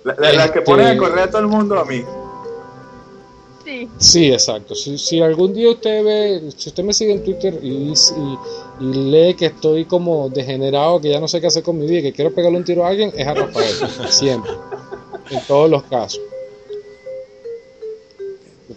La, 0.05 0.14
la- 0.18 0.32
la 0.35 0.53
que 0.53 0.59
Este- 0.59 0.70
ponen 0.70 0.87
a 0.87 0.97
correr 0.99 1.18
a 1.20 1.30
todo 1.30 1.41
el 1.41 1.47
mundo 1.49 1.78
a 1.78 1.85
mí. 1.87 2.03
Sí. 3.65 3.89
Sí, 3.99 4.33
exacto. 4.33 4.75
Si, 4.75 4.99
si 4.99 5.21
algún 5.21 5.55
día 5.55 5.71
usted 5.71 6.05
ve, 6.05 6.51
si 6.57 6.69
usted 6.69 6.85
me 6.85 6.93
sigue 6.93 7.12
en 7.12 7.25
Twitter 7.25 7.59
y, 7.62 7.93
y- 7.93 8.39
y 8.81 8.85
lee 9.11 9.35
que 9.35 9.47
estoy 9.47 9.85
como 9.85 10.29
degenerado, 10.29 11.01
que 11.01 11.11
ya 11.11 11.21
no 11.21 11.29
sé 11.29 11.41
qué 11.41 11.47
hacer 11.47 11.62
con 11.62 11.79
mi 11.79 11.87
vida, 11.87 12.03
que 12.03 12.12
quiero 12.12 12.35
pegarle 12.35 12.59
un 12.59 12.65
tiro 12.65 12.85
a 12.85 12.89
alguien, 12.89 13.12
es 13.17 13.27
a 13.27 13.35
Rafael. 13.35 13.75
Siempre. 14.11 14.51
En 15.31 15.41
todos 15.47 15.71
los 15.71 15.83
casos. 15.85 16.21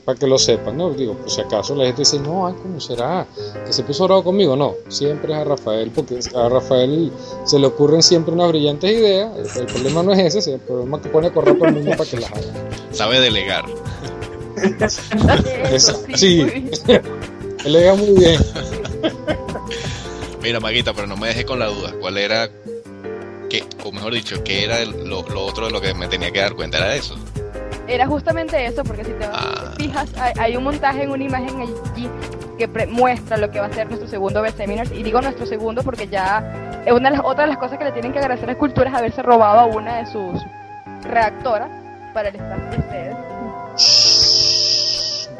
Para 0.04 0.18
que 0.20 0.28
lo 0.28 0.38
sepan, 0.38 0.78
¿no? 0.78 0.90
Digo, 0.92 1.14
por 1.16 1.30
si 1.30 1.42
acaso 1.42 1.74
la 1.76 1.86
gente 1.86 2.02
dice, 2.02 2.20
no, 2.20 2.46
ay, 2.48 2.54
¿cómo 2.62 2.80
será? 2.80 3.26
Que 3.66 3.74
se 3.74 3.84
puso 3.84 4.06
bravo 4.06 4.24
conmigo. 4.24 4.56
No, 4.56 4.76
siempre 4.90 5.34
es 5.34 5.40
a 5.40 5.44
Rafael, 5.44 5.92
porque 5.92 6.20
a 6.36 6.50
Rafael 6.50 7.12
se 7.46 7.58
le 7.60 7.68
ocurren 7.68 8.02
siempre 8.04 8.34
unas 8.34 8.50
brillantes 8.50 8.90
ideas. 8.92 9.32
El, 9.56 9.62
el 9.62 9.66
problema 9.68 10.04
no 10.04 10.14
es 10.14 10.36
ese, 10.36 10.54
el 10.54 10.60
problema 10.60 10.98
es 10.98 11.04
que 11.04 11.10
pone 11.10 11.28
a 11.28 11.34
correr 11.34 11.56
todo 11.58 11.68
el 11.70 11.76
mundo 11.76 11.92
para 11.98 12.10
que 12.10 12.18
las 12.18 12.32
haga. 12.32 12.70
Sabe 12.92 13.20
delegar. 13.20 13.66
Eso, 15.72 16.04
Sí. 16.16 16.44
le 17.66 17.84
da 17.84 17.96
muy 17.96 18.12
bien. 18.18 18.42
Mira, 20.42 20.60
Maguita, 20.60 20.94
pero 20.94 21.08
no 21.08 21.18
me 21.18 21.28
dejé 21.28 21.46
con 21.46 21.60
la 21.60 21.66
duda. 21.68 21.94
¿Cuál 22.00 22.18
era, 22.18 22.48
qué, 23.50 23.64
o 23.84 23.92
mejor 23.92 24.14
dicho, 24.14 24.44
qué 24.44 24.64
era 24.64 24.80
el- 24.80 25.10
lo, 25.10 25.28
lo 25.28 25.46
otro 25.46 25.66
de 25.66 25.72
lo 25.72 25.82
que 25.82 25.94
me 25.94 26.08
tenía 26.08 26.32
que 26.32 26.40
dar 26.40 26.54
cuenta? 26.54 26.78
¿Era 26.78 26.96
eso? 26.96 27.16
Era 27.88 28.06
justamente 28.08 28.66
eso, 28.66 28.84
porque 28.84 29.04
si 29.06 29.12
te 29.12 29.26
Ah. 29.26 29.74
fijas, 29.78 30.10
hay, 30.18 30.34
hay 30.40 30.56
un 30.58 30.64
montaje 30.64 31.04
en 31.04 31.12
una 31.12 31.24
imagen 31.24 31.62
allí 31.62 32.10
que 32.58 32.68
pre- 32.68 32.88
muestra 32.88 33.38
lo 33.38 33.50
que 33.52 33.60
va 33.60 33.68
a 33.68 33.74
ser 33.74 33.88
nuestro 33.88 34.08
segundo 34.10 34.42
best 34.42 34.58
seminar. 34.58 34.88
Y 34.94 35.04
digo 35.04 35.22
nuestro 35.22 35.46
segundo 35.46 35.84
porque 35.84 36.08
ya 36.08 36.82
es 36.86 36.92
una 36.94 37.10
de 37.10 37.18
las 37.18 37.26
otras 37.26 37.46
de 37.48 37.54
las 37.54 37.58
cosas 37.58 37.78
que 37.78 37.86
le 37.86 37.92
tienen 37.92 38.12
que 38.14 38.20
agradecer 38.20 38.50
a 38.50 38.58
Cultura 38.58 38.90
es 38.90 38.96
haberse 38.96 39.22
robado 39.22 39.60
a 39.60 39.66
una 39.66 39.98
de 39.98 40.06
sus 40.12 40.42
reactoras 41.04 41.70
para 42.14 42.30
el 42.30 42.36
staff 42.36 42.60
de 42.72 42.78
ustedes. 42.78 43.16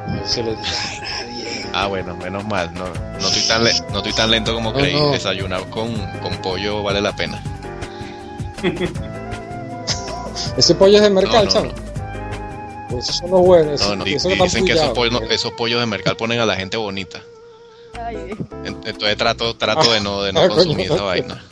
No 0.08 0.26
se 0.26 0.44
lo 0.44 0.52
diga 0.56 0.62
a 0.64 1.02
nadie. 1.02 1.66
Ah, 1.74 1.88
bueno, 1.88 2.16
menos 2.16 2.46
mal. 2.46 2.74
No, 2.74 2.86
no, 2.88 3.28
estoy, 3.28 3.44
tan 3.48 3.64
le- 3.64 3.80
no 3.92 3.98
estoy 3.98 4.14
tan 4.14 4.32
lento 4.32 4.54
como 4.54 4.72
No, 4.72 4.78
creí. 4.80 4.94
no. 4.96 5.12
Desayunar 5.12 5.70
con, 5.70 5.96
con 6.22 6.36
pollo 6.42 6.82
vale 6.84 7.02
la 7.02 7.16
pena. 7.16 7.42
Ese 10.58 10.76
pollo 10.76 10.98
es 10.98 11.04
de 11.04 11.10
mercado, 11.10 11.40
No, 11.40 11.44
no, 11.46 11.52
chamo. 11.52 11.72
Pues 12.90 13.04
esos 13.06 13.18
son 13.18 13.32
los 13.32 13.42
buenos. 13.42 13.82
No, 13.82 13.96
no, 13.98 14.04
di- 14.06 14.14
esos 14.16 14.32
dicen 14.32 14.66
que 14.66 14.72
esos, 14.72 14.84
están 14.84 14.96
pollos, 14.96 15.14
pullados. 15.16 15.36
esos 15.36 15.52
pollos 15.54 15.80
de 15.80 15.86
mercal 15.86 16.16
ponen 16.16 16.40
a 16.40 16.46
la 16.46 16.56
gente 16.56 16.78
bonita. 16.78 17.20
Ay, 18.00 18.16
En- 18.64 18.78
Entonces 18.86 19.18
trato, 19.18 19.56
trato 19.56 19.92
de 19.92 20.00
no, 20.02 20.22
de 20.24 20.32
no 20.34 20.40
Ah, 20.42 20.48
coño. 20.48 20.56
consumir 20.64 20.92
esa 20.92 21.04
vaina. 21.04 21.44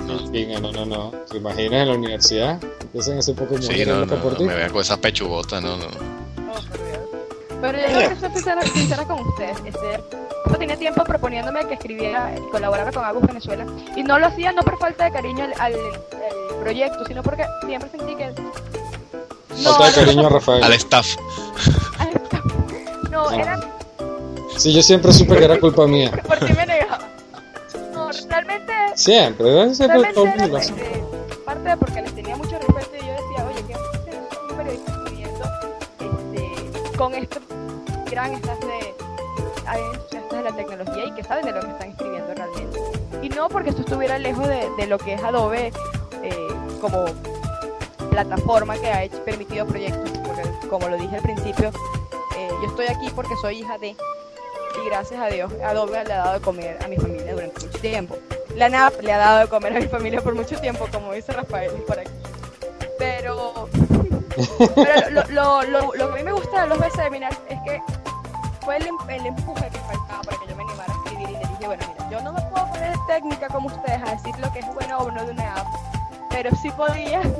No, 0.00 0.60
no, 0.60 0.72
no, 0.72 0.86
no. 0.86 1.10
¿Te 1.30 1.36
imaginas 1.38 1.82
en 1.82 1.88
la 1.88 1.94
universidad? 1.94 2.58
Empiezan 2.80 3.18
ese 3.18 3.32
poco 3.34 3.56
de 3.56 3.62
sí, 3.62 3.84
no, 3.86 4.04
no, 4.04 4.06
no, 4.06 4.38
me 4.40 4.54
vean 4.54 4.70
con 4.70 4.80
esas 4.80 4.98
pechugotas, 4.98 5.62
no, 5.62 5.76
no. 5.76 5.86
Pero 7.60 7.78
yo 7.78 7.86
tengo 7.86 8.08
que 8.10 8.16
ser 8.16 8.32
sincera, 8.32 8.62
sincera 8.62 9.04
con 9.04 9.20
ustedes. 9.26 9.56
Este, 9.64 10.02
yo 10.48 10.56
tenía 10.56 10.76
tiempo 10.76 11.02
proponiéndome 11.04 11.66
que 11.66 11.74
escribiera 11.74 12.32
y 12.36 12.40
colaborara 12.50 12.92
con 12.92 13.04
Agus 13.04 13.26
Venezuela. 13.26 13.66
Y 13.96 14.02
no 14.02 14.18
lo 14.18 14.26
hacía 14.26 14.52
no 14.52 14.62
por 14.62 14.78
falta 14.78 15.04
de 15.04 15.10
cariño 15.12 15.44
al, 15.44 15.52
al- 15.60 15.74
al 15.74 16.56
proyecto, 16.62 17.04
sino 17.06 17.22
porque 17.22 17.44
siempre 17.66 17.90
sentí 17.90 18.14
que. 18.14 18.32
Falta 19.64 19.86
de 20.00 20.06
cariño 20.06 20.26
a 20.26 20.30
Rafael. 20.30 20.62
Al 20.64 20.72
staff. 20.74 21.06
No, 23.10 23.30
No. 23.30 23.30
era 23.30 23.58
Sí, 24.56 24.72
yo 24.72 24.82
siempre 24.82 25.12
supe 25.12 25.36
que 25.36 25.44
era 25.44 25.58
culpa 25.60 25.86
mía. 25.86 26.10
¿Por 26.26 26.38
qué 26.38 26.54
me 26.54 26.66
negaba? 26.66 26.98
No, 27.92 28.10
realmente, 28.28 28.72
Siempre, 28.94 29.44
¿verdad? 29.52 29.74
Siempre 29.74 29.98
realmente 29.98 30.20
era 30.22 30.42
mundo 30.44 30.56
hace. 30.58 30.72
eh, 30.72 31.04
parte 31.44 31.68
de 31.68 31.76
porque 31.76 32.02
les 32.02 32.14
tenía 32.14 32.36
mucho 32.36 32.58
respeto 32.58 32.90
y 32.94 33.06
yo 33.06 33.12
decía, 33.12 33.46
oye, 33.48 33.64
¿qué 33.66 33.74
hace 33.74 34.20
un 34.50 34.56
periodista 34.56 34.92
escribiendo 34.92 35.44
este, 36.00 36.96
con 36.96 37.14
este 37.14 37.40
staff 38.16 38.58
de 38.60 38.94
entusiastas 39.92 40.38
de 40.38 40.42
la 40.42 40.56
tecnología 40.56 41.04
y 41.04 41.12
que 41.12 41.22
saben 41.22 41.44
de 41.44 41.52
lo 41.52 41.60
que 41.60 41.70
están 41.70 41.90
escribiendo 41.90 42.34
realmente? 42.34 42.80
Y 43.22 43.28
no 43.28 43.48
porque 43.48 43.70
esto 43.70 43.82
estuviera 43.82 44.18
lejos 44.18 44.48
de, 44.48 44.70
de 44.76 44.86
lo 44.86 44.98
que 44.98 45.14
es 45.14 45.22
Adobe 45.22 45.72
eh, 46.22 46.48
como 46.80 47.04
plataforma 48.10 48.76
que 48.78 48.86
ha 48.86 49.02
hecho, 49.02 49.22
permitido 49.24 49.66
proyectos, 49.66 50.10
porque 50.24 50.42
como 50.68 50.88
lo 50.88 50.96
dije 50.96 51.16
al 51.16 51.22
principio, 51.22 51.70
eh, 52.36 52.48
yo 52.62 52.68
estoy 52.68 52.86
aquí 52.86 53.10
porque 53.14 53.34
soy 53.36 53.58
hija 53.58 53.76
de 53.78 53.88
y 53.88 54.88
gracias 54.88 55.20
a 55.20 55.28
Dios 55.28 55.50
Adobe 55.64 56.04
le 56.04 56.12
ha 56.12 56.18
dado 56.18 56.34
de 56.34 56.40
comer 56.40 56.78
a 56.82 56.88
mi 56.88 56.96
familia 56.96 57.32
durante 57.32 57.66
mucho 57.66 57.78
tiempo. 57.80 58.16
La 58.54 58.68
NAP 58.70 59.02
le 59.02 59.12
ha 59.12 59.18
dado 59.18 59.40
de 59.40 59.48
comer 59.48 59.76
a 59.76 59.80
mi 59.80 59.88
familia 59.88 60.22
por 60.22 60.34
mucho 60.34 60.58
tiempo, 60.58 60.86
como 60.90 61.12
dice 61.12 61.32
Rafael 61.32 61.70
por 61.86 61.98
aquí. 61.98 62.10
Pero, 62.98 63.68
lo, 65.30 65.62
lo, 65.62 65.94
lo 65.94 65.94
que 65.94 66.02
a 66.02 66.16
mí 66.16 66.22
me 66.22 66.32
gusta 66.32 66.62
de 66.62 66.68
los 66.68 66.78
B-Seminars 66.78 67.38
es 67.48 67.58
que 67.66 68.05
fue 68.66 68.76
el, 68.76 68.86
em- 68.88 69.10
el 69.10 69.26
empuje 69.26 69.70
que 69.70 69.78
faltaba 69.78 70.22
para 70.24 70.36
que 70.38 70.46
yo 70.48 70.56
me 70.56 70.62
animara 70.64 70.92
a 70.92 70.96
escribir 70.96 71.28
y 71.30 71.32
le 71.32 71.38
dije, 71.38 71.66
bueno, 71.66 71.84
mira, 71.94 72.10
yo 72.10 72.20
no 72.20 72.32
me 72.34 72.40
puedo 72.42 72.66
poner 72.68 72.94
técnica 73.08 73.48
como 73.48 73.68
ustedes 73.68 74.02
a 74.02 74.10
decir 74.10 74.34
lo 74.40 74.52
que 74.52 74.58
es 74.58 74.74
bueno 74.74 74.98
o 74.98 75.10
no 75.10 75.24
de 75.24 75.30
una 75.32 75.54
app, 75.54 75.66
pero 76.30 76.50
sí 76.60 76.70
podía. 76.76 77.22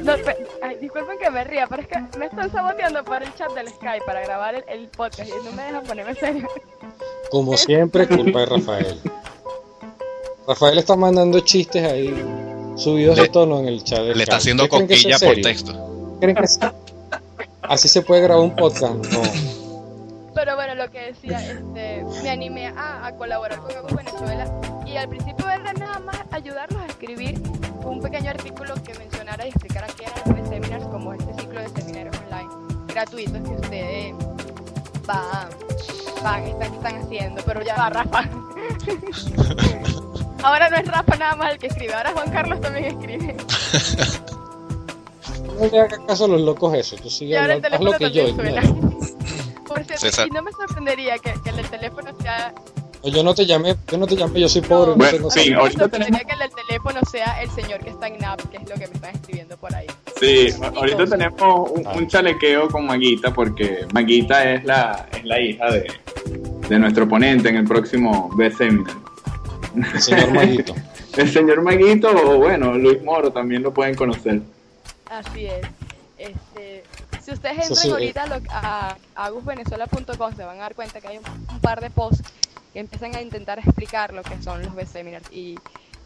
No, 0.00 0.14
ay, 0.62 0.76
disculpen 0.80 1.18
que 1.18 1.28
me 1.28 1.42
ría, 1.44 1.66
pero 1.66 1.82
es 1.82 1.88
que 1.88 1.98
me 2.18 2.26
están 2.26 2.50
saboteando 2.50 3.04
por 3.04 3.20
el 3.22 3.34
chat 3.34 3.50
del 3.52 3.68
Skype 3.68 4.06
para 4.06 4.20
grabar 4.22 4.54
el, 4.54 4.64
el 4.68 4.88
podcast 4.88 5.28
y 5.28 5.44
no 5.44 5.52
me 5.52 5.64
dejan 5.64 5.84
ponerme 5.84 6.14
serio. 6.14 6.48
Como 7.30 7.56
siempre, 7.58 8.06
culpa 8.08 8.38
de 8.40 8.46
Rafael. 8.46 9.00
Rafael 10.46 10.78
está 10.78 10.96
mandando 10.96 11.40
chistes 11.40 11.82
ahí, 11.84 12.14
subidos 12.76 13.16
de 13.18 13.28
tono 13.28 13.58
en 13.58 13.66
el 13.68 13.84
chat. 13.84 13.98
del 13.98 14.16
Le 14.16 14.22
está 14.22 14.34
chat. 14.34 14.40
haciendo 14.40 14.62
¿Ustedes 14.64 14.86
creen 14.86 14.88
que 14.88 14.94
eso 14.94 15.18
coquilla 15.18 15.34
por 15.34 15.42
texto. 15.42 16.16
¿Creen 16.20 16.36
que 16.36 16.44
así 17.62 17.88
se 17.88 18.00
puede 18.00 18.22
grabar 18.22 18.44
un 18.44 18.56
podcast. 18.56 18.94
No. 18.94 19.22
Pero 20.38 20.54
bueno, 20.54 20.76
lo 20.76 20.88
que 20.88 21.00
decía, 21.06 21.40
este, 21.44 22.04
me 22.22 22.30
animé 22.30 22.68
a, 22.68 23.04
a 23.04 23.12
colaborar 23.16 23.58
con 23.58 23.76
Agus 23.76 23.92
Venezuela 23.92 24.48
y 24.86 24.96
al 24.96 25.08
principio 25.08 25.50
era 25.50 25.72
nada 25.72 25.98
más 25.98 26.20
ayudarlos 26.30 26.80
a 26.80 26.86
escribir 26.86 27.42
un 27.82 28.00
pequeño 28.00 28.30
artículo 28.30 28.74
que 28.84 28.94
mencionara 28.94 29.44
y 29.46 29.48
explicara 29.48 29.88
qué 29.96 30.04
eran 30.04 30.38
los 30.38 30.48
seminars 30.48 30.84
como 30.86 31.12
este 31.12 31.34
ciclo 31.34 31.60
de 31.60 31.68
seminarios 31.70 32.16
online 32.24 32.48
gratuitos 32.86 33.42
que 33.42 33.50
ustedes 33.50 34.14
van, 35.08 35.48
van 36.22 36.44
están, 36.44 36.72
están 36.72 36.96
haciendo, 37.02 37.42
pero 37.44 37.64
ya 37.64 37.74
va 37.74 37.90
Rafa. 37.90 38.20
ahora 40.44 40.70
no 40.70 40.76
es 40.76 40.86
Rafa 40.86 41.16
nada 41.16 41.34
más 41.34 41.50
el 41.50 41.58
que 41.58 41.66
escribe, 41.66 41.94
ahora 41.94 42.12
Juan 42.12 42.30
Carlos 42.30 42.60
también 42.60 42.84
escribe. 42.84 43.36
No 45.58 45.66
le 45.66 45.80
hagas 45.80 45.98
caso 46.06 46.26
a 46.26 46.28
los 46.28 46.40
locos 46.40 46.72
eso. 46.74 46.94
Tú 46.94 47.08
Y 47.08 47.10
sigue 47.10 47.36
ahora 47.36 47.54
el 47.54 47.64
hablando, 47.64 47.76
haz 47.76 47.82
lo 47.82 47.98
teléfono 47.98 48.42
que 48.62 48.82
yo. 48.82 48.87
César. 49.98 50.28
y 50.28 50.30
no 50.30 50.42
me 50.42 50.52
sorprendería 50.52 51.18
que, 51.18 51.34
que 51.42 51.50
el 51.50 51.56
del 51.56 51.68
teléfono 51.68 52.10
sea 52.20 52.52
No, 53.04 53.10
Yo 53.10 53.22
no 53.22 53.34
te 53.34 53.46
llamé, 53.46 53.76
yo 53.90 53.98
no 53.98 54.06
te 54.06 54.16
llamé, 54.16 54.40
yo 54.40 54.48
soy 54.48 54.62
pobre, 54.62 54.90
no, 54.92 54.96
Bueno, 54.96 55.16
tengo 55.16 55.30
sí, 55.30 55.40
salud. 55.40 55.50
me 55.52 55.56
ahorita 55.60 55.80
sorprendería 55.80 56.20
que 56.24 56.32
el 56.32 56.38
del 56.38 56.50
teléfono 56.66 57.00
sea 57.10 57.42
el 57.42 57.50
señor 57.50 57.80
que 57.80 57.90
está 57.90 58.06
en 58.08 58.18
NAP, 58.18 58.40
que 58.50 58.56
es 58.56 58.62
lo 58.68 58.74
que 58.74 58.86
me 58.88 58.94
están 58.94 59.14
escribiendo 59.14 59.56
por 59.56 59.74
ahí. 59.74 59.86
Sí, 60.20 60.48
ahorita 60.74 61.04
tenemos 61.06 61.70
un, 61.70 61.86
un 61.86 62.08
chalequeo 62.08 62.68
con 62.68 62.86
Maguita 62.86 63.32
porque 63.32 63.86
Maguita 63.92 64.52
es 64.54 64.64
la, 64.64 65.06
es 65.12 65.24
la 65.24 65.40
hija 65.40 65.70
de, 65.70 65.86
de 66.68 66.78
nuestro 66.78 67.08
ponente 67.08 67.48
en 67.48 67.56
el 67.56 67.64
próximo 67.64 68.30
Best 68.36 68.58
Seminar. 68.58 68.94
El 69.94 70.00
señor 70.00 70.32
Maguito. 70.32 70.74
El 71.16 71.32
señor 71.32 71.62
Maguito 71.62 72.10
o 72.10 72.36
bueno, 72.38 72.74
Luis 72.74 73.02
Moro 73.02 73.32
también 73.32 73.62
lo 73.62 73.72
pueden 73.74 73.94
conocer. 73.96 74.40
Así 75.10 75.46
es. 75.46 75.66
Este, 76.16 76.34
si 77.28 77.34
ustedes 77.34 77.56
entran 77.58 77.76
sí, 77.76 77.88
eh. 77.88 77.92
ahorita 77.92 78.22
a, 78.22 78.26
lo- 78.26 78.42
a 78.50 78.96
agusvenezuela.com 79.16 80.36
se 80.36 80.44
van 80.44 80.58
a 80.58 80.62
dar 80.62 80.74
cuenta 80.74 81.00
que 81.00 81.08
hay 81.08 81.18
un, 81.18 81.24
un 81.50 81.60
par 81.60 81.80
de 81.80 81.90
posts 81.90 82.22
que 82.72 82.78
empiezan 82.80 83.14
a 83.16 83.20
intentar 83.22 83.58
explicar 83.58 84.12
lo 84.12 84.22
que 84.22 84.40
son 84.42 84.62
los 84.62 84.74
best 84.74 84.92
seminars. 84.92 85.26
Y 85.32 85.58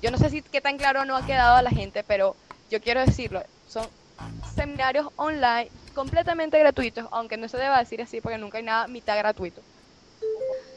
yo 0.03 0.11
no 0.11 0.19
sé 0.19 0.31
si 0.31 0.43
qué 0.43 0.61
tan 0.61 0.79
claro 0.79 1.05
no 1.05 1.17
ha 1.17 1.25
quedado 1.27 1.57
a 1.57 1.63
la 1.63 1.71
gente, 1.71 2.03
pero 2.07 2.35
yo 2.71 2.81
quiero 2.81 3.01
decirlo, 3.05 3.43
son 3.69 3.87
seminarios 4.55 5.09
online 5.17 5.69
completamente 5.95 6.59
gratuitos, 6.59 7.07
aunque 7.11 7.37
no 7.37 7.49
se 7.49 7.57
deba 7.59 7.79
decir 7.79 8.01
así 8.03 8.21
porque 8.21 8.39
nunca 8.39 8.59
hay 8.59 8.65
nada 8.65 8.87
mitad 8.89 9.17
gratuito. 9.19 9.61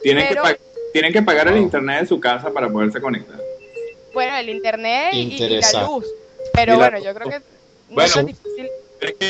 Tienen, 0.04 0.28
Pero- 0.30 0.44
que, 0.44 0.54
pa- 0.56 0.60
tienen 0.94 1.14
que 1.14 1.22
pagar 1.22 1.48
el 1.48 1.58
internet 1.58 2.02
de 2.02 2.08
su 2.08 2.20
casa 2.20 2.52
para 2.52 2.70
poderse 2.70 3.02
conectar. 3.02 3.40
Bueno, 4.14 4.36
el 4.38 4.50
internet 4.50 5.10
y, 5.14 5.44
y 5.44 5.60
la 5.60 5.84
luz. 5.84 6.06
Pero 6.54 6.74
Y 6.76 6.78
la- 6.78 6.90
bueno, 6.90 7.04
yo 7.06 7.14
creo 7.14 7.30
que 7.30 7.40
no 7.40 7.96
Bueno. 7.96 8.14
es 8.20 8.26
difícil. 8.26 8.70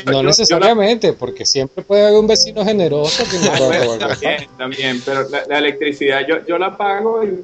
No 0.06 0.12
yo 0.12 0.22
la- 0.24 0.30
necesariamente, 0.30 1.14
porque 1.14 1.46
siempre 1.46 1.84
puede 1.84 2.06
haber 2.06 2.20
un 2.20 2.28
vecino 2.28 2.64
generoso 2.64 3.24
que 3.30 3.38
no 3.40 3.52
pueda 3.58 3.86
bueno, 3.86 4.08
también, 4.08 4.48
también, 4.58 5.02
pero 5.04 5.28
la, 5.30 5.46
la 5.48 5.58
electricidad 5.58 6.22
yo, 6.28 6.46
yo 6.46 6.58
la 6.58 6.78
pago 6.78 7.24
y, 7.24 7.44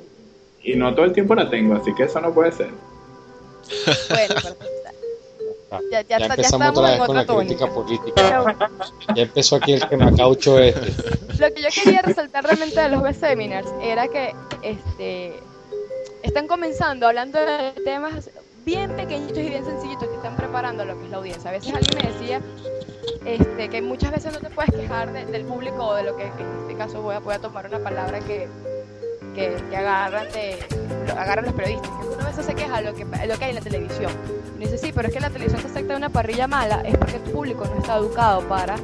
y 0.64 0.76
no 0.76 0.94
todo 0.94 1.06
el 1.06 1.14
tiempo 1.14 1.34
la 1.36 1.50
tengo, 1.50 1.76
así 1.76 1.94
que 1.96 2.04
eso 2.04 2.22
no 2.22 2.34
puede 2.34 2.52
ser. 2.52 2.70
Bueno, 4.10 4.36
pero 4.44 4.56
Ah, 5.74 5.80
ya, 5.90 6.02
ya, 6.02 6.18
Ya 6.20 6.26
empezamos 6.26 6.44
estamos 6.68 6.78
otra 6.80 6.92
en 6.94 7.00
vez 7.00 7.08
con 7.08 7.18
otra 7.18 7.22
la 7.22 7.26
tónica. 7.26 7.66
crítica 7.66 7.74
política. 7.74 8.76
Ya 9.16 9.22
empezó 9.24 9.56
aquí 9.56 9.72
el 9.72 9.88
quemacaucho 9.88 10.60
este. 10.60 10.82
lo 11.40 11.54
que 11.54 11.62
yo 11.62 11.70
quería 11.74 12.02
resaltar 12.02 12.44
realmente 12.44 12.78
de 12.82 12.90
los 12.90 13.02
best 13.02 13.22
seminars 13.22 13.70
era 13.82 14.10
que 14.10 14.36
este 14.64 15.40
están 16.24 16.48
comenzando 16.48 17.08
hablando 17.08 17.40
de 17.40 17.72
temas 17.86 18.30
bien 18.66 18.92
pequeñitos 18.96 19.38
y 19.38 19.50
bien 19.50 19.66
sencillitos 19.66 20.08
que 20.08 20.16
están 20.16 20.36
preparando 20.36 20.86
lo 20.86 20.98
que 20.98 21.06
es 21.06 21.10
la 21.12 21.18
audiencia. 21.18 21.50
A 21.50 21.54
veces 21.54 21.74
alguien 21.74 21.98
me 22.04 22.12
decía 22.12 22.42
este, 23.26 23.70
que 23.70 23.82
muchas 23.82 24.12
veces 24.12 24.34
no 24.34 24.40
te 24.40 24.50
puedes 24.50 24.72
quejar 24.74 25.12
de- 25.14 25.26
del 25.26 25.46
público 25.46 25.86
o 25.88 25.96
de 25.96 26.04
lo 26.04 26.16
que 26.16 26.24
en 26.26 26.32
este 26.62 26.76
caso 26.78 27.02
voy 27.02 27.16
a, 27.16 27.20
voy 27.20 27.34
a 27.36 27.40
tomar 27.40 27.68
una 27.68 27.80
palabra 27.80 28.20
que, 28.20 28.48
que, 29.36 29.56
que 29.70 29.78
agarran, 29.78 30.28
de, 30.32 30.58
lo- 31.08 31.14
agarran 31.20 31.46
los 31.46 31.54
periodistas. 31.54 31.90
Que 31.90 32.08
uno 32.08 32.22
a 32.24 32.28
veces 32.28 32.46
se 32.46 32.54
queja 32.56 32.78
de 32.82 32.84
lo 32.90 32.94
que, 32.96 33.06
lo 33.06 33.38
que 33.38 33.44
hay 33.46 33.50
en 33.50 33.56
la 33.56 33.62
televisión. 33.62 34.12
Y 34.58 34.60
dice, 34.66 34.78
sí, 34.78 34.92
pero 34.94 35.08
es 35.08 35.14
que 35.14 35.20
la 35.20 35.30
televisión 35.30 35.62
te 35.62 35.68
acepta 35.68 35.96
una 35.98 36.10
parrilla 36.10 36.48
mala, 36.48 36.82
es 36.86 36.98
porque 36.98 37.20
tu 37.20 37.32
público 37.32 37.66
no 37.66 37.80
está 37.80 37.98
educado 37.98 38.42
para 38.48 38.76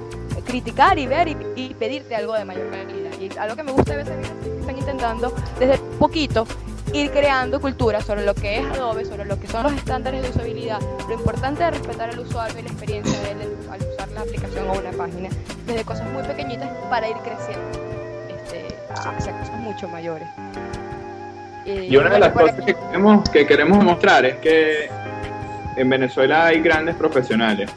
criticar 0.46 0.98
y 0.98 1.08
ver 1.08 1.28
y, 1.28 1.38
y 1.56 1.74
pedirte 1.74 2.16
algo 2.16 2.34
de 2.34 2.46
mayor 2.46 2.70
calidad. 2.72 3.12
Y 3.20 3.38
algo 3.38 3.56
que 3.56 3.64
me 3.64 3.72
gusta 3.72 3.92
de 3.92 3.98
veces 4.04 4.16
es 4.22 4.30
que 4.48 4.60
están 4.62 4.78
intentando 4.78 5.34
desde 5.60 5.78
poquito 6.00 6.46
ir 6.94 7.12
creando 7.12 7.60
cultura 7.60 8.02
sobre 8.02 8.26
lo 8.26 8.34
que 8.34 8.60
es 8.60 8.66
Adobe, 8.66 9.06
sobre 9.06 9.26
lo 9.26 9.40
que 9.40 9.48
son 9.48 9.64
los 9.64 9.74
estándares 9.74 10.24
de 10.24 10.30
usabilidad, 10.30 10.80
lo 11.08 11.14
importante 11.14 11.64
de 11.64 11.72
respetar 11.72 12.10
al 12.10 12.20
usuario 12.20 12.60
y 12.60 12.62
la 12.64 12.70
experiencia 12.70 13.20
de 13.22 13.32
él 13.32 13.58
al 13.70 13.82
usar 13.82 14.10
la 14.10 14.22
aplicación 14.22 14.70
o 14.70 14.74
una 14.74 14.92
página, 14.92 15.30
desde 15.66 15.84
cosas 15.84 16.10
muy 16.12 16.24
pequeñitas 16.24 16.70
para 16.90 17.10
ir 17.10 17.18
creciendo 17.18 17.80
este, 18.30 18.68
hacia 18.90 19.38
cosas 19.40 19.60
mucho 19.60 19.88
mayores. 19.90 20.28
Y 21.66 21.98
una 21.98 22.10
de 22.10 22.20
las 22.20 22.32
cosas 22.32 22.56
que 22.64 22.74
queremos, 22.74 23.30
que 23.30 23.46
queremos 23.46 23.84
mostrar 23.84 24.26
es 24.26 24.36
que 24.38 24.90
en 25.76 25.90
Venezuela 25.90 26.46
hay 26.48 26.62
grandes 26.62 26.96
profesionales. 26.96 27.70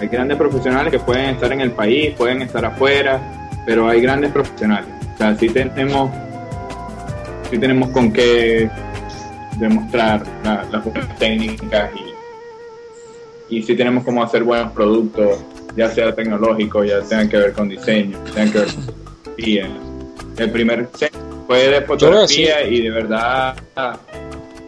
Hay 0.00 0.08
grandes 0.08 0.36
profesionales 0.36 0.92
que 0.92 0.98
pueden 0.98 1.30
estar 1.30 1.52
en 1.52 1.60
el 1.60 1.70
país, 1.70 2.14
pueden 2.16 2.42
estar 2.42 2.64
afuera, 2.64 3.20
pero 3.64 3.88
hay 3.88 4.00
grandes 4.00 4.32
profesionales. 4.32 4.88
O 5.14 5.18
sea, 5.18 5.36
sí 5.36 5.48
tenemos, 5.48 6.10
sí 7.50 7.58
tenemos 7.58 7.90
con 7.90 8.12
qué 8.12 8.68
demostrar 9.58 10.22
la- 10.44 10.64
las 10.70 10.84
buenas 10.84 11.18
técnicas 11.18 11.90
y, 13.50 13.56
y 13.56 13.62
sí 13.62 13.74
tenemos 13.76 14.04
cómo 14.04 14.22
hacer 14.22 14.44
buenos 14.44 14.72
productos, 14.72 15.38
ya 15.76 15.90
sea 15.90 16.14
tecnológicos, 16.14 16.86
ya 16.86 17.00
tengan 17.02 17.28
que 17.28 17.36
ver 17.38 17.52
con 17.52 17.68
diseño, 17.68 18.18
tengan 18.34 18.52
que 18.52 18.58
ver 18.58 18.68
con 18.74 18.82
fotografía. 18.84 19.68
El 20.36 20.50
primer 20.52 20.88
fue 21.46 21.68
de 21.68 21.80
fotografía 21.82 22.62
y 22.68 22.82
de 22.82 22.90
verdad 22.90 23.56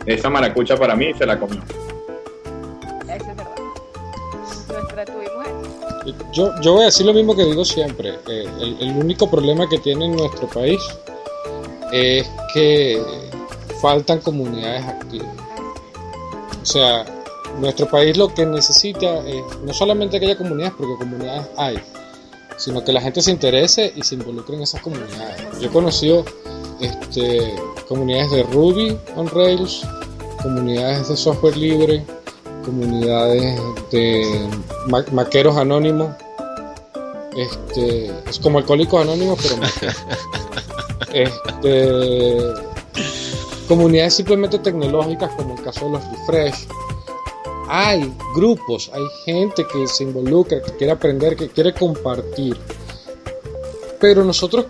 esa 0.06 0.30
maracucha 0.30 0.76
para 0.76 0.96
mí 0.96 1.12
se 1.16 1.26
la 1.26 1.38
comió. 1.38 1.60
Eso 1.60 3.12
es 3.14 3.26
verdad. 3.26 3.46
Nuestra 4.68 5.04
tuvimos 5.04 5.46
Yo, 6.32 6.50
yo 6.62 6.72
voy 6.72 6.82
a 6.82 6.84
decir 6.86 7.06
lo 7.06 7.12
mismo 7.12 7.36
que 7.36 7.44
digo 7.44 7.64
siempre. 7.64 8.14
eh, 8.28 8.44
el, 8.60 8.76
el 8.80 8.96
único 8.96 9.30
problema 9.30 9.68
que 9.68 9.78
tiene 9.78 10.08
nuestro 10.08 10.48
país 10.48 10.80
es 11.92 12.28
que 12.54 13.02
faltan 13.80 14.20
comunidades 14.20 14.84
activas. 14.84 15.28
O 16.62 16.66
sea, 16.66 17.04
nuestro 17.58 17.88
país 17.88 18.16
lo 18.16 18.32
que 18.32 18.44
necesita 18.46 19.18
es 19.26 19.42
no 19.64 19.72
solamente 19.72 20.20
que 20.20 20.26
haya 20.26 20.36
comunidades, 20.38 20.74
porque 20.76 20.94
comunidades 20.98 21.46
hay, 21.56 21.78
sino 22.56 22.84
que 22.84 22.92
la 22.92 23.00
gente 23.00 23.22
se 23.22 23.30
interese 23.30 23.92
y 23.96 24.02
se 24.02 24.14
involucre 24.16 24.56
en 24.56 24.62
esas 24.62 24.82
comunidades. 24.82 25.36
Yo 25.60 25.68
he 25.68 25.72
conocido 25.72 26.24
este, 26.80 27.54
comunidades 27.88 28.30
de 28.30 28.42
Ruby 28.44 28.96
on 29.16 29.28
Rails, 29.28 29.82
comunidades 30.42 31.08
de 31.08 31.16
software 31.16 31.56
libre, 31.56 32.04
comunidades 32.64 33.58
de 33.90 34.48
ma- 34.88 35.04
maqueros 35.12 35.56
anónimos. 35.56 36.10
Este, 37.36 38.12
es 38.28 38.38
como 38.38 38.58
alcohólicos 38.58 39.00
anónimos, 39.02 39.38
pero. 39.42 39.56
Este, 41.12 42.38
comunidades 43.66 44.14
simplemente 44.14 44.58
tecnológicas, 44.58 45.32
como 45.36 45.54
el 45.54 45.62
caso 45.62 45.86
de 45.86 45.92
los 45.92 46.04
refresh. 46.10 46.66
Hay 47.68 48.12
grupos, 48.34 48.90
hay 48.92 49.02
gente 49.24 49.64
que 49.64 49.86
se 49.86 50.04
involucra, 50.04 50.60
que 50.60 50.72
quiere 50.72 50.92
aprender, 50.92 51.36
que 51.36 51.48
quiere 51.48 51.72
compartir. 51.72 52.56
Pero 54.00 54.24
nosotros, 54.24 54.66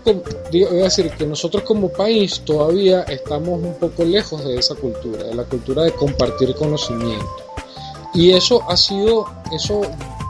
digo, 0.51 0.69
voy 0.69 0.81
a 0.81 0.83
decir 0.83 1.09
que 1.11 1.25
nosotros 1.25 1.63
como 1.63 1.89
país 1.89 2.41
todavía 2.41 3.03
estamos 3.03 3.61
un 3.63 3.75
poco 3.75 4.03
lejos 4.03 4.43
de 4.43 4.57
esa 4.57 4.75
cultura, 4.75 5.23
de 5.23 5.33
la 5.33 5.45
cultura 5.45 5.83
de 5.83 5.93
compartir 5.93 6.53
conocimiento. 6.53 7.25
Y 8.13 8.31
eso 8.33 8.61
ha 8.69 8.75
sido, 8.75 9.25
eso 9.55 9.81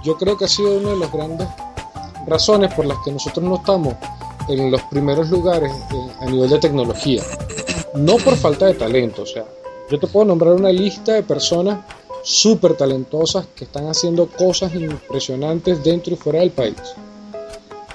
yo 0.04 0.18
creo 0.18 0.38
que 0.38 0.46
ha 0.46 0.48
sido 0.48 0.78
una 0.78 0.92
de 0.92 0.98
las 0.98 1.12
grandes 1.12 1.48
razones 2.28 2.74
por 2.74 2.86
las 2.86 2.98
que 3.04 3.12
nosotros 3.12 3.44
no 3.44 3.56
estamos 3.56 3.96
en 4.60 4.72
los 4.72 4.82
primeros 4.84 5.30
lugares 5.30 5.72
eh, 5.72 6.08
a 6.20 6.26
nivel 6.26 6.50
de 6.50 6.60
tecnología. 6.60 7.24
No 7.96 8.18
por 8.18 8.36
falta 8.36 8.68
de 8.68 8.74
talento, 8.74 9.24
o 9.24 9.26
sea, 9.26 9.46
yo 9.90 10.00
te 10.00 10.08
puedo 10.08 10.26
nombrar 10.26 10.54
una 10.54 10.72
lista 10.72 11.14
de 11.14 11.24
personas 11.24 11.80
súper 12.24 12.76
talentosas 12.76 13.48
que 13.56 13.66
están 13.66 13.88
haciendo 13.88 14.28
cosas 14.28 14.74
impresionantes 14.76 15.84
dentro 15.84 16.14
y 16.14 16.18
fuera 16.18 16.40
del 16.40 16.52
país, 16.52 16.76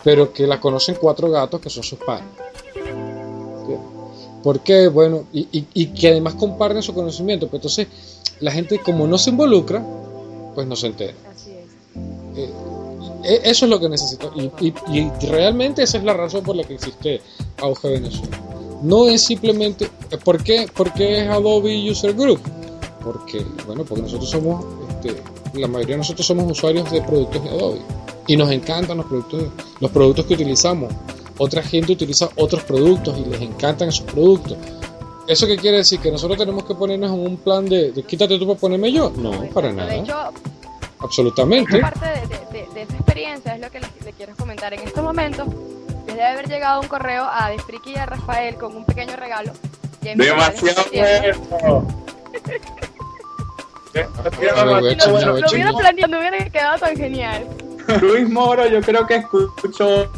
pero 0.05 0.33
que 0.33 0.47
la 0.47 0.61
conocen 0.61 0.97
cuatro 1.01 1.31
gatos 1.31 1.61
que 1.61 1.71
son 1.71 1.83
sus 1.83 1.99
padres. 2.01 2.27
¿Por 4.43 4.61
qué? 4.61 4.89
Bueno, 4.89 5.25
y, 5.33 5.49
y- 5.51 5.67
y 5.75 5.87
que 5.89 6.09
además 6.09 6.35
comparten 6.35 6.83
su 6.83 6.95
conocimiento, 6.95 7.47
pero 7.47 7.57
entonces 7.57 7.89
la 8.41 8.53
gente 8.53 8.79
como 8.81 9.07
no 9.07 9.19
se 9.19 9.31
involucra, 9.31 9.85
pues 10.55 10.67
no 10.67 10.77
se 10.77 10.87
entera. 10.89 11.15
E- 13.25 13.41
eso 13.45 13.65
es 13.67 13.71
lo 13.71 13.79
que 13.81 13.89
necesito. 13.89 14.33
Y, 14.37 14.67
y- 14.67 14.75
y 14.93 15.11
realmente 15.29 15.83
esa 15.83 15.99
es 15.99 16.05
la 16.05 16.13
razón 16.15 16.43
por 16.45 16.57
la 16.57 16.65
que 16.65 16.75
existe 16.75 17.21
Auge 17.59 17.89
Venezuela. 17.89 18.39
No 18.83 19.09
es 19.09 19.23
simplemente. 19.23 19.89
¿Por 20.25 20.43
qué, 20.43 20.67
por 20.75 20.93
qué 20.93 21.23
es 21.23 21.29
Adobe 21.29 21.91
User 21.91 22.13
Group? 22.15 22.41
Porque, 23.03 23.45
bueno, 23.67 23.85
porque 23.85 24.03
nosotros 24.03 24.29
somos 24.31 24.65
este, 24.91 25.17
la 25.59 25.69
mayoría 25.69 25.95
de 25.95 25.99
nosotros 25.99 26.27
somos 26.27 26.51
usuarios 26.51 26.91
de 26.91 27.01
productos 27.03 27.43
de 27.45 27.51
Adobe 27.51 27.81
y 28.27 28.37
nos 28.37 28.51
encantan 28.51 28.97
los 28.99 29.07
productos, 29.07 29.45
los 29.81 29.91
productos 29.91 30.27
que 30.27 30.35
utilizamos. 30.35 30.93
Otra 31.39 31.63
gente 31.63 31.93
utiliza 31.93 32.29
otros 32.37 32.63
productos 32.65 33.17
y 33.19 33.29
les 33.31 33.41
encantan 33.43 33.89
esos 33.89 34.05
productos. 34.07 34.57
¿Eso 35.29 35.47
qué 35.47 35.57
quiere 35.57 35.79
decir? 35.79 35.99
¿Que 36.01 36.11
nosotros 36.11 36.39
tenemos 36.39 36.65
que 36.65 36.75
ponernos 36.75 37.11
en 37.13 37.21
un 37.21 37.37
plan 37.39 37.69
de, 37.69 37.93
de 37.93 38.03
quítate 38.05 38.39
tú 38.39 38.47
para 38.47 38.59
ponerme 38.59 38.93
yo? 38.93 39.11
No, 39.17 39.33
para 39.53 39.69
De 39.69 39.75
nada. 39.75 40.31
Absolutamente. 40.99 41.79
parte 41.79 42.07
de, 42.07 42.46
de- 42.77 42.83
esa 42.83 42.95
experiencia 42.95 43.55
es 43.55 43.61
lo 43.61 43.71
que 43.71 43.81
les, 43.81 43.91
les 44.05 44.15
quiero 44.15 44.37
comentar. 44.37 44.73
En 44.75 44.81
estos 44.81 45.03
momentos, 45.03 45.49
les 46.07 46.15
debe 46.17 46.27
haber 46.27 46.49
llegado 46.49 46.81
un 46.81 46.89
correo 46.89 47.25
a 47.31 47.51
Desfriki 47.51 47.93
y 47.93 47.97
a 47.97 48.07
Rafael 48.07 48.55
con 48.57 48.77
un 48.77 48.85
pequeño 48.85 49.17
regalo. 49.17 49.53
Demasiado 50.03 50.85
bueno. 50.93 51.87
Demasiado 53.93 54.81
lo, 55.41 55.49
hubiera 55.51 55.73
planeado, 55.73 56.09
no 56.13 56.19
hubiera 56.19 56.51
quedado 56.51 56.79
tan 56.79 56.97
genial. 56.97 57.47
Luis 58.03 58.29
Moro, 58.29 58.67
yo 58.67 58.81
creo 58.83 59.07
que 59.07 59.17
escuchó 59.17 60.11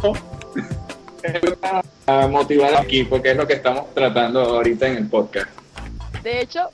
a 2.07 2.27
motivar 2.27 2.75
al 2.75 2.85
equipo, 2.85 3.21
que 3.23 3.31
es 3.33 3.37
lo 3.37 3.47
que 3.47 3.55
estamos 3.55 3.93
tratando 3.95 4.41
ahorita 4.41 4.87
en 4.89 4.97
el 4.97 5.09
podcast. 5.09 5.49
De 6.23 6.41
hecho, 6.41 6.69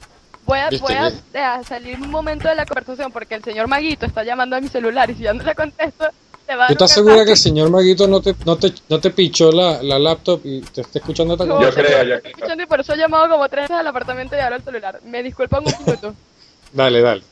voy 0.46 0.58
a, 0.58 0.70
voy 0.80 0.94
a, 1.34 1.62
salir 1.64 2.00
un 2.00 2.10
momento 2.10 2.48
de 2.48 2.54
la 2.54 2.66
conversación 2.66 3.12
porque 3.12 3.34
el 3.34 3.44
señor 3.44 3.68
Maguito 3.68 4.06
está 4.06 4.24
llamando 4.24 4.56
a 4.56 4.60
mi 4.60 4.68
celular 4.68 5.10
y 5.10 5.14
si 5.14 5.22
yo 5.22 5.34
no 5.34 5.42
le 5.42 5.54
contesto, 5.54 6.06
te 6.46 6.54
va 6.54 6.64
a 6.64 6.68
dar 6.68 6.68
¿Tú 6.68 6.72
estás 6.74 6.92
segura 6.92 7.24
que 7.24 7.32
el 7.32 7.36
señor 7.36 7.70
Maguito 7.70 8.06
no 8.06 8.20
te, 8.20 8.34
no 8.44 8.56
te, 8.56 8.72
no 8.88 9.00
te 9.00 9.10
pichó 9.10 9.50
la, 9.52 9.82
la 9.82 9.98
laptop 9.98 10.40
y 10.44 10.60
te 10.60 10.82
está 10.82 10.98
escuchando 10.98 11.34
esta 11.34 11.46
No, 11.46 11.60
Yo 11.62 11.70
creo, 11.70 12.04
yo 12.04 12.14
estoy 12.14 12.20
creo. 12.20 12.34
escuchando 12.34 12.62
y 12.62 12.66
por 12.66 12.80
eso 12.80 12.92
he 12.94 12.96
llamado 12.96 13.28
como 13.28 13.48
tres 13.48 13.64
veces 13.64 13.76
al 13.76 13.86
apartamento 13.86 14.36
y 14.36 14.40
ahora 14.40 14.56
al 14.56 14.62
celular. 14.64 15.00
Me 15.04 15.22
disculpan 15.22 15.64
un 15.66 15.72
minuto. 15.84 16.14
Dale, 16.72 17.00
dale. 17.00 17.22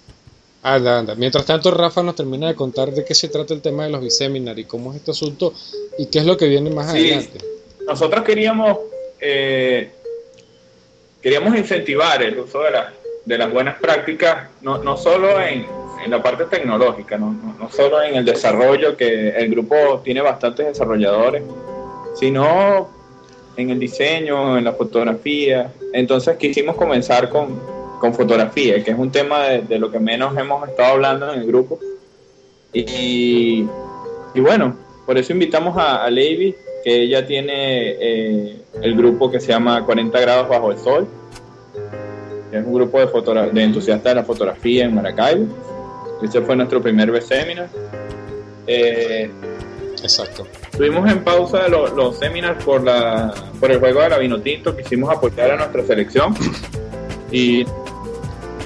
Anda, 0.62 0.98
anda. 1.00 1.14
Mientras 1.16 1.44
tanto, 1.44 1.72
Rafa 1.72 2.04
nos 2.04 2.14
termina 2.14 2.46
de 2.46 2.54
contar 2.54 2.92
de 2.92 3.04
qué 3.04 3.12
se 3.16 3.28
trata 3.28 3.52
el 3.52 3.60
tema 3.60 3.82
de 3.84 3.90
los 3.90 4.00
biseminar 4.00 4.56
y 4.56 4.64
cómo 4.64 4.92
es 4.92 4.98
este 4.98 5.10
asunto 5.10 5.52
y 5.98 6.06
qué 6.06 6.20
es 6.20 6.24
lo 6.24 6.36
que 6.36 6.46
viene 6.46 6.70
más 6.70 6.92
Sí. 6.92 6.98
adelante. 7.10 7.38
Nosotros 7.84 8.22
queríamos 8.24 8.78
eh, 9.20 9.90
queríamos 11.20 11.56
incentivar 11.56 12.22
el 12.22 12.38
uso 12.38 12.60
de, 12.62 12.70
las 12.70 12.92
de 13.24 13.38
las 13.38 13.52
buenas 13.52 13.78
prácticas, 13.78 14.48
no, 14.62 14.78
no 14.78 14.96
solo 14.96 15.40
en, 15.40 15.66
en 16.04 16.10
la 16.10 16.22
parte 16.22 16.44
tecnológica, 16.44 17.16
no, 17.18 17.32
no, 17.58 17.70
solo 17.70 18.02
en 18.02 18.16
el 18.16 18.24
desarrollo, 18.24 18.96
que 18.96 19.30
el 19.30 19.50
grupo 19.50 20.00
tiene 20.04 20.20
bastantes 20.20 20.66
desarrolladores, 20.66 21.42
sino 22.14 22.90
en 23.56 23.70
el 23.70 23.78
diseño, 23.78 24.58
en 24.58 24.64
la 24.64 24.72
fotografía. 24.72 25.72
Entonces 25.92 26.36
quisimos 26.36 26.76
comenzar 26.76 27.28
con, 27.28 27.60
con 28.00 28.14
fotografía, 28.14 28.82
que 28.82 28.90
es 28.90 28.98
un 28.98 29.12
tema 29.12 29.48
de, 29.48 29.78
lo 29.78 29.90
que 29.90 30.00
menos 30.00 30.36
hemos 30.36 30.68
estado 30.68 30.94
hablando 30.94 31.32
en 31.32 31.40
el 31.40 31.46
grupo. 31.46 31.78
Y, 32.72 33.66
y 34.34 34.40
bueno, 34.40 34.76
por 35.06 35.18
eso 35.18 35.32
invitamos 35.32 35.76
a, 35.76 36.04
a 36.04 36.10
Levi, 36.10 36.54
que 36.82 37.02
ella 37.02 37.26
tiene 37.26 37.96
eh, 38.00 38.56
el 38.80 38.96
grupo 38.96 39.30
que 39.30 39.40
se 39.40 39.48
llama 39.48 39.84
40 39.84 40.20
grados 40.20 40.48
bajo 40.48 40.72
el 40.72 40.78
sol. 40.78 41.08
Es 42.52 42.64
un 42.64 42.72
grupo 42.74 43.00
de, 43.00 43.50
de 43.52 43.62
entusiastas 43.62 44.10
de 44.10 44.14
la 44.14 44.24
fotografía 44.24 44.84
en 44.84 44.94
Maracaibo. 44.94 45.46
Este 46.22 46.40
fue 46.42 46.54
nuestro 46.54 46.80
primer 46.82 47.10
B-Seminar. 47.10 47.68
Eh, 48.66 49.30
Exacto. 50.02 50.46
Estuvimos 50.70 51.10
en 51.10 51.22
pausa 51.22 51.62
de 51.62 51.68
lo- 51.68 51.86
los 51.94 52.16
seminars 52.18 52.62
por, 52.64 52.82
la, 52.82 53.32
por 53.60 53.70
el 53.70 53.78
juego 53.78 54.00
de 54.02 54.08
la 54.08 54.18
Vinotinto, 54.18 54.76
quisimos 54.76 55.10
apoyar 55.14 55.52
a 55.52 55.56
nuestra 55.56 55.84
selección. 55.86 56.34
Y 57.30 57.64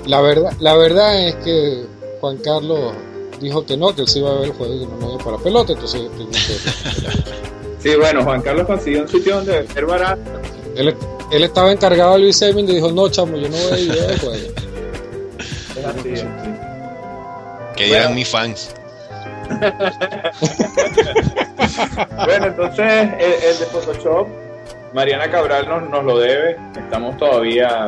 La 0.06 0.20
verdad, 0.22 0.52
la 0.60 0.76
verdad 0.76 1.28
es 1.28 1.34
que 1.36 1.84
Juan 2.20 2.38
Carlos 2.38 2.92
dijo 3.40 3.66
que 3.66 3.76
no, 3.76 3.94
que 3.94 4.02
él 4.02 4.08
se 4.08 4.20
iba 4.20 4.30
a 4.30 4.34
ver 4.36 4.44
el 4.44 4.52
juego 4.52 4.74
y 4.74 4.86
no 4.86 5.18
para 5.18 5.36
pelota, 5.36 5.72
entonces 5.74 6.02
sí, 7.80 7.90
bueno, 7.96 8.22
Juan 8.22 8.40
Carlos 8.40 8.66
consiguió 8.66 9.02
un 9.02 9.08
sitio 9.08 9.36
donde 9.36 9.66
ser 9.68 9.84
barato. 9.86 10.20
Él, 10.76 10.94
él 11.32 11.44
estaba 11.44 11.72
encargado 11.72 12.14
del 12.14 12.24
bisemin 12.24 12.68
y 12.68 12.74
dijo, 12.76 12.90
no, 12.92 13.08
chamo, 13.08 13.36
yo 13.36 13.48
no 13.48 13.56
voy 13.56 13.70
a 13.70 13.74
así, 13.74 13.90
es 13.90 15.84
así. 15.84 16.24
Que 17.76 17.84
dirán 17.84 18.02
Bueno. 18.02 18.14
mis 18.14 18.28
fans. 18.28 18.74
Bueno, 22.24 22.46
entonces 22.46 22.86
el, 23.18 23.32
el 23.44 23.58
de 23.58 23.66
Photoshop, 23.66 24.28
Mariana 24.94 25.30
Cabral 25.30 25.68
nos, 25.68 25.88
nos 25.90 26.04
lo 26.04 26.18
debe. 26.18 26.56
Estamos 26.76 27.16
todavía 27.18 27.86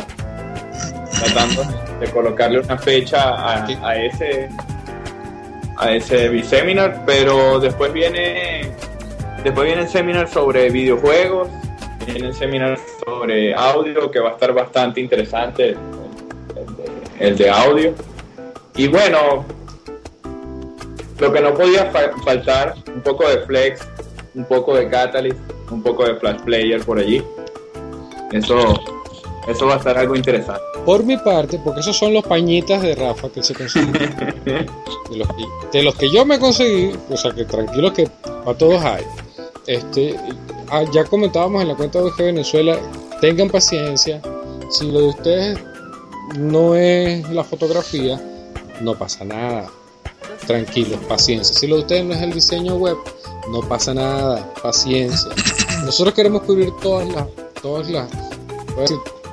tratando 1.19 1.65
de 2.01 2.07
colocarle 2.11 2.61
una 2.61 2.77
fecha 2.79 3.31
a, 3.31 3.67
a 3.67 3.97
ese 3.97 4.49
a 5.79 5.93
ese 5.93 6.29
biseminar, 6.29 7.03
pero 7.07 7.59
después 7.61 7.93
viene 7.93 8.71
después 9.45 9.67
viene 9.67 9.83
el 9.83 9.89
seminar 9.89 10.29
sobre 10.29 10.69
videojuegos, 10.71 11.49
viene 12.13 12.29
el 12.29 12.35
seminar 12.35 12.79
sobre 13.05 13.55
audio 13.55 14.11
que 14.11 14.21
va 14.21 14.31
a 14.31 14.33
estar 14.33 14.53
bastante 14.53 15.01
interesante, 15.01 15.71
el, 15.71 15.77
el 16.57 16.77
de, 16.77 17.27
el 17.29 17.37
de 17.37 17.51
audio. 17.51 17.95
Y 18.77 18.89
bueno, 18.89 19.45
lo 21.19 21.33
que 21.33 21.41
no 21.41 21.55
podía 21.55 21.87
fa- 21.91 22.13
faltar, 22.25 22.75
un 22.95 23.01
poco 23.03 23.29
de 23.29 23.39
Flex, 23.41 23.81
un 24.35 24.45
poco 24.45 24.75
de 24.77 24.89
Catalyst, 24.89 25.39
un 25.71 25.83
poco 25.83 26.05
de 26.07 26.15
Flash 26.17 26.41
Player 26.43 26.81
por 26.85 26.99
allí. 26.99 27.23
Eso, 28.33 28.57
eso 29.49 29.67
va 29.67 29.75
a 29.75 29.79
estar 29.79 29.97
algo 29.99 30.15
interesante. 30.15 30.63
Por 30.85 31.03
mi 31.05 31.17
parte, 31.19 31.59
porque 31.63 31.81
esos 31.81 31.97
son 31.97 32.15
los 32.15 32.25
pañitas 32.25 32.81
de 32.83 32.95
Rafa 32.95 33.29
que 33.31 33.43
se 33.43 33.55
consiguen. 33.55 33.93
De 35.11 35.17
los 35.17 35.29
de 35.73 35.83
los 35.83 35.95
que 35.95 36.11
yo 36.11 36.27
me 36.27 36.39
conseguí, 36.39 36.93
o 37.11 37.17
sea 37.17 37.33
que 37.33 37.47
tranquilos 37.47 37.93
que 37.93 38.07
para 38.45 38.57
todos 38.59 38.83
hay. 38.85 39.03
Este, 39.69 40.17
ah, 40.71 40.83
ya 40.93 41.05
comentábamos 41.05 41.61
en 41.61 41.69
la 41.69 41.77
cuenta 41.77 41.99
de 41.99 42.07
UG 42.07 42.17
Venezuela, 42.17 42.79
tengan 43.21 43.51
paciencia. 43.51 44.23
Si 44.71 44.91
lo 44.91 45.01
de 45.01 45.09
ustedes 45.09 45.59
no 46.39 46.75
es 46.75 47.29
la 47.31 47.45
fotografía, 47.45 48.19
no 48.81 48.95
pasa 48.95 49.27
nada. 49.27 49.71
Tranquilos, 50.47 50.99
paciencia. 51.07 51.55
Si 51.55 51.67
lo 51.67 51.77
de 51.77 51.83
ustedes 51.83 52.05
no 52.07 52.15
es 52.15 52.23
el 52.23 52.33
diseño 52.33 52.77
web, 52.77 52.97
no 53.53 53.61
pasa 53.61 53.93
nada, 53.93 54.51
paciencia. 54.63 55.29
Nosotros 55.85 56.15
queremos 56.15 56.43
cubrir 56.43 56.73
todas 56.81 57.07
las, 57.07 58.09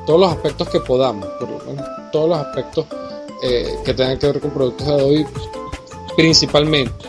todos 0.06 0.20
los 0.20 0.32
aspectos 0.32 0.68
que 0.68 0.82
podamos, 0.82 1.28
por 1.40 1.50
lo 1.50 1.60
menos 1.60 1.86
todos 2.12 2.30
los 2.30 2.38
aspectos 2.40 2.86
eh, 3.42 3.74
que 3.86 3.94
tengan 3.94 4.20
que 4.20 4.28
ver 4.28 4.42
con 4.42 4.52
productos 4.52 4.86
de 4.86 4.94
Adobe 4.94 5.28
principalmente. 6.18 7.06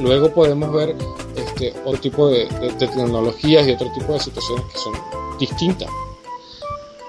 Luego 0.00 0.30
podemos 0.32 0.72
ver 0.72 0.94
este, 1.56 1.74
otro 1.84 2.00
tipo 2.00 2.28
de, 2.28 2.46
de- 2.46 2.70
de 2.72 2.86
tecnologías 2.86 3.66
y 3.66 3.72
otro 3.72 3.90
tipo 3.92 4.12
de 4.12 4.20
situaciones 4.20 4.64
que 4.72 4.78
son 4.78 4.92
distintas. 5.38 5.88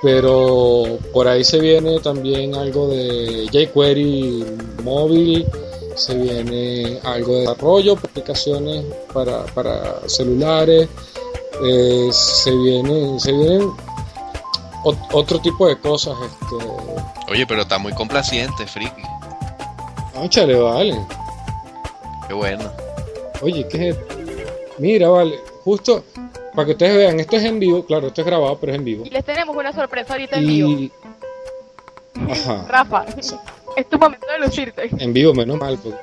Pero 0.01 0.99
por 1.11 1.27
ahí 1.27 1.43
se 1.43 1.59
viene 1.59 1.99
también 1.99 2.53
algo 2.55 2.87
de 2.87 3.47
jQuery 3.51 4.45
móvil, 4.83 5.47
se 5.95 6.13
viene 6.15 6.99
algo 7.03 7.33
de 7.33 7.39
desarrollo, 7.41 7.93
aplicaciones 7.93 8.85
para, 9.11 9.43
para 9.47 10.07
celulares, 10.07 10.87
eh, 11.65 12.09
se 12.11 12.51
vienen, 12.55 13.19
se 13.19 13.31
vienen 13.31 13.71
ot- 14.83 15.07
otro 15.13 15.39
tipo 15.39 15.67
de 15.67 15.79
cosas. 15.79 16.15
Este, 16.23 17.31
Oye, 17.31 17.47
pero 17.47 17.63
está 17.63 17.79
muy 17.79 17.93
complaciente, 17.93 18.67
friki. 18.67 19.01
Óchale, 20.15 20.55
vale. 20.59 20.95
Qué 22.27 22.33
bueno. 22.35 22.71
Oye, 23.41 23.67
¿qué 23.67 23.89
es 23.89 23.95
esto? 23.97 24.16
Mira, 24.79 25.09
vale, 25.09 25.39
justo 25.63 26.03
para 26.53 26.65
que 26.65 26.71
ustedes 26.73 26.95
vean, 26.97 27.19
esto 27.19 27.35
es 27.37 27.43
en 27.43 27.59
vivo, 27.59 27.85
claro, 27.85 28.07
esto 28.07 28.21
es 28.21 28.27
grabado, 28.27 28.57
pero 28.59 28.73
es 28.73 28.77
en 28.79 28.85
vivo. 28.85 29.03
Y 29.05 29.09
les 29.09 29.23
tenemos 29.25 29.55
una 29.55 29.73
sorpresa 29.73 30.13
ahorita 30.13 30.37
en 30.37 30.47
vivo. 30.47 30.93
Ajá, 32.29 32.65
Rafa, 32.67 33.05
es 33.75 33.89
tu 33.89 33.97
momento 33.99 34.25
de 34.31 34.39
lucirte. 34.45 34.89
en 34.97 35.13
vivo, 35.13 35.33
menos 35.33 35.57
mal. 35.57 35.77
pues. 35.77 35.95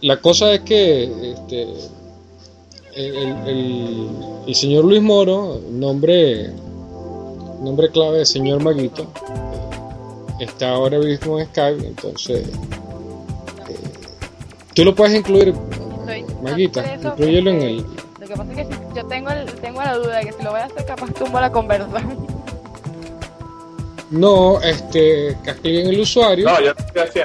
La 0.00 0.20
cosa 0.20 0.52
es 0.52 0.60
que 0.60 1.04
este, 1.32 1.62
el, 2.94 3.16
el- 3.46 4.08
el 4.46 4.54
señor 4.54 4.84
Luis 4.84 5.00
Moro, 5.00 5.58
nombre, 5.70 6.50
nombre 7.62 7.88
clave 7.90 8.18
de 8.18 8.26
señor 8.26 8.62
Maguito, 8.62 9.06
está 10.40 10.70
ahora 10.72 10.98
mismo 10.98 11.40
en 11.40 11.46
Skype, 11.46 11.86
entonces 11.86 12.46
tú 14.74 14.84
lo 14.84 14.94
puedes 14.94 15.14
incluir, 15.14 15.48
Estoy- 16.00 16.24
Maguita, 16.42 16.80
eso, 16.94 17.08
incluyelo 17.08 17.50
en 17.50 17.62
el, 17.62 17.76
Lo 18.20 18.26
que 18.28 18.34
pasa 18.36 18.50
es 18.52 18.56
que 18.56 18.64
si 18.74 18.80
yo 18.96 19.06
tengo, 19.06 19.30
el- 19.30 19.52
tengo 19.56 19.82
la 19.82 19.94
duda 19.96 20.16
de 20.18 20.26
que 20.26 20.32
si 20.32 20.42
lo 20.42 20.50
voy 20.50 20.60
a 20.60 20.64
hacer, 20.64 20.84
capaz 20.84 21.12
tumbo 21.14 21.40
la 21.40 21.50
conversa. 21.52 21.88
No, 24.10 24.60
este, 24.60 25.36
castiguen 25.42 25.88
el 25.88 26.00
usuario 26.00 26.44
No, 26.48 26.60
yo 26.60 26.72
lo 26.94 27.02
estoy 27.02 27.22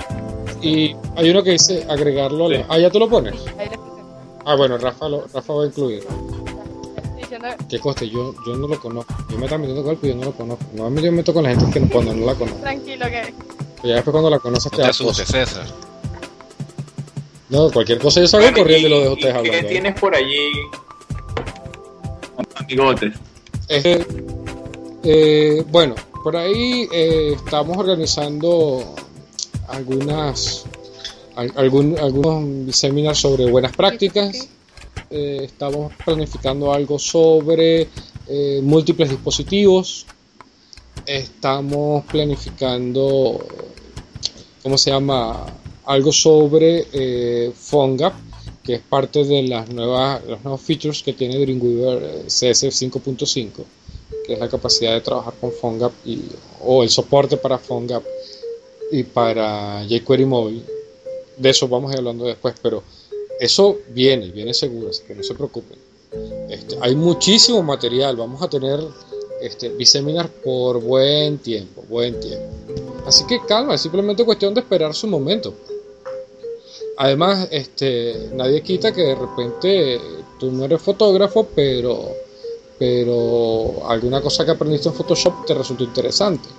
y 0.61 0.95
hay 1.15 1.29
uno 1.29 1.41
que 1.43 1.51
dice 1.51 1.85
agregarlo 1.89 2.47
a 2.47 2.49
la... 2.49 2.57
Sí. 2.57 2.65
Ah, 2.67 2.77
ya 2.79 2.89
tú 2.89 2.99
lo 2.99 3.07
pones. 3.09 3.33
Ahí 3.57 3.67
puse. 3.69 4.01
Ah, 4.45 4.55
bueno, 4.55 4.77
Rafa, 4.77 5.07
lo- 5.07 5.25
Rafa 5.33 5.53
va 5.53 5.63
a 5.63 5.65
incluir. 5.67 5.99
Estoy 5.99 7.15
diciendo, 7.17 7.47
¿Qué 7.69 7.79
coste? 7.79 8.09
Yo, 8.09 8.33
yo 8.45 8.55
no 8.57 8.67
lo 8.67 8.77
conozco. 8.79 9.13
Yo 9.29 9.37
me 9.37 9.45
estaba 9.45 9.59
metiendo 9.59 9.83
con 9.83 9.91
él, 9.93 9.97
pero 10.01 10.13
yo 10.13 10.19
no 10.19 10.25
lo 10.25 10.33
conozco. 10.33 10.65
Normalmente 10.73 11.05
yo 11.05 11.11
me 11.11 11.17
meto 11.17 11.33
con 11.33 11.43
la 11.43 11.49
gente 11.51 11.65
que 11.71 11.79
no, 11.79 11.89
cuando 11.89 12.13
no 12.13 12.25
la 12.25 12.35
conozco. 12.35 12.59
tranquilo 12.59 13.05
que 13.05 13.33
Ya 13.87 13.95
después 13.95 14.11
cuando 14.11 14.29
la 14.29 14.39
conoces 14.39 14.71
No 14.71 14.77
te 14.77 14.83
te 14.83 14.89
asustes. 14.89 15.27
César. 15.27 15.65
No, 17.49 17.71
cualquier 17.71 17.99
cosa 17.99 18.21
yo 18.21 18.27
salgo 18.27 18.45
Bueno, 18.47 18.57
corriendo 18.59 18.87
y 18.87 18.91
¿y- 18.91 18.93
lo 18.93 18.99
dejo 19.01 19.13
ustedes 19.13 19.33
¿Qué 19.33 19.39
hablando. 19.39 19.67
¿eh? 19.67 19.71
tienes 19.71 19.99
por 19.99 20.15
allí? 20.15 20.49
Amigotes. 22.55 23.13
Este, 23.67 24.05
eh, 25.03 25.63
bueno, 25.69 25.95
por 26.23 26.35
ahí 26.37 26.87
eh, 26.91 27.33
estamos 27.35 27.77
organizando 27.77 28.95
algunas 29.67 30.65
al- 31.35 31.53
algún, 31.55 31.97
algunos 31.99 32.75
seminarios 32.75 33.19
sobre 33.19 33.49
buenas 33.49 33.75
prácticas. 33.75 34.47
Eh, 35.09 35.41
estamos 35.43 35.91
planificando 36.05 36.71
algo 36.73 36.99
sobre 36.99 37.87
eh, 38.27 38.59
múltiples 38.61 39.09
dispositivos. 39.09 40.05
Estamos 41.05 42.05
planificando, 42.05 43.43
¿cómo 44.61 44.77
se 44.77 44.91
llama? 44.91 45.45
Algo 45.89 46.11
sobre 46.11 46.85
eh, 46.93 47.51
PhoneGap, 47.51 48.13
que 48.63 48.75
es 48.75 48.81
parte 48.81 49.23
de 49.23 49.41
las 49.41 49.69
nuevas, 49.69 50.23
los 50.23 50.43
nuevos 50.43 50.61
features 50.61 51.01
que 51.01 51.13
tiene 51.13 51.39
Dreamweaver 51.39 52.03
eh, 52.03 52.23
CS 52.27 52.65
5.5, 52.65 53.49
que 54.23 54.33
es 54.33 54.39
la 54.39 54.47
capacidad 54.47 54.93
de 54.93 55.01
trabajar 55.01 55.33
con 55.41 55.51
PhoneGap 55.51 55.91
y, 56.05 56.21
o 56.61 56.83
el 56.83 56.91
soporte 56.91 57.37
para 57.37 57.57
PhoneGap 57.57 58.03
y 58.91 59.01
para 59.01 59.83
jQuery 59.89 60.25
móvil. 60.25 60.63
De 61.35 61.49
eso 61.49 61.67
vamos 61.67 61.89
a 61.89 61.93
ir 61.93 61.99
hablando 62.01 62.25
después, 62.25 62.53
pero 62.61 62.83
eso 63.39 63.79
viene, 63.89 64.29
viene 64.29 64.53
seguro, 64.53 64.89
así 64.89 65.01
que 65.07 65.15
no 65.15 65.23
se 65.23 65.33
preocupen. 65.33 65.79
Este, 66.51 66.77
hay 66.81 66.95
muchísimo 66.95 67.63
material, 67.63 68.15
vamos 68.15 68.43
a 68.43 68.47
tener 68.47 68.79
este, 69.41 69.69
biseminar 69.69 70.29
por 70.29 70.79
buen 70.79 71.39
tiempo, 71.39 71.83
buen 71.89 72.19
tiempo. 72.19 72.45
Así 73.07 73.25
que 73.25 73.39
calma, 73.47 73.73
es 73.73 73.81
simplemente 73.81 74.23
cuestión 74.23 74.53
de 74.53 74.59
esperar 74.59 74.93
su 74.93 75.07
momento. 75.07 75.55
Además, 77.01 77.47
este, 77.51 78.29
nadie 78.33 78.61
quita 78.61 78.91
que 78.91 79.01
de 79.01 79.15
repente 79.15 80.01
tú 80.37 80.51
no 80.51 80.65
eres 80.65 80.81
fotógrafo, 80.81 81.47
pero, 81.55 82.11
pero 82.77 83.87
alguna 83.87 84.19
cosa 84.21 84.43
que 84.43 84.51
aprendiste 84.51 84.89
en 84.89 84.95
Photoshop 84.95 85.45
te 85.45 85.53
resultó 85.53 85.85
interesante. 85.85 86.49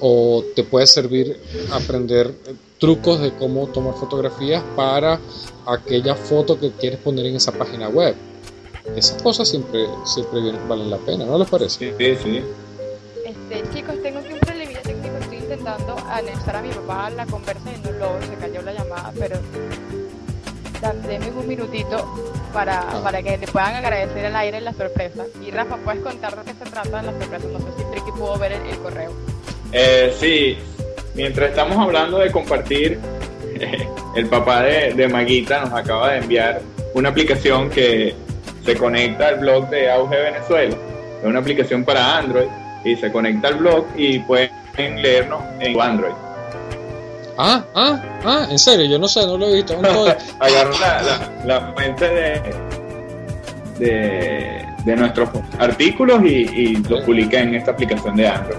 O 0.00 0.44
te 0.54 0.64
puede 0.64 0.86
servir 0.86 1.40
aprender 1.72 2.34
trucos 2.78 3.20
de 3.20 3.32
cómo 3.32 3.66
tomar 3.68 3.94
fotografías 3.94 4.62
para 4.76 5.18
aquella 5.64 6.16
foto 6.16 6.60
que 6.60 6.72
quieres 6.72 7.00
poner 7.00 7.24
en 7.24 7.36
esa 7.36 7.52
página 7.52 7.88
web. 7.88 8.14
Esas 8.94 9.22
cosas 9.22 9.48
siempre, 9.48 9.86
siempre 10.04 10.52
valen 10.68 10.90
la 10.90 10.98
pena, 10.98 11.24
¿no 11.24 11.38
les 11.38 11.48
parece? 11.48 11.78
Sí, 11.78 12.14
sí, 12.14 12.16
sí. 12.22 12.42
Este, 13.24 13.74
chicos, 13.74 13.94
tengo 14.02 14.11
intentando 15.62 15.96
anexar 16.10 16.56
a 16.56 16.62
mi 16.62 16.70
papá 16.70 17.06
a 17.06 17.10
la 17.10 17.26
conversa 17.26 17.62
y 17.72 17.80
no 17.86 17.92
logro. 17.92 18.20
Se 18.22 18.34
cayó 18.34 18.62
la 18.62 18.72
llamada, 18.72 19.12
pero 19.18 19.38
denme 21.06 21.30
un 21.30 21.46
minutito 21.46 22.04
para, 22.52 22.80
Ah. 22.80 23.00
para 23.04 23.22
que 23.22 23.38
le 23.38 23.46
puedan 23.46 23.76
agradecer 23.76 24.26
al 24.26 24.36
aire 24.36 24.60
la 24.60 24.72
sorpresa. 24.72 25.24
Y 25.40 25.50
Rafa, 25.52 25.76
¿puedes 25.76 26.00
contar 26.02 26.36
de 26.36 26.42
qué 26.50 26.58
se 26.64 26.68
trata 26.70 27.00
de 27.00 27.06
la 27.06 27.12
sorpresa? 27.12 27.46
No 27.52 27.58
sé 27.60 27.66
si 27.78 27.84
Tricky 27.92 28.10
pudo 28.18 28.36
ver 28.38 28.52
el, 28.52 28.62
el 28.66 28.76
correo. 28.78 29.12
Eh, 29.72 30.12
sí, 30.18 30.58
mientras 31.14 31.50
estamos 31.50 31.78
hablando 31.78 32.18
de 32.18 32.32
compartir, 32.32 32.98
el 34.16 34.26
papá 34.26 34.62
de, 34.62 34.92
de 34.94 35.08
Maguita 35.08 35.60
nos 35.60 35.72
acaba 35.72 36.10
de 36.12 36.18
enviar 36.18 36.60
una 36.94 37.10
aplicación 37.10 37.70
que 37.70 38.14
se 38.64 38.76
conecta 38.76 39.28
al 39.28 39.36
blog 39.38 39.68
de 39.70 39.90
Auge 39.90 40.16
Venezuela. 40.16 40.76
Es 41.20 41.24
una 41.26 41.38
aplicación 41.38 41.84
para 41.84 42.18
Android 42.18 42.48
y 42.84 42.96
se 42.96 43.12
conecta 43.12 43.46
al 43.48 43.54
blog 43.54 43.86
y 43.96 44.18
pueden 44.18 44.50
leernos 44.78 45.42
en 45.60 45.80
Android. 45.80 46.12
Ah, 47.38 47.64
ah, 47.74 48.02
ah, 48.24 48.46
en 48.50 48.58
serio, 48.58 48.86
yo 48.86 48.98
no 48.98 49.08
sé, 49.08 49.26
no 49.26 49.38
lo 49.38 49.46
he 49.46 49.54
visto. 49.54 49.74
Agarro 50.40 50.72
la, 50.78 51.02
la, 51.02 51.44
la 51.44 51.72
fuente 51.72 52.08
de, 52.08 52.40
de, 53.78 54.64
de 54.84 54.96
nuestros 54.96 55.28
artículos 55.58 56.22
y, 56.24 56.28
y 56.50 56.76
los 56.88 57.02
publiqué 57.04 57.38
en 57.38 57.54
esta 57.54 57.70
aplicación 57.72 58.16
de 58.16 58.28
Android. 58.28 58.58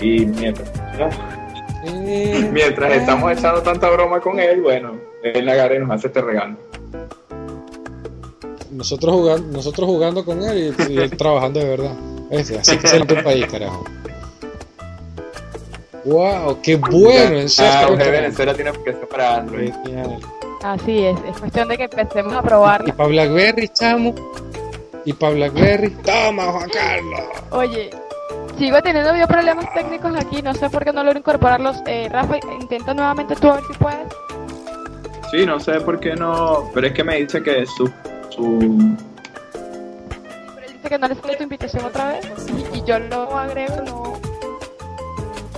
Y 0.00 0.26
mientras, 0.26 0.68
Eh, 1.84 2.48
mientras 2.52 2.92
estamos 2.92 3.32
echando 3.32 3.60
tanta 3.62 3.90
broma 3.90 4.20
con 4.20 4.38
él, 4.38 4.60
bueno, 4.62 4.92
él 5.24 5.48
agarra 5.48 5.76
y 5.76 5.78
nos 5.80 5.90
hace 5.90 6.06
este 6.06 6.20
regalo. 6.22 6.56
nosotros 8.70 9.14
jugando, 9.14 9.48
nosotros 9.56 9.86
jugando 9.86 10.24
con 10.24 10.42
él 10.42 10.74
y, 10.88 10.92
y 10.92 10.98
él 10.98 11.10
trabajando 11.16 11.60
de 11.60 11.68
verdad. 11.68 11.92
Así 12.60 12.78
que 12.78 12.86
se 12.88 12.96
el 12.96 13.06
país, 13.06 13.46
carajo. 13.46 13.84
Wow, 16.04 16.60
qué 16.62 16.76
bueno, 16.76 17.38
en 17.38 17.46
Ah, 17.46 17.48
serio. 17.48 17.88
Auge 17.88 18.10
Venezuela 18.10 18.54
tiene 18.54 18.70
aplicación 18.70 19.06
para 19.10 19.36
Android. 19.36 19.72
Genial. 19.84 20.18
Así 20.62 21.04
es, 21.06 21.18
es 21.28 21.38
cuestión 21.38 21.68
de 21.68 21.76
que 21.76 21.84
empecemos 21.84 22.32
a 22.34 22.42
probar. 22.42 22.84
Y 22.86 22.92
para 22.92 23.08
Blackberry, 23.08 23.68
chamo. 23.68 24.14
Y 25.04 25.12
para 25.12 25.32
Blackberry. 25.34 25.90
Toma, 25.90 26.44
Juan 26.44 26.70
Carlos. 26.70 27.20
Oye, 27.50 27.90
sigo 28.58 28.80
teniendo 28.82 29.14
yo 29.16 29.26
problemas 29.26 29.72
técnicos 29.74 30.14
aquí, 30.16 30.40
no 30.42 30.54
sé 30.54 30.70
por 30.70 30.84
qué 30.84 30.92
no 30.92 31.02
logro 31.04 31.18
incorporarlos. 31.18 31.78
Eh, 31.86 32.08
Rafa, 32.10 32.36
intenta 32.60 32.94
nuevamente 32.94 33.34
tú 33.36 33.48
a 33.50 33.54
ver 33.56 33.64
si 33.70 33.78
puedes. 33.78 34.06
Sí, 35.30 35.46
no 35.46 35.58
sé 35.60 35.80
por 35.80 35.98
qué 35.98 36.14
no, 36.14 36.70
pero 36.74 36.86
es 36.88 36.92
que 36.92 37.02
me 37.04 37.16
dice 37.16 37.42
que 37.42 37.64
su, 37.66 37.86
su 38.28 38.58
Pero 40.54 40.66
él 40.66 40.72
dice 40.74 40.88
que 40.88 40.98
no 40.98 41.08
le 41.08 41.14
sale 41.14 41.36
tu 41.36 41.42
invitación 41.44 41.84
otra 41.86 42.08
vez 42.08 42.26
y, 42.74 42.78
y 42.78 42.82
yo 42.84 42.98
lo 42.98 43.36
agrego 43.38 43.74
y 43.82 43.86
no 43.86 44.12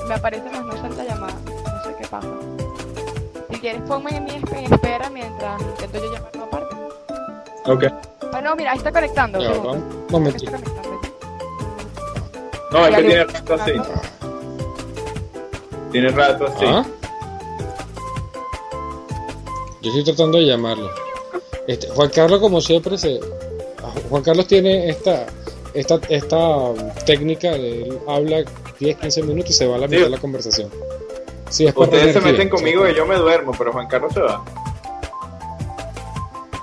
me 0.09 0.15
aparece 0.15 0.51
más 0.51 0.65
no 0.65 0.73
salta 0.77 1.05
llamada. 1.05 1.35
No 1.45 1.85
sé 1.85 1.97
qué 1.99 2.07
pasa. 2.09 2.29
Si 3.51 3.61
quieres 3.61 3.83
ponme 3.83 4.17
en 4.17 4.29
en 4.29 4.73
espera 4.73 5.11
mientras 5.11 5.61
intento 5.61 5.99
yo 5.99 6.13
llamarlo 6.13 6.45
aparte. 6.45 6.77
Ok. 7.67 7.85
Ah, 8.33 8.41
no, 8.41 8.57
mira, 8.57 8.73
ahí 8.73 8.79
está 8.79 8.93
conectando. 8.93 9.41
Ya, 9.41 9.53
un 9.53 10.07
momentito. 10.11 10.53
No, 12.73 12.87
es 12.87 12.97
que 12.97 13.03
tiene 13.03 13.25
rato 13.25 13.55
así. 13.55 13.73
Tiene 15.93 16.09
rato 16.09 16.47
así. 16.47 16.65
Ah. 16.67 16.85
Yo 19.81 19.91
estoy 19.91 20.05
tratando 20.05 20.39
de 20.39 20.47
llamarlo. 20.47 20.91
Este, 21.69 21.89
Juan 21.91 22.11
Carlos, 22.11 22.41
como 22.41 22.61
siempre, 22.61 22.99
se, 22.99 23.21
Juan 24.11 24.23
Carlos 24.23 24.47
tiene 24.47 24.89
esta, 24.89 25.27
esta, 25.73 26.01
esta 26.09 26.73
técnica 27.07 27.53
de 27.53 27.83
él 27.83 27.99
habla 28.09 28.45
10, 28.79 28.97
15 28.99 29.23
minutos 29.23 29.51
y 29.51 29.55
se 29.55 29.67
va 29.67 29.77
a 29.77 29.79
la 29.79 29.89
mitad 29.89 30.05
de 30.05 30.11
la 30.11 30.19
conversación. 30.19 30.69
Sí, 31.51 31.67
es 31.67 31.75
Ustedes 31.77 32.13
se 32.15 32.21
meten 32.21 32.49
conmigo 32.49 32.89
y 32.89 32.95
yo 32.95 33.07
me 33.07 33.17
duermo, 33.17 33.53
pero 33.57 33.73
Juan 33.73 33.87
Carlos 33.87 34.13
se 34.13 34.21
va. 34.21 34.43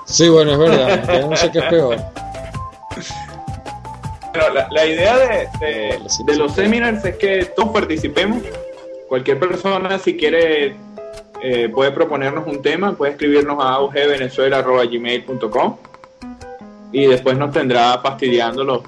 Sí, 0.06 0.28
bueno, 0.28 0.52
es 0.52 0.58
verdad. 0.58 1.20
Yo 1.20 1.28
no 1.28 1.36
sé 1.36 1.50
qué 1.50 1.58
es 1.60 1.64
peor. 1.66 1.96
Bueno, 4.34 4.50
la, 4.54 4.68
la 4.70 4.86
idea 4.86 5.16
de, 5.18 5.48
de- 5.60 5.98
los 6.36 6.52
seminars 6.54 7.04
es 7.04 7.16
que 7.16 7.44
todos 7.56 7.70
participemos. 7.70 8.42
Cualquier 9.08 9.38
persona, 9.38 9.98
si 9.98 10.16
quiere, 10.16 10.74
eh, 11.42 11.68
puede 11.68 11.90
proponernos 11.92 12.46
un 12.46 12.62
tema, 12.62 12.92
puede 12.94 13.12
escribirnos 13.12 13.62
a 13.62 13.74
augvenezuela.gmail.com 13.74 15.76
y 16.92 17.06
después 17.06 17.36
nos 17.38 17.52
tendrá 17.52 17.98
fastidiándolo 17.98 18.82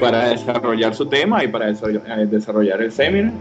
para 0.00 0.28
desarrollar 0.30 0.94
su 0.94 1.06
tema 1.06 1.42
y 1.44 1.48
para 1.48 1.66
desarrollar, 1.66 2.20
eh, 2.20 2.26
desarrollar 2.26 2.82
el 2.82 2.92
seminar. 2.92 3.32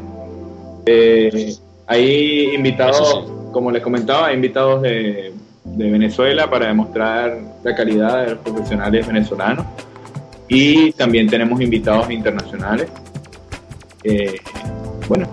Eh, 0.86 1.56
hay 1.88 2.54
invitados, 2.56 3.26
como 3.52 3.72
les 3.72 3.82
comentaba, 3.82 4.28
hay 4.28 4.36
invitados 4.36 4.82
de, 4.82 5.34
de 5.64 5.90
Venezuela 5.92 6.50
para 6.50 6.68
demostrar 6.68 7.38
la 7.64 7.76
calidad 7.76 8.24
de 8.26 8.30
los 8.32 8.40
profesionales 8.40 9.08
venezolanos 9.08 9.66
y 10.48 10.92
también 10.94 11.28
tenemos 11.28 11.60
invitados 11.62 12.10
internacionales. 12.12 12.90
Eh, 14.04 14.36
bueno, 15.08 15.28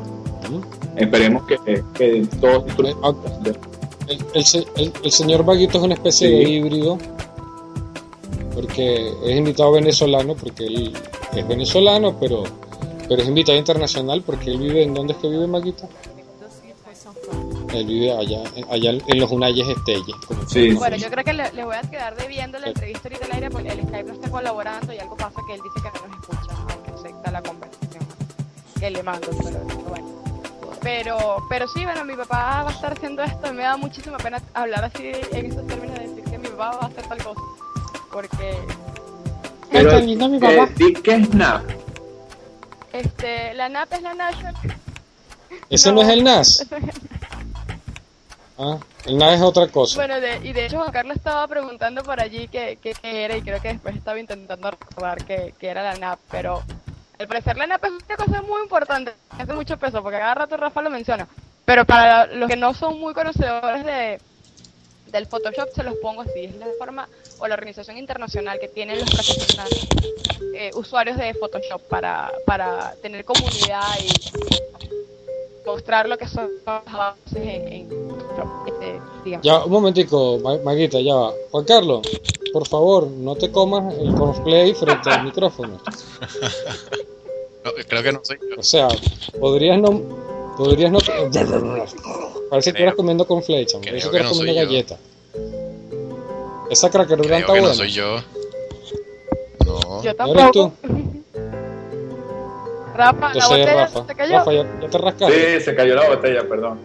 esperemos 0.97 1.43
que, 1.47 1.83
que 1.95 2.27
todos. 2.41 2.65
El, 4.09 4.17
el 4.35 4.45
el- 4.77 4.93
el 5.05 5.11
señor 5.13 5.45
Vaguito 5.45 5.79
es 5.79 5.85
una 5.85 5.95
especie 5.95 6.29
Sí. 6.29 6.35
de 6.35 6.43
híbrido. 6.51 6.99
Porque 8.61 9.15
es 9.25 9.37
invitado 9.37 9.73
venezolano, 9.73 10.35
porque 10.35 10.65
él 10.67 10.93
es 11.35 11.49
venezolano, 11.49 12.15
pero, 12.21 12.45
pero 13.09 13.23
es 13.23 13.29
invitado 13.29 13.57
internacional 13.57 14.23
porque 14.23 14.51
él 14.51 14.59
vive 14.59 14.83
en 14.83 14.93
dónde 14.93 15.15
es 15.15 15.19
que 15.19 15.29
vive 15.29 15.47
Maguito. 15.47 15.89
Él 17.73 17.87
vive 17.87 18.11
allá, 18.13 18.43
allá 18.69 18.91
en 18.91 19.21
los 19.21 19.31
Unayes 19.31 19.67
Estelles. 19.69 20.17
Sí, 20.49 20.73
Bueno, 20.73 20.97
sí. 20.97 21.03
yo 21.05 21.11
creo 21.11 21.25
que 21.25 21.33
le, 21.33 21.53
le 21.53 21.65
voy 21.65 21.77
a 21.77 21.83
quedar 21.83 22.17
debiendo 22.17 22.59
la 22.59 22.69
entrevista 22.69 23.09
ahorita 23.09 23.27
al 23.27 23.33
aire 23.33 23.51
porque 23.51 23.69
el 23.69 23.81
Skype 23.83 24.05
no 24.05 24.13
está 24.15 24.31
colaborando 24.31 24.93
y 24.93 24.99
algo 24.99 25.17
pasa 25.17 25.41
que 25.47 25.55
él 25.55 25.61
dice 25.63 25.89
que 25.89 25.99
no 26.01 26.09
nos 26.09 26.21
escucha, 26.21 26.57
aunque 26.75 26.91
acepta 26.91 27.31
la 27.31 27.43
conversación 27.43 28.05
que 28.79 28.91
le 28.91 29.03
mando, 29.03 29.29
pero 29.43 29.61
bueno. 29.89 30.09
Pero, 30.83 31.37
pero 31.49 31.69
sí, 31.69 31.85
bueno, 31.85 32.05
mi 32.05 32.15
papá 32.17 32.65
va 32.65 32.71
a 32.71 32.73
estar 32.73 32.93
haciendo 32.93 33.23
esto 33.23 33.49
y 33.49 33.53
me 33.53 33.63
da 33.63 33.77
muchísima 33.77 34.17
pena 34.17 34.43
hablar 34.55 34.85
así 34.85 35.13
en 35.33 35.47
estos 35.47 35.67
términos 35.67 35.97
de 35.99 36.09
decir 36.09 36.25
que 36.25 36.39
mi 36.39 36.49
papá 36.49 36.71
va 36.77 36.87
a 36.87 36.87
hacer 36.87 37.07
tal 37.07 37.23
cosa. 37.23 37.41
Porque 38.11 38.59
Pero, 39.71 40.01
mi 40.01 40.15
eh, 40.15 40.41
papá. 40.41 40.69
¿Qué 41.03 41.15
es 41.15 41.35
NAP? 41.35 41.63
este, 42.93 43.55
la 43.55 43.69
NAP 43.69 43.93
es 43.93 44.03
la 44.03 44.15
National 44.15 44.55
¿Ese 45.69 45.93
no, 45.93 46.03
es 46.03 46.09
el 46.09 46.25
NAS? 46.25 46.67
Ah, 48.59 48.79
el 49.07 49.17
NAS 49.17 49.35
es 49.35 49.41
otra 49.43 49.69
cosa. 49.69 49.97
Bueno, 49.97 50.21
de- 50.21 50.39
y 50.43 50.53
de 50.53 50.67
hecho 50.67 50.79
Juan 50.79 50.91
Carlos 50.93 51.17
estaba 51.17 51.47
preguntando 51.47 52.03
por 52.03 52.21
allí 52.21 52.49
qué, 52.49 52.79
qué, 52.83 52.95
qué 53.01 53.25
era 53.25 53.37
y 53.37 53.43
creo 53.43 53.61
que 53.61 53.69
después 53.69 53.97
estaba 53.97 54.19
intentando 54.19 54.71
recordar 54.71 55.25
qué, 55.25 55.55
qué 55.59 55.69
era 55.69 55.83
la 55.83 55.95
NAP, 55.97 56.19
pero 56.31 56.63
al 57.19 57.27
parecer 57.29 57.57
la 57.57 57.67
NAP 57.69 57.85
es 57.85 57.91
una 57.91 58.17
cosa 58.17 58.43
muy 58.43 58.63
importante, 58.63 59.13
hace 59.31 59.53
mucho 59.55 59.77
peso, 59.79 60.03
porque 60.03 60.19
cada 60.19 60.35
rato 60.35 60.57
Rafa 60.57 60.83
lo 60.83 60.91
menciona, 60.91 61.27
pero 61.65 61.85
para 61.85 62.27
los 62.27 62.49
que 62.49 62.57
no 62.57 62.75
son 62.75 62.99
muy 62.99 63.15
conocedores 63.15 63.85
de, 63.85 64.21
del 65.13 65.27
Photoshop 65.27 65.69
se 65.75 65.83
los 65.83 65.95
pongo 65.97 66.23
así, 66.23 66.45
es 66.45 66.57
la 66.57 66.67
forma 66.79 67.09
o 67.39 67.47
la 67.49 67.55
organización 67.55 67.99
internacional 67.99 68.59
que 68.61 68.69
tienen 68.69 69.01
los 69.01 69.09
profesionales, 69.11 69.79
eh, 70.55 70.71
usuarios 70.75 71.17
de 71.17 71.35
Photoshop 71.35 71.83
para, 71.89 72.31
para 72.47 72.95
tener 73.03 73.25
comunidad 73.25 73.99
y 74.03 74.23
mostrar 75.67 76.09
lo 76.09 76.19
que 76.19 76.27
son 76.27 76.49
los 76.67 76.83
avances 76.87 77.37
en, 77.37 77.69
en 77.73 77.89
Photoshop, 77.89 78.69
este, 78.69 79.01
digamos. 79.25 79.47
Ya, 79.47 79.65
un 79.65 79.71
momentico, 79.73 80.39
Ma- 80.43 80.59
Maguita, 80.65 81.01
ya 81.01 81.15
va. 81.15 81.33
Juan 81.51 81.65
Carlos, 81.65 82.09
por 82.53 82.67
favor, 82.67 83.07
no 83.09 83.37
te 83.37 83.51
comas 83.51 83.95
el 83.99 84.15
cosplay 84.15 84.75
frente 84.75 85.11
al 85.11 85.25
micrófono. 85.25 85.81
No, 87.63 87.73
creo 87.87 88.03
que 88.03 88.11
no 88.13 88.21
soy 88.23 88.39
yo. 88.41 88.59
O 88.59 88.63
sea, 88.63 88.89
podrías 89.39 89.79
no... 89.79 90.01
Podrías 90.61 90.93
no... 90.93 90.99
Parece 91.01 91.95
que 92.51 92.59
estuvieras 92.71 92.95
comiendo 92.95 93.27
con 93.27 93.43
flecha, 93.43 93.79
Creo 93.81 93.93
parece 93.93 94.11
que 94.11 94.17
que 94.19 94.23
no 94.25 94.29
comiendo 94.29 94.53
yo. 94.53 94.69
galleta. 94.69 94.97
Esa 96.69 96.91
cracker 96.91 97.19
Creo 97.19 97.35
está 97.39 97.47
que 97.47 97.51
buena. 97.53 97.69
no 97.69 97.75
soy 97.75 97.91
yo. 97.91 98.17
No. 99.65 100.03
Yo 100.03 100.13
¿No 100.19 100.27
eres 100.35 100.51
tú? 100.53 100.71
tampoco. 100.71 100.73
Rafa, 102.95 103.21
la 103.21 103.27
Entonces 103.29 103.49
botella 103.49 103.75
Rafa. 103.87 104.07
se 104.07 104.15
cayó. 104.15 104.33
Rafa, 104.37 104.53
ya, 104.53 104.81
ya 104.83 104.91
te 104.91 104.99
rascaste. 104.99 105.59
Sí, 105.59 105.65
se 105.65 105.75
cayó 105.75 105.95
la 105.95 106.09
botella, 106.11 106.47
perdón. 106.47 106.79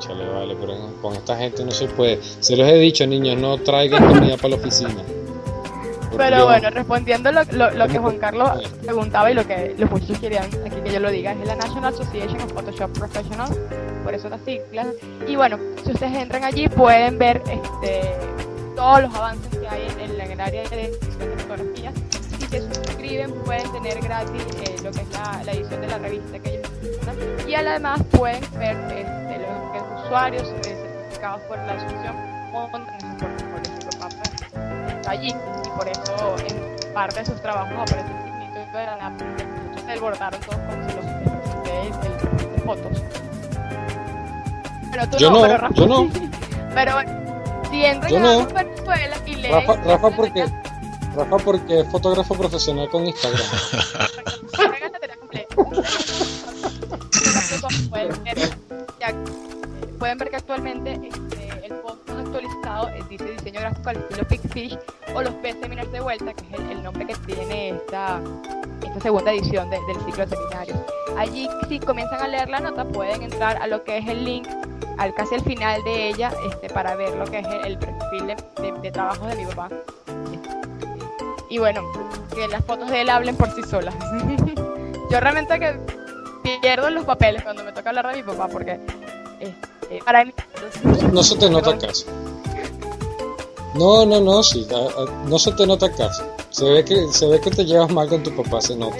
Chale, 0.00 0.28
vale, 0.28 0.56
pero 0.60 0.74
con 1.00 1.12
esta 1.14 1.36
gente 1.36 1.64
no 1.64 1.70
se 1.70 1.86
puede. 1.86 2.18
Se 2.40 2.56
los 2.56 2.66
he 2.66 2.74
dicho, 2.74 3.06
niños, 3.06 3.38
no 3.40 3.56
traigan 3.58 4.04
comida 4.14 4.36
para 4.36 4.48
la 4.48 4.56
oficina. 4.56 4.96
Pero 6.16 6.44
bueno, 6.46 6.70
respondiendo 6.70 7.30
lo, 7.32 7.44
lo, 7.52 7.70
lo 7.70 7.86
que. 7.88 7.98
Juan 7.98 8.18
Carlos 8.18 8.72
preguntaba 8.84 9.30
y 9.30 9.34
lo 9.34 9.46
que 9.46 9.74
los 9.76 9.90
muchachos 9.90 10.18
querían 10.20 10.44
aquí 10.44 10.80
que 10.84 10.92
yo 10.92 11.00
lo 11.00 11.10
diga, 11.10 11.32
es 11.32 11.46
la 11.46 11.56
National 11.56 11.92
Association 11.92 12.40
of 12.40 12.52
Photoshop 12.52 12.96
Professionals, 12.96 13.58
por 14.04 14.14
eso 14.14 14.28
las 14.28 14.40
siglas. 14.42 14.86
Y 15.26 15.36
bueno, 15.36 15.58
si 15.84 15.92
ustedes 15.92 16.16
entran 16.16 16.44
allí 16.44 16.68
pueden 16.68 17.18
ver 17.18 17.42
este 17.50 18.14
todos 18.76 19.02
los 19.02 19.14
avances 19.14 19.58
que 19.58 19.68
hay 19.68 19.88
en, 19.88 20.20
en 20.20 20.30
el 20.30 20.40
área 20.40 20.62
de 20.62 20.96
fotografías. 21.38 21.92
Si 22.38 22.46
se 22.46 22.60
suscriben 22.60 23.32
pueden 23.44 23.70
tener 23.72 24.00
gratis 24.00 24.42
eh, 24.62 24.76
lo 24.84 24.92
que 24.92 25.00
es 25.00 25.10
la, 25.10 25.42
la 25.44 25.52
edición 25.52 25.80
de 25.80 25.88
la 25.88 25.98
revista 25.98 26.38
que 26.38 26.50
ellos 26.50 26.68
publican. 26.68 27.48
y 27.48 27.54
además 27.54 28.00
pueden 28.12 28.40
ver 28.56 28.76
este, 28.76 29.38
los 29.40 30.04
usuarios 30.04 30.48
eh, 30.48 30.62
certificados 30.62 31.42
por 31.42 31.58
la 31.58 31.72
asociación 31.72 32.16
allí 35.08 35.28
y 35.28 35.68
por 35.76 35.88
eso 35.88 36.36
en 36.48 36.92
parte 36.94 37.20
de 37.20 37.26
sus 37.26 37.40
trabajos 37.42 37.72
aparece 37.72 38.08
el 38.10 38.24
signito 38.50 38.78
de 38.78 38.86
la 38.86 38.96
NAP. 38.96 39.20
Muchos 39.22 39.80
se 39.82 39.90
desbordaron 39.92 40.40
todos 40.40 40.56
se 40.56 40.96
los 40.96 41.04
el- 41.06 42.48
de 42.54 42.62
fotos. 42.64 43.02
Pero 44.90 45.08
tú 45.10 45.16
Yo 45.18 45.30
no, 45.30 45.42
pero 45.42 45.58
Rafa 45.58 45.74
yo 45.74 45.86
no. 45.86 46.10
Pero 46.74 46.92
si 47.70 47.84
entran 47.84 48.12
Yo 48.12 48.18
a 48.18 48.20
no. 48.20 48.46
Venezuela 48.46 49.16
y 49.26 49.34
leen... 49.34 49.52
Rafa, 49.54 49.74
Rafa 49.82 50.10
porque 50.10 50.46
Rafa 51.16 51.36
porque 51.38 51.80
es 51.80 51.88
fotógrafo 51.88 52.34
profesional 52.34 52.88
con 52.88 53.06
Instagram. 53.06 53.46
Pueden 57.90 58.22
ver, 58.24 58.38
eh, 58.38 58.50
que 60.30 60.36
actualmente 60.36 60.92
este, 60.92 61.27
eh, 62.88 63.02
dice 63.08 63.24
diseño 63.24 63.60
gráfico 63.60 63.90
al 63.90 63.96
estilo 63.96 64.28
Pixfish 64.28 64.78
o 65.14 65.22
los 65.22 65.32
seminars 65.60 65.90
de 65.92 66.00
vuelta, 66.00 66.32
que 66.34 66.44
es 66.54 66.60
el, 66.60 66.70
el 66.70 66.82
nombre 66.82 67.06
que 67.06 67.14
tiene 67.16 67.70
esta, 67.70 68.20
esta 68.86 69.00
segunda 69.00 69.32
edición 69.32 69.68
de- 69.70 69.80
del 69.86 69.96
ciclo 70.04 70.26
de 70.26 70.36
seminarios. 70.36 70.78
Allí, 71.16 71.48
si 71.68 71.80
comienzan 71.80 72.20
a 72.22 72.28
leer 72.28 72.48
la 72.48 72.60
nota, 72.60 72.84
pueden 72.84 73.22
entrar 73.22 73.56
a 73.60 73.66
lo 73.66 73.82
que 73.84 73.98
es 73.98 74.06
el 74.08 74.24
link 74.24 74.46
al 74.98 75.14
casi 75.14 75.34
al 75.36 75.42
final 75.42 75.82
de 75.84 76.08
ella 76.08 76.32
este, 76.50 76.68
para 76.70 76.94
ver 76.96 77.14
lo 77.16 77.24
que 77.26 77.38
es 77.40 77.46
el, 77.46 77.64
el 77.64 77.78
perfil 77.78 78.26
de, 78.26 78.36
de, 78.62 78.72
de 78.80 78.90
trabajo 78.90 79.26
de 79.26 79.36
mi 79.36 79.44
papá. 79.46 79.68
Y 81.50 81.58
bueno, 81.58 81.82
que 82.34 82.46
las 82.48 82.64
fotos 82.64 82.90
de 82.90 83.00
él 83.02 83.10
hablen 83.10 83.36
por 83.36 83.50
sí 83.54 83.62
solas. 83.62 83.94
Yo 85.10 85.20
realmente 85.20 85.58
que 85.58 85.78
pierdo 86.60 86.90
los 86.90 87.04
papeles 87.04 87.42
cuando 87.42 87.64
me 87.64 87.72
toca 87.72 87.88
hablar 87.90 88.08
de 88.08 88.16
mi 88.16 88.22
papá 88.22 88.48
porque 88.48 88.78
este, 89.40 90.02
para 90.04 90.24
mí 90.24 90.32
No 91.12 91.22
se 91.22 91.36
te 91.36 91.48
nota 91.48 91.76
casi. 91.78 92.04
No, 93.74 94.04
no, 94.06 94.20
no, 94.20 94.42
sí, 94.42 94.66
a- 94.74 95.10
no 95.28 95.38
se 95.38 95.52
te 95.52 95.66
nota 95.66 95.90
casi. 95.92 96.22
Se 96.50 96.64
ve 96.68 96.84
que 96.84 97.06
se 97.12 97.26
ve 97.26 97.40
que 97.40 97.50
te 97.50 97.64
llevas 97.64 97.90
mal 97.90 98.08
con 98.08 98.22
tu 98.22 98.34
papá, 98.34 98.60
se 98.60 98.74
nota. 98.76 98.96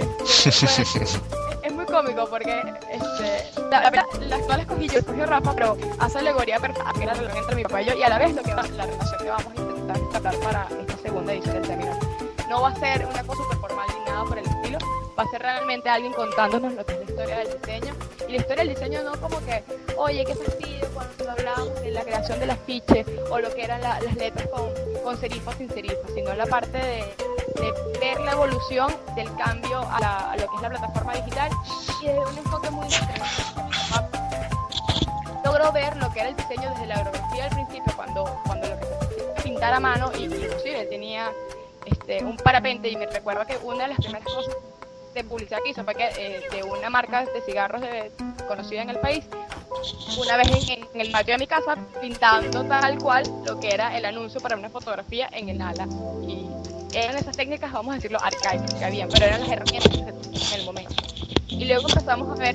Es 1.63 1.73
muy 1.75 1.85
cómico 1.87 2.27
porque 2.29 2.61
este, 2.93 3.61
la, 3.71 3.81
verdad, 3.91 4.05
la 4.21 4.37
actual 4.37 4.61
escogí 4.61 4.89
yo, 4.89 4.99
escogió 5.01 5.27
Rafa, 5.27 5.53
pero 5.55 5.77
hace 5.99 6.19
alegoría 6.19 6.59
perfecta 6.59 6.93
que 6.93 7.01
es 7.01 7.07
la 7.07 7.15
relación 7.15 7.39
entre 7.43 7.57
mi 7.57 7.63
papá 7.63 7.83
y 7.83 7.87
yo 7.87 7.95
y 7.95 8.03
a 8.03 8.09
la 8.09 8.19
vez 8.19 8.35
lo 8.35 8.43
que 8.43 8.51
la 8.55 8.63
relación 8.63 9.19
que 9.23 9.29
vamos 9.31 9.47
a 9.57 9.61
intentar 9.61 10.01
tratar 10.11 10.37
para 10.41 10.69
esta 10.81 10.97
segunda 11.03 11.33
edición 11.33 11.55
del 11.57 11.65
seminario. 11.67 12.01
No 12.49 12.63
va 12.63 12.69
a 12.69 12.77
ser 12.77 13.07
una 13.07 13.23
cosa 13.25 13.43
super 13.43 13.59
formal 13.59 13.87
ni 13.99 14.11
nada 14.11 14.25
por 14.25 14.39
el 14.39 14.47
estilo, 14.47 14.79
va 15.19 15.25
a 15.25 15.29
ser 15.29 15.43
realmente 15.43 15.89
alguien 15.89 16.13
contándonos 16.13 16.75
lo 16.75 16.87
que 16.87 16.93
es 16.93 16.99
la 17.01 17.05
historia 17.11 17.39
del 17.39 17.61
diseño. 17.61 17.95
Y 18.29 18.33
la 18.33 18.37
historia 18.39 18.65
del 18.65 18.69
diseño 18.75 19.03
no 19.03 19.21
como 19.21 19.39
que, 19.45 19.65
oye, 19.97 20.25
qué 20.25 20.35
fastidio 20.35 20.87
cuando 20.95 21.31
hablamos 21.31 21.81
de 21.81 21.91
la 21.91 22.03
creación 22.03 22.39
del 22.41 22.51
afiche 22.51 23.05
o 23.31 23.39
lo 23.41 23.53
que 23.55 23.65
eran 23.65 23.81
la- 23.81 24.01
las 24.01 24.15
letras 24.17 24.47
con, 24.49 24.71
con 25.03 25.17
serifas 25.19 25.57
sin 25.57 25.69
serifas, 25.71 26.11
sino 26.15 26.33
la 26.35 26.47
parte 26.47 26.79
de, 26.79 27.15
de 27.61 27.99
ver 27.99 28.21
la 28.21 28.33
evolución 28.33 28.95
del 29.17 29.35
cambio 29.37 29.81
a, 29.91 30.37
lo 30.39 30.47
que 30.49 30.57
es 30.57 30.63
la 30.63 30.69
plataforma 30.71 31.15
digital 31.15 31.51
y 32.03 32.07
desde 32.07 32.19
un 32.21 32.39
enfoque 32.39 32.71
muy. 32.71 32.89
Logro 35.45 35.73
ver 35.73 35.97
lo 35.97 36.13
que 36.13 36.21
era 36.21 36.29
el 36.29 36.37
diseño 36.37 36.71
desde 36.71 36.87
la 36.87 36.97
aerografía 36.97 37.45
al 37.45 37.51
principio, 37.51 37.93
cuando, 37.97 38.25
cuando 38.47 38.69
lo 38.69 39.35
pintar 39.43 39.73
a 39.73 39.81
mano, 39.81 40.11
y 40.17 40.25
inclusive 40.25 40.85
tenía 40.87 41.31
este, 41.87 42.23
un 42.23 42.37
parapente, 42.37 42.89
y 42.89 42.97
me 42.97 43.07
recuerdo 43.07 43.47
que 43.47 43.57
una 43.65 43.85
de 43.85 43.89
las 43.89 43.99
primeras 43.99 44.25
cosas 44.27 44.55
de 45.15 45.25
publicidad 45.25 45.59
que 45.65 45.71
hizo 45.71 45.85
fue 45.85 45.95
que 45.95 46.05
eh, 46.17 46.41
de 46.53 46.63
una 46.63 46.91
marca 46.91 47.25
de 47.25 47.41
cigarros 47.43 47.81
de- 47.81 48.11
conocida 48.47 48.83
en 48.83 48.91
el 48.91 48.99
país, 48.99 49.25
una 50.19 50.37
vez 50.37 50.49
en, 50.69 50.87
en 50.95 51.01
el 51.01 51.11
patio 51.11 51.35
de 51.35 51.39
mi 51.39 51.47
casa, 51.47 51.77
pintando 52.01 52.65
tal 52.65 52.99
cual 52.99 53.25
lo 53.47 53.59
que 53.61 53.69
era 53.75 53.97
el 53.97 54.05
anuncio 54.05 54.41
para 54.41 54.57
una 54.57 54.71
fotografía 54.71 55.29
en 55.33 55.49
el 55.49 55.61
ala. 55.61 55.87
Y 56.27 56.47
eran 56.95 57.17
esas 57.17 57.37
técnicas, 57.37 57.73
vamos 57.73 57.93
a 57.93 57.97
decirlo, 57.97 58.19
arcaicas 58.23 58.73
que 58.75 58.85
habían, 58.85 59.09
pero 59.09 59.27
eran 59.27 59.41
las 59.41 59.51
herramientas 59.51 59.91
que 59.91 60.39
se 60.39 60.55
en 60.55 60.61
el 60.61 60.67
momento. 60.67 60.95
Y 61.49 61.65
luego 61.65 61.89
empezamos 61.89 62.39
a 62.39 62.41
ver 62.41 62.55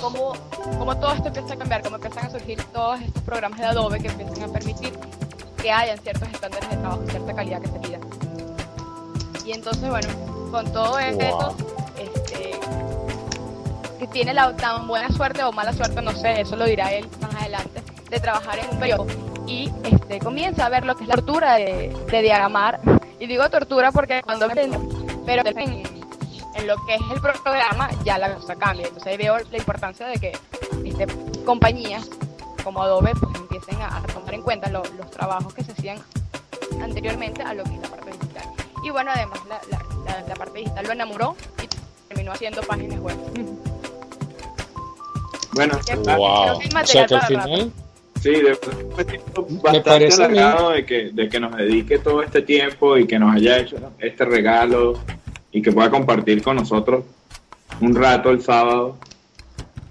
cómo, 0.00 0.34
cómo 0.78 0.96
todo 0.98 1.12
esto 1.12 1.28
empieza 1.28 1.54
a 1.54 1.56
cambiar, 1.56 1.82
cómo 1.82 1.96
empiezan 1.96 2.26
a 2.26 2.30
surgir 2.30 2.62
todos 2.72 3.00
estos 3.00 3.22
programas 3.22 3.58
de 3.58 3.66
Adobe 3.66 4.00
que 4.00 4.08
empiezan 4.08 4.42
a 4.42 4.52
permitir 4.52 4.92
que 5.60 5.70
hayan 5.72 5.98
ciertos 5.98 6.28
estándares 6.28 6.70
de 6.70 6.76
trabajo, 6.76 7.02
cierta 7.08 7.34
calidad 7.34 7.60
que 7.60 7.68
se 7.68 7.78
pida. 7.80 7.98
Y 9.44 9.52
entonces, 9.52 9.88
bueno, 9.88 10.08
con 10.50 10.72
todo 10.72 10.98
esto, 10.98 11.54
este, 11.98 12.58
que 13.98 14.06
tiene 14.08 14.34
la 14.34 14.54
tan 14.56 14.86
buena 14.88 15.10
suerte 15.10 15.42
o 15.44 15.52
mala 15.52 15.72
suerte, 15.72 16.00
no 16.02 16.12
sé, 16.12 16.40
eso 16.40 16.56
lo 16.56 16.64
dirá 16.64 16.92
él 16.92 17.08
más 17.20 17.34
adelante, 17.34 17.82
de 18.10 18.20
trabajar 18.20 18.58
en 18.58 18.70
un 18.70 18.78
periodo 18.78 19.06
y 19.46 19.70
este, 19.84 20.18
comienza 20.18 20.66
a 20.66 20.68
ver 20.68 20.84
lo 20.84 20.94
que 20.96 21.04
es 21.04 21.08
la 21.08 21.14
tortura 21.16 21.54
de, 21.54 21.96
de 22.10 22.22
diagramar. 22.22 22.80
Y 23.18 23.26
digo 23.26 23.48
tortura 23.50 23.90
porque 23.92 24.22
cuando 24.22 24.46
pero 25.26 25.42
en, 25.48 25.82
en 26.54 26.66
lo 26.66 26.76
que 26.86 26.94
es 26.94 27.00
el 27.12 27.20
programa 27.20 27.88
ya 28.04 28.18
la 28.18 28.34
cosa 28.34 28.54
cambia. 28.56 28.86
Entonces 28.86 29.10
ahí 29.10 29.16
veo 29.16 29.38
la 29.50 29.56
importancia 29.58 30.06
de 30.06 30.18
que 30.18 30.32
este, 30.84 31.06
compañías 31.44 32.08
como 32.62 32.82
Adobe 32.82 33.12
pues 33.18 33.34
empiecen 33.36 33.80
a, 33.82 33.96
a 33.96 34.02
tomar 34.02 34.34
en 34.34 34.42
cuenta 34.42 34.68
lo- 34.68 34.82
los 34.98 35.10
trabajos 35.10 35.52
que 35.54 35.64
se 35.64 35.72
hacían 35.72 35.98
anteriormente 36.82 37.42
a 37.42 37.54
lo 37.54 37.64
que 37.64 37.74
es 37.74 37.80
la 37.80 37.88
parte 37.88 38.10
digital. 38.12 38.44
Y 38.84 38.90
bueno, 38.90 39.10
además 39.14 39.40
la, 39.48 39.60
la, 39.70 39.78
la- 40.08 40.28
la 40.28 40.34
parte 40.34 40.58
digital 40.58 40.84
lo 40.86 40.92
enamoró 40.92 41.36
y 41.62 41.68
terminó 42.08 42.32
haciendo 42.32 42.60
páginas 42.62 43.00
web. 43.00 43.16
Bueno, 45.54 45.74
Wow. 45.74 45.82
creo 45.84 46.02
que 46.02 46.10
hay 46.76 46.82
O 46.82 46.86
sea 46.86 47.06
que 47.06 47.14
al 47.14 47.22
final, 47.26 47.72
sí, 48.22 48.30
de 48.30 48.58
bastante 49.62 49.80
parece 49.80 50.24
a 50.24 50.28
mí- 50.28 50.38
halagado 50.38 50.70
de 50.70 50.86
que, 50.86 51.10
de 51.10 51.28
que 51.28 51.40
nos 51.40 51.56
dedique 51.56 51.98
todo 51.98 52.22
este 52.22 52.42
tiempo 52.42 52.96
y 52.96 53.06
que 53.06 53.18
nos 53.18 53.34
haya 53.34 53.58
hecho 53.58 53.76
este 53.98 54.24
regalo 54.24 54.98
y 55.50 55.62
que 55.62 55.72
pueda 55.72 55.90
compartir 55.90 56.42
con 56.42 56.56
nosotros 56.56 57.04
un 57.80 57.94
rato 57.94 58.30
el 58.30 58.42
sábado. 58.42 58.96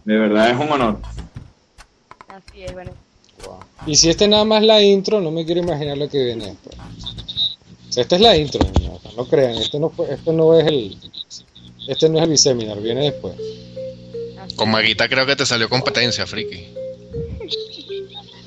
De 0.05 0.18
verdad 0.18 0.51
es 0.51 0.57
un 0.59 0.72
honor. 0.72 0.99
Así 2.30 2.63
es, 2.63 2.72
bueno. 2.74 2.91
y 3.86 3.95
si 3.95 4.09
este 4.09 4.28
nada 4.28 4.43
más 4.45 4.63
la 4.63 4.82
intro, 4.82 5.20
no 5.22 5.32
me 5.32 5.45
quiero 5.45 5.61
imaginar 5.61 5.97
lo 5.97 6.09
que 6.09 6.24
viene 6.24 6.45
después. 6.47 6.76
Esta 7.97 8.15
es 8.15 8.21
la 8.21 8.37
intro, 8.37 8.61
no 9.15 9.25
crean, 9.25 9.55
este 9.55 9.79
no 9.79 9.89
fue, 9.89 10.13
este 10.13 10.31
no 10.31 10.57
es 10.57 10.67
el 10.67 10.97
este 11.87 12.09
no 12.09 12.17
es 12.19 12.23
el 12.25 12.29
biseminar, 12.29 12.79
viene 12.79 13.05
después. 13.11 13.33
Con 14.55 14.69
Maguita 14.69 15.09
creo 15.09 15.25
que 15.25 15.35
te 15.35 15.45
salió 15.45 15.67
competencia, 15.67 16.25
friki. 16.27 16.67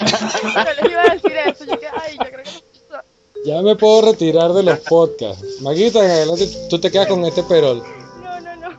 Yo 0.00 0.82
les 0.82 0.90
iba 0.92 1.02
a 1.02 1.14
decir 1.14 1.32
eso. 1.46 1.64
Yo 1.64 1.78
que, 1.78 1.86
ay, 1.86 2.16
yo 2.18 2.30
creo 2.30 2.42
que 2.44 2.50
no. 2.90 2.98
Ya 3.44 3.62
me 3.62 3.76
puedo 3.76 4.02
retirar 4.12 4.52
de 4.52 4.62
los 4.62 4.78
podcasts. 4.80 5.60
Maguita, 5.62 6.04
en 6.04 6.10
adelante 6.10 6.48
tú 6.68 6.78
te 6.78 6.90
quedas 6.90 7.06
con 7.08 7.24
este 7.24 7.42
perol. 7.42 7.82
No, 8.22 8.40
no, 8.40 8.56
no. 8.56 8.70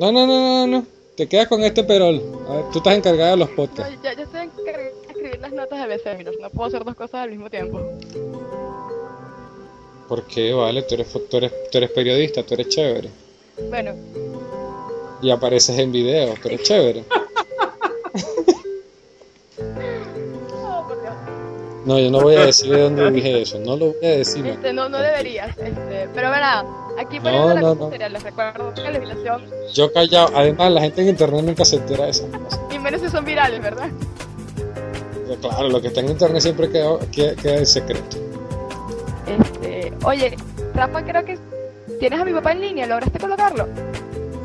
No, 0.00 0.12
no, 0.12 0.26
no, 0.26 0.26
no, 0.26 0.66
no. 0.66 0.86
Te 1.16 1.28
quedas 1.28 1.48
con 1.48 1.62
este 1.62 1.84
perol. 1.84 2.22
A 2.48 2.52
ver, 2.56 2.64
tú 2.72 2.78
estás 2.78 2.94
encargada 2.96 3.32
de 3.32 3.36
los 3.38 3.50
No, 3.50 3.56
podcasts. 3.56 3.98
ya, 4.02 4.14
yo 4.14 4.22
estoy 4.22 4.40
encargada 4.42 4.90
escribir 5.32 5.40
las 5.40 5.52
notas 5.52 5.88
de 5.88 5.96
BCMinos. 5.96 6.34
No 6.40 6.50
puedo 6.50 6.68
hacer 6.68 6.84
dos 6.84 6.94
cosas 6.94 7.14
al 7.22 7.30
mismo 7.30 7.48
tiempo. 7.50 7.80
¿Por 10.08 10.24
qué? 10.26 10.52
Vale, 10.52 10.82
tú 10.82 10.94
eres, 10.94 11.08
tú 11.30 11.36
eres, 11.38 11.52
tú 11.70 11.78
eres 11.78 11.90
periodista, 11.90 12.42
tú 12.42 12.54
eres 12.54 12.68
chévere. 12.68 13.08
Bueno, 13.68 13.92
Y 15.22 15.30
apareces 15.30 15.78
en 15.78 15.92
video, 15.92 16.34
tú 16.42 16.48
eres 16.48 16.62
chévere. 16.62 17.04
oh, 20.64 20.84
por 20.88 21.00
Dios. 21.00 21.14
No, 21.86 21.98
yo 21.98 22.10
no 22.10 22.20
voy 22.20 22.36
a 22.36 22.46
decir 22.46 22.70
de 22.70 22.80
dónde 22.82 23.10
dije 23.10 23.42
eso. 23.42 23.58
No 23.58 23.76
lo 23.76 23.86
voy 23.94 24.04
a 24.04 24.16
decir. 24.18 24.46
Este, 24.46 24.72
no, 24.72 24.88
no 24.88 24.98
deberías. 24.98 25.56
Este, 25.56 26.08
pero 26.14 26.30
verá, 26.30 26.64
aquí 26.98 27.16
No, 27.18 27.22
poniendo 27.22 27.54
la 27.54 27.60
no, 27.60 27.68
cosa 27.74 27.84
no. 27.84 27.90
seria, 27.90 28.08
les 28.08 28.22
recuerdo 28.22 28.74
que 28.74 28.80
la 28.82 28.90
legislación, 28.90 29.44
Yo 29.72 29.92
callado. 29.92 30.28
Además, 30.34 30.72
la 30.72 30.80
gente 30.82 31.02
en 31.02 31.08
internet 31.08 31.42
nunca 31.44 31.64
se 31.64 31.76
entera 31.76 32.04
de 32.04 32.10
esas 32.10 32.28
cosas. 32.30 32.60
y 32.70 32.78
menos 32.78 33.00
si 33.00 33.08
son 33.08 33.24
virales, 33.24 33.62
¿verdad? 33.62 33.88
Pero 35.26 35.40
claro, 35.40 35.68
lo 35.68 35.80
que 35.80 35.88
está 35.88 36.00
en 36.00 36.08
internet 36.10 36.42
siempre 36.42 36.68
queda, 36.70 36.98
queda, 37.14 37.34
queda 37.36 37.54
en 37.58 37.66
secreto. 37.66 38.16
Este, 39.26 39.92
oye, 40.04 40.36
Rafa, 40.74 41.02
creo 41.04 41.24
que 41.24 41.38
tienes 42.00 42.20
a 42.20 42.24
mi 42.24 42.32
papá 42.32 42.52
en 42.52 42.60
línea, 42.60 42.86
¿lograste 42.86 43.18
colocarlo? 43.18 43.68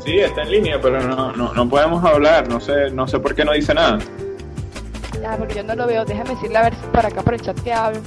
Sí, 0.04 0.20
está 0.20 0.42
en 0.42 0.50
línea, 0.50 0.80
pero 0.80 1.00
no, 1.02 1.32
no, 1.32 1.52
no 1.52 1.68
podemos 1.68 2.02
hablar. 2.04 2.48
No 2.48 2.60
sé, 2.60 2.90
no 2.90 3.06
sé 3.08 3.18
por 3.18 3.34
qué 3.34 3.44
no 3.44 3.52
dice 3.52 3.74
nada. 3.74 3.98
Ya, 5.20 5.36
porque 5.36 5.56
yo 5.56 5.62
no 5.64 5.74
lo 5.74 5.86
veo, 5.86 6.04
déjame 6.04 6.30
decirle 6.30 6.58
a 6.58 6.62
ver 6.62 6.74
si 6.74 6.80
por 6.92 7.04
acá 7.04 7.20
por 7.22 7.34
el 7.34 7.40
chat 7.40 7.58
que 7.60 7.72
hablo. 7.72 8.00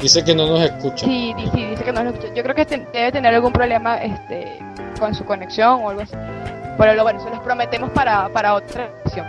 Dice 0.00 0.22
que 0.24 0.34
no 0.34 0.46
nos 0.46 0.60
escucha. 0.60 1.06
Sí, 1.06 1.34
sí, 1.52 1.64
dice 1.66 1.82
que 1.82 1.92
no 1.92 2.04
lo 2.04 2.10
escucha. 2.10 2.32
Yo 2.34 2.42
creo 2.42 2.54
que 2.54 2.66
te- 2.66 2.86
debe 2.92 3.10
tener 3.10 3.34
algún 3.34 3.52
problema 3.52 3.96
este, 4.02 4.58
con 5.00 5.14
su 5.14 5.24
conexión 5.24 5.80
o 5.82 5.90
algo 5.90 6.02
así. 6.02 6.14
Pero 6.78 6.94
lo 6.94 7.02
bueno, 7.04 7.22
se 7.22 7.30
los 7.30 7.38
prometemos 7.40 7.90
para, 7.90 8.28
para 8.28 8.54
otra 8.54 8.90
ocasión. 9.00 9.26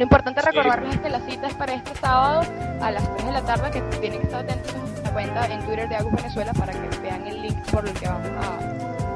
Lo 0.00 0.04
importante 0.04 0.40
es 0.40 0.46
recordarles 0.46 0.98
que 0.98 1.10
la 1.10 1.20
cita 1.20 1.46
es 1.48 1.54
para 1.56 1.74
este 1.74 1.94
sábado 2.00 2.40
a 2.80 2.90
las 2.90 3.04
3 3.16 3.26
de 3.26 3.32
la 3.32 3.42
tarde, 3.42 3.70
que 3.70 3.82
tienen 3.98 4.20
que 4.20 4.24
estar 4.28 4.42
atentos 4.42 4.72
a 4.72 5.02
la 5.02 5.12
cuenta 5.12 5.46
en 5.46 5.62
Twitter 5.66 5.86
de 5.90 5.96
Agus 5.96 6.12
Venezuela 6.14 6.54
para 6.54 6.72
que 6.72 6.88
vean 7.02 7.26
el 7.26 7.42
link 7.42 7.58
por 7.70 7.86
el 7.86 7.92
que 7.92 8.08
vamos 8.08 8.30
a, 8.30 8.56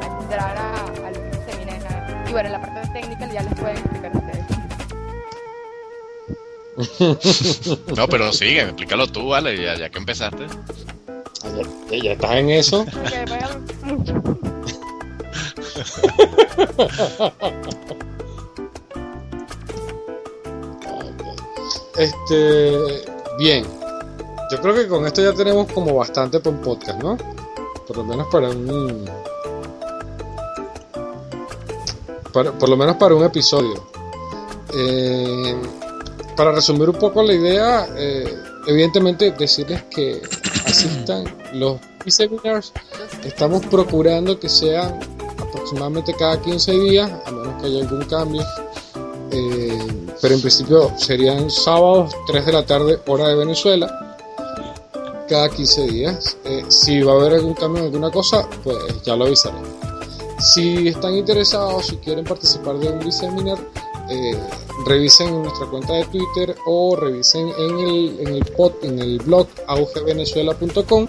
a 0.03 0.07
entrar 0.21 0.55
a, 0.59 0.75
a 0.85 1.11
lo 1.11 1.31
que 1.31 1.39
se 1.51 1.57
viene. 1.57 1.79
Y 2.29 2.33
bueno, 2.33 2.49
en 2.49 2.53
la 2.53 2.61
parte 2.61 2.87
técnica 2.93 3.27
ya 3.33 3.43
les 3.45 3.55
pueden 3.55 3.79
explicar 3.79 4.13
ustedes. 4.15 4.45
No, 7.97 8.07
pero 8.07 8.31
sigue, 8.35 8.61
explícalo 8.65 9.07
tú, 9.07 9.29
vale, 9.29 9.57
ya, 9.57 9.77
ya 9.77 9.89
que 9.89 9.97
empezaste. 9.97 10.45
Ah, 11.09 11.15
Ya, 11.91 11.97
ya 12.03 12.13
estás 12.13 12.33
en 12.33 12.51
eso. 12.51 12.85
Este, 21.97 23.05
bien. 23.39 23.65
Yo 24.51 24.61
creo 24.61 24.75
que 24.75 24.87
con 24.89 25.07
esto 25.07 25.23
ya 25.23 25.33
tenemos 25.33 25.71
como 25.73 25.95
bastante 25.95 26.39
para 26.41 26.55
un 26.57 26.63
podcast, 26.63 27.03
¿no? 27.03 27.17
Por 27.87 27.97
lo 27.99 28.05
menos 28.05 28.27
para 28.31 28.51
un. 28.51 29.05
para- 32.33 32.53
por 32.53 32.69
lo 32.69 32.77
menos 32.77 32.97
para 32.97 33.15
un 33.15 33.25
episodio. 33.25 33.87
Eh, 34.77 35.55
para 36.37 36.51
resumir 36.53 36.89
un 36.91 36.97
poco 36.97 37.23
la 37.23 37.33
idea, 37.33 37.87
eh, 37.97 38.35
evidentemente 38.67 39.31
decirles 39.33 39.85
que 39.85 40.21
asistan 40.67 41.25
los 41.53 41.79
seminars. 42.09 42.73
Estamos 43.25 43.65
procurando 43.67 44.39
que 44.41 44.49
sean 44.49 44.99
aproximadamente 45.39 46.13
cada 46.15 46.41
15 46.41 46.73
días, 46.73 47.11
a 47.25 47.31
menos 47.31 47.61
que 47.63 47.67
haya 47.69 47.81
algún 47.83 48.05
cambio. 48.07 48.43
Eh, 49.31 50.04
pero 50.21 50.35
en 50.35 50.41
principio 50.41 50.91
serían 50.97 51.51
sábados 51.51 52.15
3 52.27 52.47
de 52.47 52.53
la 52.53 52.65
tarde 52.67 52.99
hora 53.07 53.29
de 53.29 53.35
Venezuela 53.37 54.17
cada 55.29 55.49
15 55.49 55.83
días. 55.87 56.37
Eh, 56.45 56.65
si 56.69 57.01
va 57.03 57.13
a 57.13 57.17
haber 57.17 57.35
algún 57.35 57.55
cambio 57.55 57.81
en 57.81 57.87
alguna 57.87 58.11
cosa 58.11 58.49
pues 58.63 58.77
ya 59.03 59.17
lo 59.17 59.25
avisaré. 59.27 59.57
Si 60.39 60.89
están 60.89 61.15
interesados 61.17 61.87
si 61.87 61.97
quieren 61.97 62.25
participar 62.25 62.79
de 62.79 62.89
un 62.89 62.99
biseminar 63.01 63.59
eh, 64.11 64.37
revisen 64.87 65.29
en 65.29 65.43
nuestra 65.45 65.67
cuenta 65.67 65.95
de 65.95 66.05
Twitter 66.05 66.55
o 66.67 66.95
revisen 66.95 67.49
en 67.59 67.79
el, 67.79 68.17
en 68.21 68.29
el, 68.35 68.45
pod- 68.55 68.77
en 68.83 68.99
el 68.99 69.19
blog 69.21 69.47
augevenezuela.com 69.67 71.07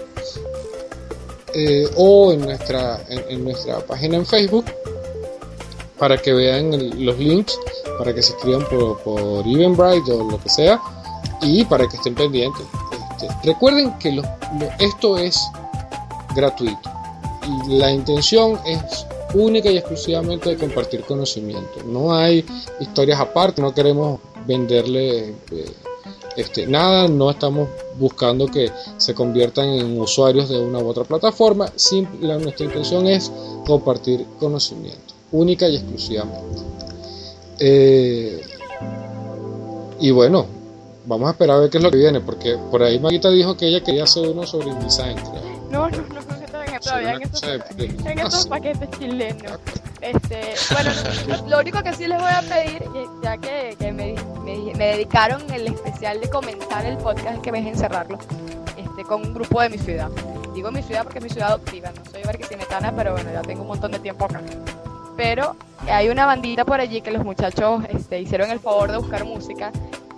eh, 1.54 1.90
o 1.98 2.32
en 2.32 2.42
nuestra, 2.42 3.02
en, 3.10 3.44
nuestra 3.44 3.80
página 3.80 4.16
en 4.18 4.26
Facebook 4.26 4.66
para 5.98 6.18
que 6.22 6.34
vean 6.34 6.72
los 7.06 7.18
links, 7.18 7.58
para 7.98 8.14
que 8.14 8.22
se 8.22 8.34
escriban 8.34 8.66
por, 8.70 9.00
por 9.00 9.48
Eventbrite 9.48 10.12
o 10.12 10.24
lo 10.30 10.40
que 10.42 10.50
sea 10.50 10.80
y 11.42 11.64
para 11.66 11.88
que 11.88 11.98
estén 11.98 12.16
pendientes. 12.16 12.66
Este, 13.12 13.28
recuerden 13.44 13.98
que 14.00 14.22
esto 14.80 15.18
es 15.18 15.42
gratuito 16.36 16.90
y 17.68 17.78
la 17.78 17.92
intención 17.92 18.60
es 18.66 19.06
única 19.34 19.70
y 19.70 19.78
exclusivamente 19.78 20.50
de 20.50 20.58
compartir 20.58 21.04
conocimiento. 21.04 21.84
No 21.86 22.16
hay 22.16 22.46
historias 22.80 23.20
aparte, 23.20 23.62
no 23.62 23.74
queremos 23.74 24.20
venderle 24.48 25.30
eh, 25.52 25.72
este, 26.38 26.68
nada, 26.68 27.08
no 27.08 27.32
estamos 27.32 27.68
buscando 27.98 28.48
que 28.48 28.70
se 28.98 29.14
conviertan 29.14 29.70
en 29.70 30.00
usuarios 30.00 30.50
de 30.50 30.60
una 30.60 30.80
u 30.80 30.88
otra 30.90 31.04
plataforma. 31.04 31.72
Simple- 31.76 32.38
nuestra 32.40 32.66
intención 32.66 33.08
es 33.08 33.32
compartir 33.66 34.26
conocimiento, 34.40 35.14
única 35.32 35.68
y 35.68 35.78
exclusivamente. 35.78 36.62
Eh, 37.60 38.42
y 40.00 40.12
bueno, 40.12 40.46
vamos 41.06 41.28
a 41.28 41.32
esperar 41.32 41.58
a 41.58 41.60
ver 41.62 41.70
qué 41.70 41.78
es 41.78 41.84
lo 41.84 41.92
que 41.92 41.98
viene, 41.98 42.20
porque 42.22 42.58
por 42.72 42.84
ahí 42.84 43.00
Maguita 43.00 43.30
dijo 43.30 43.56
que 43.56 43.68
ella 43.68 43.84
quería 43.84 44.04
hacer 44.04 44.28
uno 44.28 44.46
sobre 44.46 44.70
InDesign, 44.70 45.16
creo. 45.18 45.56
No, 45.70 45.90
no, 45.90 45.98
no 45.98 46.36
que 46.40 46.80
todavía, 46.80 47.14
en 47.14 47.22
estos, 47.24 47.44
en 47.46 48.20
estos 48.20 48.48
paquetes 48.48 48.90
chilenos. 49.00 49.60
Este, 50.02 50.54
bueno, 50.74 50.92
lo, 51.28 51.48
lo 51.50 51.60
único 51.60 51.82
que 51.82 51.94
sí 51.94 52.06
les 52.08 52.20
voy 52.20 52.30
a 52.32 52.42
pedir, 52.42 52.84
ya 53.24 53.38
que, 53.38 53.76
que 53.80 53.92
me, 53.92 54.14
me- 54.44 54.74
me 54.76 54.86
dedicaron 54.88 55.42
el 55.52 55.68
especial 55.68 56.20
de 56.22 56.30
comentar 56.30 56.86
el 56.86 56.98
podcast, 56.98 57.38
es 57.38 57.40
que 57.40 57.52
me 57.52 57.60
dejen 57.60 57.76
cerrarlo 57.78 58.20
este, 58.78 59.04
con 59.08 59.22
un 59.26 59.34
grupo 59.34 59.62
de 59.62 59.70
mi 59.70 59.78
ciudad. 59.80 60.10
Digo 60.54 60.70
mi 60.72 60.84
ciudad 60.84 61.04
porque 61.04 61.20
es 61.20 61.24
mi 61.24 61.30
ciudad 61.30 61.50
adoptiva, 61.50 61.92
no 61.92 62.12
soy 62.12 62.22
barquisimetana, 62.24 62.94
pero 62.96 63.14
bueno, 63.14 63.32
ya 63.32 63.42
tengo 63.42 63.62
un 63.62 63.68
montón 63.70 63.92
de 63.92 64.00
tiempo 64.00 64.26
acá. 64.26 64.42
Pero 65.18 65.56
hay 65.90 66.10
una 66.10 66.26
bandita 66.26 66.66
por 66.66 66.80
allí 66.80 67.02
que 67.02 67.12
los 67.12 67.24
muchachos 67.24 67.84
este, 67.90 68.20
hicieron 68.22 68.50
el 68.52 68.60
favor 68.60 68.92
de 68.92 68.98
buscar 68.98 69.26
música 69.26 69.72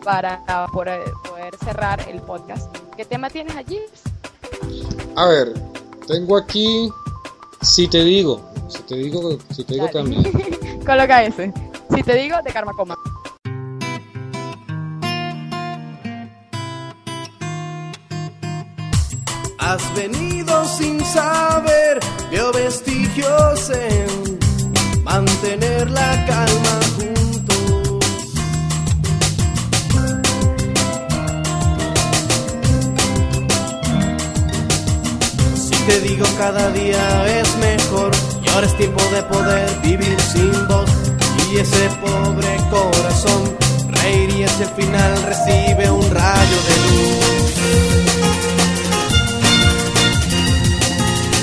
para 0.04 0.44
poder, 0.72 1.02
poder 1.28 1.56
cerrar 1.64 2.08
el 2.10 2.22
podcast. 2.22 2.76
¿Qué 2.96 3.06
tema 3.06 3.30
tienes 3.30 3.56
allí? 3.56 3.80
A 5.16 5.28
ver, 5.28 5.54
tengo 6.08 6.38
aquí, 6.38 6.92
si 7.62 7.88
te 7.88 8.04
digo, 8.04 8.42
si 8.70 8.82
te 8.84 8.96
digo, 8.96 9.38
si 9.54 9.64
te 9.64 9.74
digo 9.74 9.88
Dale. 9.88 10.00
también. 10.00 10.80
Coloca 10.86 11.24
ese. 11.24 11.52
Si 11.94 12.04
te 12.04 12.16
digo, 12.16 12.38
de 12.44 12.52
Karma 12.52 12.74
Coma. 12.74 12.96
Has 19.60 19.96
venido 19.96 20.64
sin 20.66 21.04
saber, 21.04 22.00
veo 22.32 22.54
vestigios 22.54 23.70
en 23.70 24.27
mantener 25.08 25.90
la 25.90 26.26
calma 26.26 26.80
juntos. 26.96 28.06
Si 35.56 35.76
te 35.88 36.02
digo 36.02 36.26
cada 36.38 36.70
día 36.72 37.40
es 37.40 37.56
mejor, 37.58 38.12
y 38.44 38.50
ahora 38.50 38.68
es 38.68 38.78
tiempo 38.78 39.02
de 39.14 39.24
poder 39.24 39.70
vivir 39.82 40.18
sin 40.34 40.68
vos. 40.68 40.90
Y 41.50 41.60
ese 41.60 41.90
pobre 42.02 42.58
corazón 42.70 43.56
reiría 44.02 44.50
si 44.50 44.64
al 44.64 44.70
final 44.76 45.24
recibe 45.24 45.90
un 45.90 46.12
rayo 46.12 46.58
de 46.68 46.76
luz. 46.86 47.28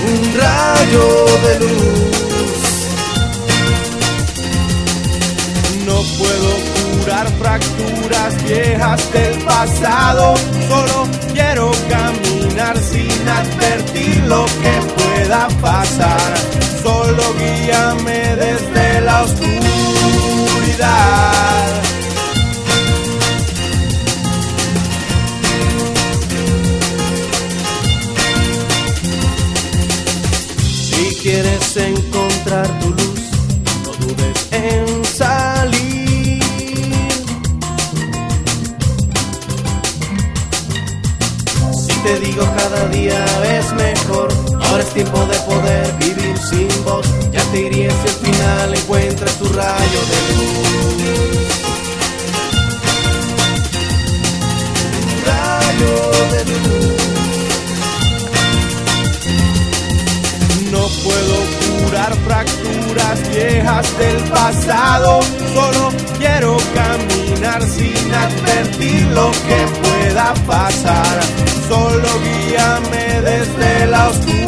un 0.06 0.38
rayo 0.38 1.24
de 1.44 1.60
luz. 1.60 2.13
Puedo 6.18 6.50
curar 7.00 7.28
fracturas 7.38 8.44
viejas 8.44 9.12
del 9.12 9.38
pasado, 9.44 10.34
solo 10.68 11.08
quiero 11.32 11.70
caminar 11.88 12.76
sin 12.78 13.28
advertir 13.28 14.22
lo 14.26 14.44
que 14.44 14.74
pueda 14.96 15.48
pasar. 15.60 16.34
Solo 16.82 17.22
guía 17.38 17.94
guíame 17.94 18.36
desde 18.36 19.00
la 19.00 19.22
oscuridad. 19.22 19.64
Si 30.90 31.16
quieres 31.22 31.76
encontrar 31.76 32.78
tu 32.80 32.90
luz, 32.90 33.03
en 34.50 35.04
salir. 35.04 36.42
Si 41.72 41.94
te 42.02 42.20
digo 42.20 42.44
cada 42.56 42.88
día 42.88 43.24
es 43.58 43.72
mejor, 43.72 44.28
ahora 44.62 44.82
es 44.82 44.90
tiempo 44.94 45.18
de 45.26 45.38
poder 45.40 45.94
vivir 45.98 46.36
sin 46.38 46.68
vos. 46.84 47.06
Ya 47.32 47.42
te 47.52 47.60
irías 47.60 47.94
si 48.02 48.08
al 48.08 48.14
final 48.14 48.74
encuentras 48.74 49.38
tu 49.38 49.44
rayo 49.46 50.00
de 50.10 50.18
luz. 50.36 50.64
Rayo 55.26 55.94
de 56.32 56.44
luz. 56.44 56.64
No 60.70 60.82
puedo 61.04 61.53
fracturas 62.26 63.28
viejas 63.30 63.98
del 63.98 64.16
pasado, 64.24 65.20
solo 65.52 65.92
quiero 66.18 66.56
caminar 66.74 67.62
sin 67.62 68.14
advertir 68.14 69.02
lo 69.08 69.30
que 69.30 69.66
pueda 69.82 70.34
pasar. 70.46 71.20
Solo 71.68 72.08
guíame 72.20 73.20
desde 73.22 73.86
la 73.86 74.08
oscuridad. 74.08 74.44